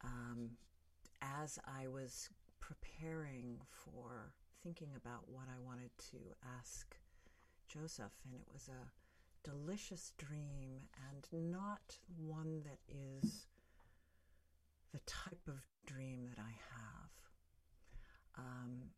Um, 0.05 0.51
as 1.23 1.59
I 1.67 1.89
was 1.89 2.29
preparing 2.61 3.59
for 3.71 4.33
thinking 4.63 4.91
about 4.97 5.29
what 5.29 5.47
I 5.49 5.65
wanted 5.65 5.91
to 6.11 6.19
ask 6.59 6.97
Joseph, 7.69 8.13
and 8.25 8.35
it 8.35 8.47
was 8.53 8.69
a 8.69 9.49
delicious 9.49 10.13
dream 10.19 10.89
and 11.11 11.51
not 11.51 11.99
one 12.17 12.63
that 12.65 12.79
is 12.89 13.47
the 14.93 15.01
type 15.07 15.47
of 15.49 15.63
dream 15.87 16.27
that 16.29 16.41
I 16.41 16.55
have. 16.75 17.11
Um, 18.39 18.91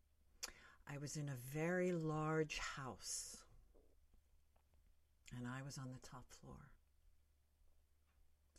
I 0.91 0.99
was 0.99 1.17
in 1.17 1.29
a 1.29 1.55
very 1.55 1.93
large 1.93 2.59
house, 2.59 3.37
and 5.37 5.47
I 5.47 5.63
was 5.63 5.79
on 5.79 5.93
the 5.93 6.09
top 6.09 6.25
floor, 6.31 6.71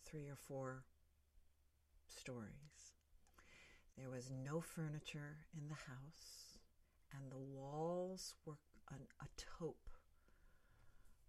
three 0.06 0.28
or 0.28 0.36
four 0.36 0.84
stories. 2.08 2.94
There 3.98 4.10
was 4.10 4.32
no 4.46 4.62
furniture 4.62 5.38
in 5.58 5.68
the 5.68 5.76
house, 5.76 6.60
and 7.14 7.32
the 7.32 7.38
walls 7.38 8.36
were 8.46 8.58
an, 8.92 9.00
a 9.22 9.26
taupe, 9.38 9.90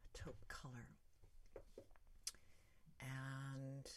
a 0.05 0.18
taupe 0.18 0.44
color. 0.48 0.88
And 3.01 3.90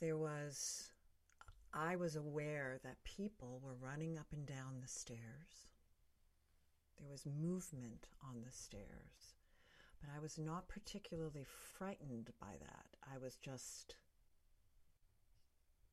there 0.00 0.16
was, 0.16 0.90
I 1.72 1.96
was 1.96 2.16
aware 2.16 2.78
that 2.84 3.02
people 3.04 3.60
were 3.62 3.74
running 3.74 4.18
up 4.18 4.26
and 4.32 4.46
down 4.46 4.80
the 4.80 4.88
stairs. 4.88 5.68
There 6.98 7.08
was 7.10 7.26
movement 7.26 8.08
on 8.22 8.42
the 8.44 8.52
stairs, 8.52 9.34
but 10.00 10.10
I 10.14 10.20
was 10.20 10.38
not 10.38 10.68
particularly 10.68 11.44
frightened 11.44 12.30
by 12.40 12.54
that. 12.60 12.86
I 13.12 13.18
was 13.18 13.36
just 13.36 13.96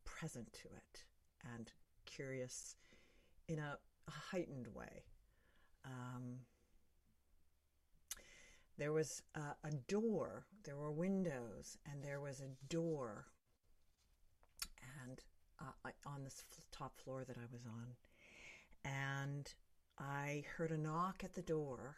present 0.05 0.53
to 0.53 0.67
it 0.67 1.03
and 1.55 1.71
curious 2.05 2.75
in 3.47 3.59
a, 3.59 3.77
heightened 4.09 4.67
way. 4.73 5.05
Um, 5.85 6.39
there 8.77 8.91
was 8.91 9.21
a, 9.35 9.55
a 9.63 9.71
door, 9.87 10.45
there 10.65 10.75
were 10.75 10.91
windows, 10.91 11.77
and 11.89 12.03
there 12.03 12.19
was 12.19 12.41
a 12.41 12.49
door 12.67 13.27
uh, 15.61 15.89
on 16.05 16.23
this 16.23 16.43
top 16.71 16.99
floor 16.99 17.23
that 17.25 17.37
I 17.37 17.45
was 17.51 17.61
on. 17.65 17.95
And 18.83 19.53
I 19.99 20.43
heard 20.57 20.71
a 20.71 20.77
knock 20.77 21.23
at 21.23 21.33
the 21.33 21.41
door, 21.41 21.97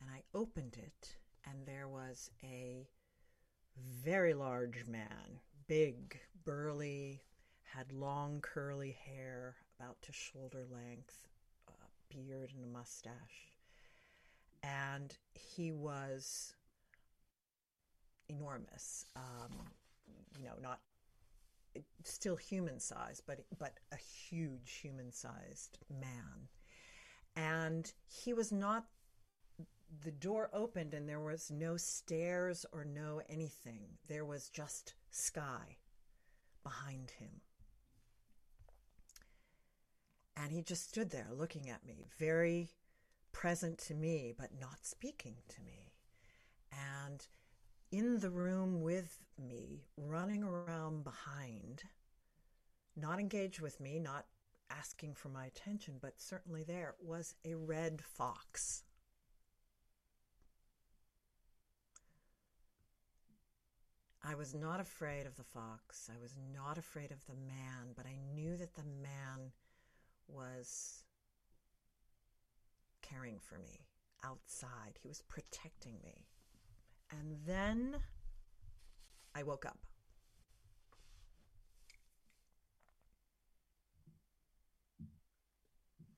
and 0.00 0.10
I 0.10 0.22
opened 0.36 0.76
it, 0.78 1.16
and 1.48 1.66
there 1.66 1.88
was 1.88 2.30
a 2.42 2.88
very 4.04 4.34
large 4.34 4.86
man, 4.86 5.40
big, 5.66 6.18
burly, 6.44 7.22
had 7.62 7.92
long 7.92 8.40
curly 8.40 8.96
hair 9.04 9.56
about 9.78 10.00
to 10.02 10.12
shoulder 10.12 10.64
length, 10.70 11.26
a 11.68 12.14
beard 12.14 12.52
and 12.54 12.64
a 12.64 12.68
mustache. 12.68 13.52
And 14.62 15.16
he 15.34 15.72
was 15.72 16.54
enormous. 18.28 19.06
Um, 19.14 19.52
you 20.38 20.46
know, 20.46 20.54
not 20.60 20.80
still 22.04 22.36
human 22.36 22.80
sized, 22.80 23.22
but 23.26 23.44
but 23.58 23.74
a 23.92 23.96
huge 23.96 24.80
human 24.82 25.12
sized 25.12 25.78
man. 25.90 26.48
And 27.34 27.92
he 28.06 28.32
was 28.32 28.52
not 28.52 28.86
the 30.02 30.10
door 30.10 30.50
opened 30.52 30.94
and 30.94 31.08
there 31.08 31.20
was 31.20 31.50
no 31.50 31.76
stairs 31.76 32.66
or 32.72 32.84
no 32.84 33.20
anything. 33.28 33.98
There 34.08 34.24
was 34.24 34.48
just 34.48 34.94
sky 35.10 35.78
behind 36.62 37.12
him. 37.18 37.40
And 40.36 40.52
he 40.52 40.62
just 40.62 40.88
stood 40.88 41.10
there 41.10 41.28
looking 41.32 41.70
at 41.70 41.86
me, 41.86 42.06
very 42.18 42.70
present 43.32 43.78
to 43.78 43.94
me, 43.94 44.34
but 44.36 44.50
not 44.60 44.84
speaking 44.84 45.36
to 45.48 45.62
me. 45.62 45.92
And 46.72 47.26
in 47.90 48.18
the 48.18 48.30
room 48.30 48.82
with 48.82 49.20
me, 49.38 49.84
running 49.96 50.42
around 50.42 51.04
behind, 51.04 51.84
not 52.96 53.20
engaged 53.20 53.60
with 53.60 53.80
me, 53.80 53.98
not 53.98 54.26
asking 54.70 55.14
for 55.14 55.28
my 55.28 55.46
attention, 55.46 55.94
but 56.00 56.20
certainly 56.20 56.62
there 56.64 56.94
was 57.00 57.34
a 57.44 57.54
red 57.54 58.02
fox. 58.02 58.82
I 64.28 64.34
was 64.34 64.54
not 64.54 64.80
afraid 64.80 65.24
of 65.26 65.36
the 65.36 65.44
fox. 65.44 66.10
I 66.12 66.20
was 66.20 66.34
not 66.52 66.78
afraid 66.78 67.12
of 67.12 67.24
the 67.26 67.36
man, 67.36 67.92
but 67.94 68.06
I 68.06 68.16
knew 68.34 68.56
that 68.56 68.74
the 68.74 68.82
man 68.82 69.52
was 70.26 71.04
caring 73.02 73.38
for 73.38 73.58
me 73.58 73.86
outside. 74.24 74.98
He 75.00 75.06
was 75.06 75.22
protecting 75.28 75.98
me. 76.02 76.26
And 77.10 77.36
then 77.46 77.96
I 79.34 79.42
woke 79.42 79.66
up. 79.66 79.78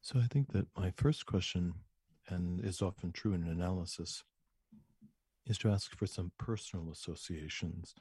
So 0.00 0.18
I 0.18 0.26
think 0.26 0.52
that 0.52 0.66
my 0.76 0.90
first 0.96 1.26
question, 1.26 1.74
and 2.28 2.64
is 2.64 2.80
often 2.80 3.12
true 3.12 3.34
in 3.34 3.42
analysis, 3.44 4.24
is 5.46 5.58
to 5.58 5.70
ask 5.70 5.94
for 5.96 6.06
some 6.06 6.32
personal 6.38 6.90
associations 6.90 7.94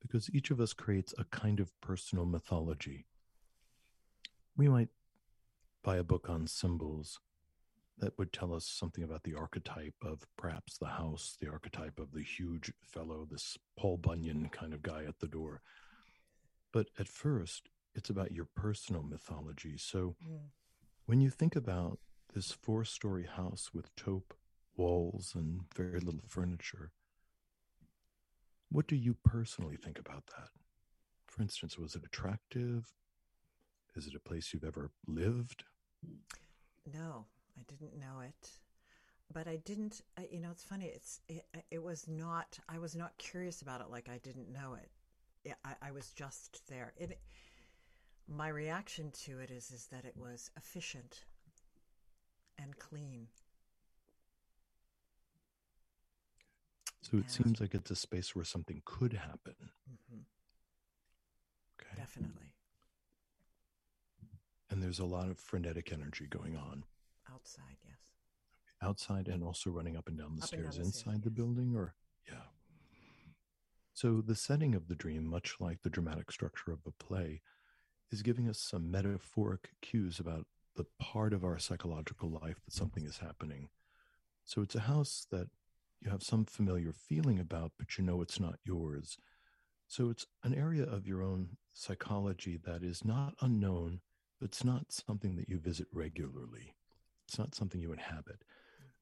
because 0.00 0.30
each 0.32 0.50
of 0.50 0.60
us 0.60 0.72
creates 0.72 1.12
a 1.18 1.24
kind 1.24 1.60
of 1.60 1.78
personal 1.80 2.24
mythology. 2.24 3.06
We 4.56 4.68
might 4.68 4.88
buy 5.82 5.96
a 5.96 6.02
book 6.02 6.28
on 6.30 6.46
symbols 6.46 7.20
that 8.00 8.16
would 8.18 8.32
tell 8.32 8.52
us 8.54 8.66
something 8.66 9.04
about 9.04 9.22
the 9.22 9.34
archetype 9.34 9.94
of 10.02 10.26
perhaps 10.36 10.78
the 10.78 10.86
house, 10.86 11.36
the 11.40 11.48
archetype 11.48 11.98
of 11.98 12.12
the 12.12 12.22
huge 12.22 12.72
fellow, 12.82 13.26
this 13.30 13.56
Paul 13.78 13.98
Bunyan 13.98 14.48
kind 14.48 14.74
of 14.74 14.82
guy 14.82 15.04
at 15.04 15.18
the 15.20 15.28
door. 15.28 15.62
But 16.72 16.88
at 16.98 17.08
first, 17.08 17.68
it's 17.94 18.10
about 18.10 18.32
your 18.32 18.46
personal 18.56 19.02
mythology. 19.02 19.76
So 19.76 20.16
Mm. 20.22 20.50
when 21.06 21.20
you 21.20 21.30
think 21.30 21.56
about 21.56 22.00
this 22.34 22.52
four 22.52 22.84
story 22.84 23.26
house 23.26 23.70
with 23.74 23.94
taupe 23.96 24.34
walls 24.76 25.34
and 25.34 25.62
very 25.74 26.00
little 26.00 26.22
furniture, 26.26 26.92
what 28.70 28.86
do 28.86 28.96
you 28.96 29.14
personally 29.24 29.76
think 29.76 29.98
about 29.98 30.26
that? 30.38 30.50
For 31.26 31.42
instance, 31.42 31.76
was 31.76 31.94
it 31.96 32.04
attractive? 32.04 32.94
Is 33.96 34.06
it 34.06 34.14
a 34.14 34.20
place 34.20 34.52
you've 34.54 34.64
ever 34.64 34.90
lived? 35.06 35.64
No, 36.86 37.26
I 37.58 37.62
didn't 37.68 37.98
know 37.98 38.20
it. 38.20 38.50
But 39.32 39.46
I 39.48 39.56
didn't, 39.56 40.02
I- 40.18 40.28
you 40.30 40.40
know, 40.40 40.50
it's 40.50 40.64
funny. 40.64 40.86
It's 40.86 41.20
it, 41.28 41.44
it 41.70 41.82
was 41.82 42.08
not. 42.08 42.58
I 42.68 42.78
was 42.78 42.96
not 42.96 43.16
curious 43.18 43.62
about 43.62 43.80
it 43.80 43.90
like 43.90 44.08
I 44.08 44.18
didn't 44.18 44.50
know 44.52 44.74
it. 44.74 44.90
Yeah, 45.44 45.54
I, 45.64 45.74
I 45.88 45.90
was 45.92 46.10
just 46.10 46.66
there. 46.68 46.92
It. 46.98 47.18
My 48.28 48.48
reaction 48.48 49.10
to 49.24 49.38
it 49.40 49.50
is 49.50 49.70
is 49.72 49.86
that 49.92 50.04
it 50.04 50.16
was 50.16 50.50
efficient 50.56 51.24
and 52.58 52.78
clean. 52.78 53.28
So 57.02 57.18
it 57.18 57.30
seems 57.30 57.60
like 57.60 57.74
it's 57.74 57.90
a 57.90 57.96
space 57.96 58.34
where 58.36 58.44
something 58.44 58.82
could 58.84 59.12
happen. 59.14 59.54
hmm 60.10 60.20
Okay. 61.80 61.94
Definitely 61.96 62.54
And 64.70 64.82
there's 64.82 65.00
a 65.00 65.04
lot 65.04 65.28
of 65.28 65.38
frenetic 65.38 65.92
energy 65.92 66.26
going 66.26 66.56
on 66.56 66.84
outside. 67.40 67.76
Yes. 67.84 67.96
outside 68.82 69.28
and 69.28 69.42
also 69.42 69.70
running 69.70 69.96
up 69.96 70.08
and 70.08 70.18
down 70.18 70.36
the 70.36 70.42
Up 70.42 70.52
and 70.52 70.62
down 70.62 70.72
stairs 70.72 70.76
the 70.78 70.84
stairs, 70.84 71.06
inside 71.06 71.22
the 71.22 71.30
building 71.30 71.74
or 71.76 71.94
yeah. 72.28 72.44
So 73.92 74.20
the 74.20 74.34
setting 74.34 74.74
of 74.74 74.88
the 74.88 74.94
dream, 74.94 75.26
much 75.26 75.56
like 75.60 75.82
the 75.82 75.90
dramatic 75.90 76.30
structure 76.30 76.72
of 76.72 76.80
a 76.86 76.90
play, 76.92 77.42
is 78.10 78.22
giving 78.22 78.48
us 78.48 78.58
some 78.58 78.90
metaphoric 78.90 79.70
cues 79.82 80.18
about 80.18 80.46
the 80.76 80.86
part 80.98 81.32
of 81.32 81.44
our 81.44 81.58
psychological 81.58 82.30
life 82.30 82.60
that 82.64 82.72
something 82.72 83.04
is 83.04 83.18
happening. 83.18 83.68
So 84.44 84.62
it's 84.62 84.74
a 84.74 84.80
house 84.80 85.26
that 85.30 85.48
you 86.00 86.10
have 86.10 86.22
some 86.22 86.44
familiar 86.46 86.92
feeling 86.92 87.38
about, 87.38 87.72
but 87.78 87.98
you 87.98 88.04
know 88.04 88.22
it's 88.22 88.40
not 88.40 88.58
yours. 88.64 89.18
So 89.86 90.08
it's 90.08 90.26
an 90.44 90.54
area 90.54 90.84
of 90.84 91.06
your 91.06 91.22
own 91.22 91.56
psychology 91.74 92.56
that 92.64 92.82
is 92.82 93.04
not 93.04 93.34
unknown, 93.40 94.00
but 94.38 94.46
it's 94.46 94.64
not 94.64 94.92
something 94.92 95.36
that 95.36 95.48
you 95.48 95.58
visit 95.58 95.88
regularly. 95.92 96.74
It's 97.30 97.38
not 97.38 97.54
something 97.54 97.80
you 97.80 97.92
inhabit. 97.92 98.42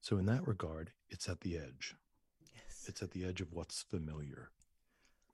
So 0.01 0.19
in 0.19 0.27
that 0.27 0.47
regard, 0.47 0.91
it's 1.09 1.27
at 1.27 1.41
the 1.41 1.57
edge. 1.57 1.95
Yes. 2.53 2.85
It's 2.87 3.01
at 3.01 3.09
the 3.09 3.25
edge 3.25 3.41
of 3.41 3.51
what's 3.53 3.81
familiar. 3.81 4.51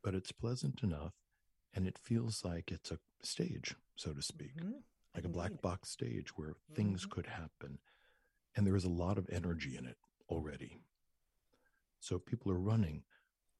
But 0.01 0.15
it's 0.15 0.31
pleasant 0.31 0.81
enough 0.81 1.11
and 1.73 1.89
it 1.89 1.97
feels 1.97 2.45
like 2.45 2.71
it's 2.71 2.91
a 2.91 2.99
stage, 3.21 3.75
so 3.97 4.13
to 4.13 4.21
speak. 4.21 4.55
Mhm. 4.55 4.81
Like 5.13 5.25
a 5.25 5.29
black 5.29 5.61
box 5.61 5.89
stage 5.89 6.37
where 6.37 6.53
things 6.73 7.05
Mhm. 7.05 7.09
could 7.11 7.27
happen. 7.27 7.79
And 8.55 8.65
there 8.65 8.77
is 8.77 8.85
a 8.85 8.89
lot 8.89 9.17
of 9.17 9.27
energy 9.29 9.75
in 9.75 9.85
it 9.85 9.97
already. 10.29 10.81
So 11.99 12.17
people 12.17 12.49
are 12.49 12.57
running. 12.57 13.03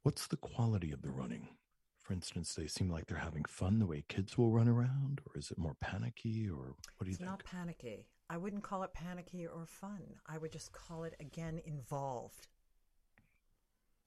What's 0.03 0.27
the 0.27 0.37
quality 0.37 0.93
of 0.93 1.01
the 1.01 1.11
running? 1.11 1.57
For 1.99 2.13
instance, 2.13 2.55
they 2.55 2.67
seem 2.67 2.89
like 2.89 3.07
they're 3.07 3.17
having 3.17 3.43
fun 3.43 3.79
the 3.79 3.85
way 3.85 4.03
kids 4.03 4.37
will 4.37 4.53
run 4.53 4.69
around, 4.69 5.19
or 5.25 5.35
is 5.37 5.51
it 5.51 5.57
more 5.57 5.75
panicky, 5.75 6.49
or 6.49 6.77
what 6.95 7.01
do 7.01 7.07
you 7.07 7.15
It's 7.15 7.17
think? 7.17 7.21
It's 7.21 7.21
not 7.31 7.43
panicky. 7.43 8.07
I 8.29 8.37
wouldn't 8.37 8.63
call 8.63 8.83
it 8.83 8.93
panicky 8.93 9.45
or 9.45 9.65
fun. 9.65 10.01
I 10.27 10.37
would 10.37 10.51
just 10.51 10.71
call 10.71 11.03
it 11.03 11.15
again 11.19 11.61
involved. 11.65 12.47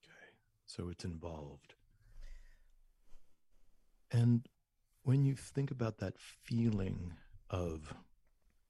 Okay. 0.05 0.33
So 0.67 0.89
it's 0.89 1.05
involved. 1.05 1.75
And 4.11 4.49
when 5.03 5.25
you 5.25 5.35
think 5.37 5.71
about 5.71 5.99
that 5.99 6.19
feeling 6.19 7.13
of 7.51 7.95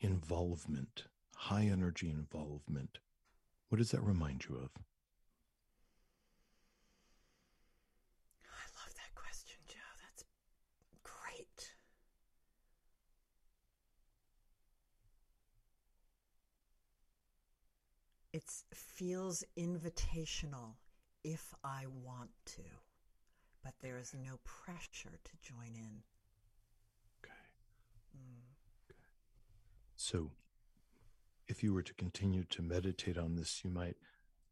involvement, 0.01 1.05
high 1.34 1.64
energy 1.64 2.11
involvement, 2.11 2.99
what 3.68 3.78
does 3.78 3.90
that 3.92 4.03
remind 4.03 4.44
you 4.49 4.57
of? 4.57 4.70
I 8.44 8.64
love 8.76 8.94
that 8.96 9.14
question, 9.14 9.57
Joe. 9.68 9.78
That's 10.03 10.24
great. 11.03 11.72
It 18.32 18.44
feels 18.74 19.42
invitational 19.58 20.74
if 21.24 21.54
I 21.64 21.86
want 21.86 22.30
to, 22.46 22.62
but 23.64 23.74
there 23.80 23.98
is 23.98 24.14
no 24.14 24.38
pressure 24.44 25.18
to 25.24 25.32
join 25.42 25.74
in. 25.74 26.02
Mm. 28.16 28.42
Okay. 28.90 28.98
So, 29.96 30.30
if 31.46 31.62
you 31.62 31.72
were 31.72 31.82
to 31.82 31.94
continue 31.94 32.44
to 32.44 32.62
meditate 32.62 33.16
on 33.16 33.36
this, 33.36 33.62
you 33.64 33.70
might 33.70 33.96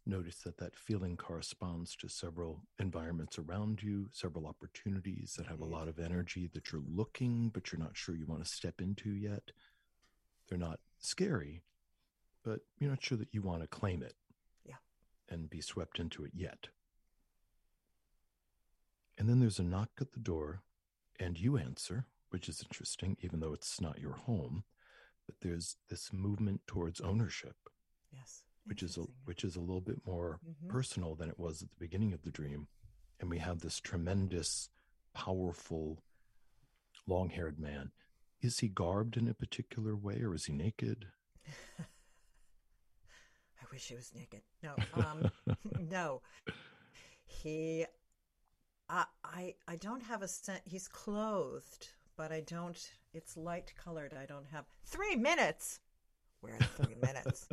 notice 0.07 0.37
that 0.39 0.57
that 0.59 0.77
feeling 0.77 1.17
corresponds 1.17 1.97
to 1.97 2.09
several 2.09 2.63
environments 2.79 3.39
around 3.39 3.83
you, 3.83 4.09
several 4.13 4.47
opportunities 4.47 5.35
that 5.37 5.47
have 5.47 5.61
a 5.61 5.65
lot 5.65 5.89
of 5.89 5.99
energy 5.99 6.49
that 6.55 6.73
you're 6.73 6.85
looking, 6.89 7.51
but 7.53 7.71
you're 7.73 7.81
not 7.81 7.97
sure 7.97 8.15
you 8.15 8.27
want 8.27 8.43
to 8.45 8.51
step 8.51 8.81
into 8.81 9.11
yet. 9.11 9.51
They're 10.49 10.59
not 10.59 10.79
scary, 10.99 11.63
but 12.47 12.61
you're 12.79 12.91
not 12.91 13.03
sure 13.03 13.19
that 13.19 13.35
you 13.35 13.43
want 13.43 13.61
to 13.63 13.67
claim 13.67 14.05
it 14.05 14.15
Yeah. 14.65 14.77
and 15.29 15.51
be 15.51 15.61
swept 15.61 15.99
into 15.99 16.25
it 16.25 16.31
yet. 16.33 16.69
And 19.19 19.29
then 19.29 19.41
there's 19.41 19.59
a 19.59 19.65
knock 19.65 19.91
at 20.01 20.13
the 20.13 20.21
door, 20.21 20.63
and 21.19 21.39
you 21.41 21.57
answer, 21.57 22.07
which 22.31 22.49
is 22.49 22.63
interesting, 22.63 23.17
even 23.21 23.41
though 23.41 23.53
it's 23.53 23.81
not 23.81 23.99
your 23.99 24.13
home. 24.13 24.63
But 25.27 25.41
there's 25.41 25.77
this 25.89 26.13
movement 26.13 26.61
towards 26.69 27.01
ownership, 27.01 27.57
Yes. 28.13 28.45
which 28.65 28.81
is 28.83 28.97
a, 28.97 29.03
which 29.25 29.43
is 29.43 29.57
a 29.57 29.61
little 29.61 29.81
bit 29.81 30.07
more 30.07 30.39
Mhm. 30.47 30.69
personal 30.69 31.17
than 31.17 31.29
it 31.29 31.39
was 31.41 31.63
at 31.63 31.71
the 31.71 31.77
beginning 31.81 32.13
of 32.13 32.23
the 32.23 32.31
dream. 32.31 32.69
And 33.19 33.29
we 33.29 33.39
have 33.39 33.59
this 33.61 33.81
tremendous, 33.81 34.71
powerful, 35.15 36.05
long-haired 37.07 37.59
man. 37.59 37.91
Is 38.41 38.61
he 38.61 38.69
garbed 38.69 39.17
in 39.17 39.27
a 39.27 39.35
particular 39.35 39.97
way, 39.97 40.21
or 40.23 40.33
is 40.35 40.45
he 40.45 40.53
naked? 40.53 41.11
I 43.67 43.75
wish 43.75 43.89
he 43.89 43.95
was 43.95 44.13
naked. 44.15 44.43
No, 44.63 44.75
um, 44.95 45.31
no. 45.91 46.23
He, 47.25 47.85
I, 48.89 49.05
I, 49.25 49.55
I 49.67 49.77
don't 49.77 50.03
have 50.03 50.23
a 50.23 50.29
sense. 50.29 50.61
He's 50.65 50.89
clothed, 50.89 51.89
but 52.17 52.33
I 52.33 52.41
don't. 52.41 52.79
It's 53.13 53.37
light 53.37 53.73
colored. 53.83 54.15
I 54.21 54.27
don't 54.27 54.47
have 54.53 54.67
three 54.85 55.17
minutes. 55.17 55.81
Where 56.41 56.59
three 56.77 56.95
minutes? 57.03 57.49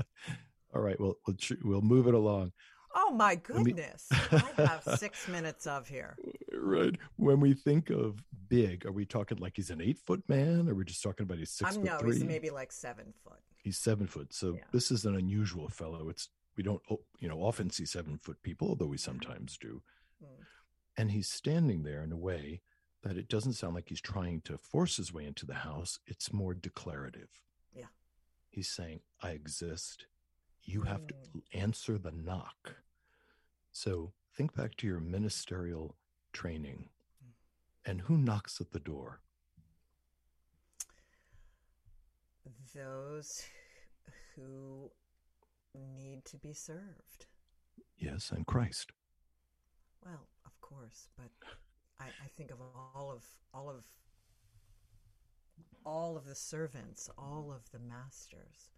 All 0.75 0.81
right, 0.81 0.99
well, 0.99 1.15
we'll, 1.25 1.37
we'll 1.63 1.81
move 1.81 2.07
it 2.07 2.13
along. 2.13 2.51
Oh 2.95 3.11
my 3.11 3.33
goodness! 3.33 4.07
I 4.11 4.43
have 4.57 4.83
six 4.99 5.27
minutes 5.27 5.65
of 5.65 5.87
here. 5.87 6.15
Right. 6.53 6.95
When 7.15 7.39
we 7.39 7.55
think 7.55 7.89
of 7.89 8.23
big, 8.49 8.85
are 8.85 8.91
we 8.91 9.03
talking 9.03 9.39
like 9.39 9.53
he's 9.55 9.71
an 9.71 9.81
eight 9.81 9.97
foot 9.97 10.21
man, 10.27 10.67
or 10.67 10.73
are 10.73 10.75
we 10.75 10.85
just 10.85 11.01
talking 11.01 11.23
about 11.23 11.39
he's 11.39 11.49
6 11.49 11.69
I'm 11.69 11.81
foot 11.81 11.91
no, 11.91 11.97
three? 11.97 12.13
he's 12.13 12.23
maybe 12.23 12.51
like 12.51 12.71
seven 12.71 13.11
foot. 13.23 13.39
He's 13.63 13.77
seven 13.77 14.07
foot. 14.07 14.33
So 14.33 14.59
this 14.73 14.91
is 14.91 15.05
an 15.05 15.15
unusual 15.15 15.69
fellow. 15.69 16.09
It's 16.09 16.29
we 16.57 16.63
don't 16.63 16.81
you 17.19 17.29
know 17.29 17.39
often 17.39 17.69
see 17.69 17.85
seven 17.85 18.17
foot 18.17 18.43
people, 18.43 18.67
although 18.67 18.85
we 18.85 18.97
sometimes 18.97 19.57
do. 19.57 19.81
Mm. 20.21 20.45
And 20.97 21.11
he's 21.11 21.29
standing 21.29 21.83
there 21.83 22.03
in 22.03 22.11
a 22.11 22.17
way 22.17 22.61
that 23.03 23.17
it 23.17 23.29
doesn't 23.29 23.53
sound 23.53 23.73
like 23.73 23.89
he's 23.89 24.01
trying 24.01 24.41
to 24.41 24.57
force 24.57 24.97
his 24.97 25.13
way 25.13 25.25
into 25.25 25.45
the 25.45 25.53
house. 25.55 25.99
It's 26.05 26.33
more 26.33 26.53
declarative. 26.53 27.29
Yeah. 27.73 27.87
He's 28.49 28.69
saying, 28.69 28.99
I 29.21 29.31
exist. 29.31 30.05
You 30.61 30.81
have 30.83 31.07
to 31.07 31.15
answer 31.53 31.97
the 31.97 32.11
knock. 32.11 32.75
So 33.71 34.13
think 34.35 34.55
back 34.55 34.75
to 34.77 34.87
your 34.87 34.99
ministerial 34.99 35.95
training. 36.31 36.89
And 37.85 38.01
who 38.01 38.17
knocks 38.17 38.61
at 38.61 38.71
the 38.71 38.79
door? 38.79 39.21
Those 42.75 43.43
who 44.35 44.91
need 45.73 46.25
to 46.25 46.37
be 46.37 46.53
served. 46.53 47.25
Yes, 47.97 48.31
and 48.31 48.45
Christ. 48.45 48.91
Well, 50.05 50.27
of 50.45 50.59
course, 50.59 51.07
but 51.17 51.29
I, 51.99 52.05
I 52.05 52.27
think 52.35 52.51
of 52.51 52.57
all 52.61 53.11
of 53.11 53.23
all 53.53 53.69
of 53.69 53.85
all 55.85 56.17
of 56.17 56.25
the 56.25 56.35
servants, 56.35 57.09
all 57.17 57.53
of 57.55 57.69
the 57.71 57.79
masters, 57.79 58.71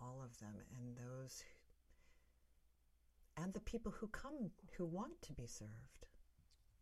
all 0.00 0.22
of 0.24 0.38
them, 0.38 0.54
and 0.78 0.96
those 0.96 1.44
and 3.36 3.52
the 3.52 3.60
people 3.60 3.92
who 3.92 4.08
come 4.08 4.50
who 4.76 4.86
want 4.86 5.20
to 5.22 5.32
be 5.32 5.46
served. 5.46 6.06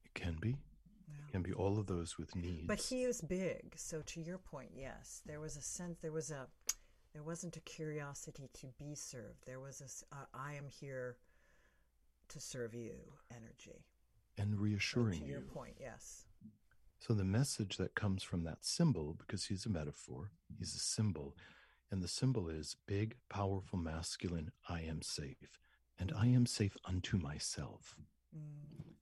It 0.05 0.14
can 0.14 0.37
be. 0.41 0.57
It 1.09 1.33
can 1.33 1.43
be 1.43 1.53
all 1.53 1.79
of 1.79 1.87
those 1.87 2.19
with 2.19 2.35
needs. 2.35 2.67
But 2.67 2.81
he 2.81 3.03
is 3.05 3.21
big, 3.21 3.75
so 3.77 4.03
to 4.07 4.21
your 4.21 4.39
point, 4.39 4.71
yes, 4.75 5.23
there 5.27 5.41
was 5.41 5.57
a 5.57 5.63
sense, 5.63 5.99
there 6.03 6.13
was 6.13 6.31
a, 6.31 6.47
there 7.13 7.23
wasn't 7.23 7.57
a 7.57 7.61
curiosity 7.61 8.49
to 8.55 8.67
be 8.79 8.95
served. 8.95 9.45
There 9.47 9.61
was 9.61 9.81
a, 9.81 10.17
uh, 10.17 10.25
I 10.35 10.55
am 10.55 10.69
here 10.69 11.17
to 12.29 12.41
serve 12.41 12.75
you 12.75 12.95
energy. 13.31 13.85
and 14.39 14.61
reassuring 14.61 15.21
to 15.21 15.27
you. 15.27 15.33
your 15.33 15.41
point, 15.43 15.77
yes. 15.81 16.25
So 16.99 17.15
the 17.15 17.25
message 17.25 17.77
that 17.77 17.95
comes 17.95 18.23
from 18.23 18.43
that 18.45 18.65
symbol, 18.65 19.15
because 19.17 19.47
he's 19.47 19.65
a 19.67 19.71
metaphor, 19.71 20.33
he's 20.59 20.75
a 20.75 20.81
symbol, 20.81 21.37
and 21.91 22.03
the 22.03 22.09
symbol 22.09 22.49
is 22.49 22.77
big, 22.87 23.17
powerful, 23.29 23.79
masculine, 23.79 24.51
I 24.69 24.81
am 24.81 25.03
safe, 25.03 25.59
and 25.99 26.13
I 26.17 26.27
am 26.27 26.47
safe 26.47 26.77
unto 26.85 27.17
myself. 27.17 27.95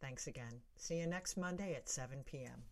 Thanks 0.00 0.26
again. 0.26 0.60
See 0.76 0.98
you 0.98 1.06
next 1.06 1.36
Monday 1.36 1.74
at 1.74 1.88
7 1.88 2.24
p.m. 2.24 2.64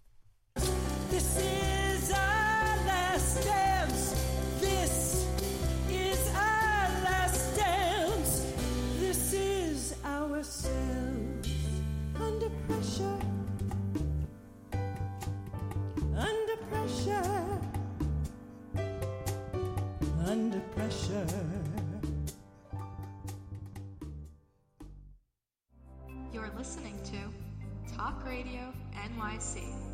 You're 26.33 26.51
listening 26.57 26.99
to 27.05 27.95
Talk 27.95 28.25
Radio 28.27 28.73
NYC. 28.95 29.94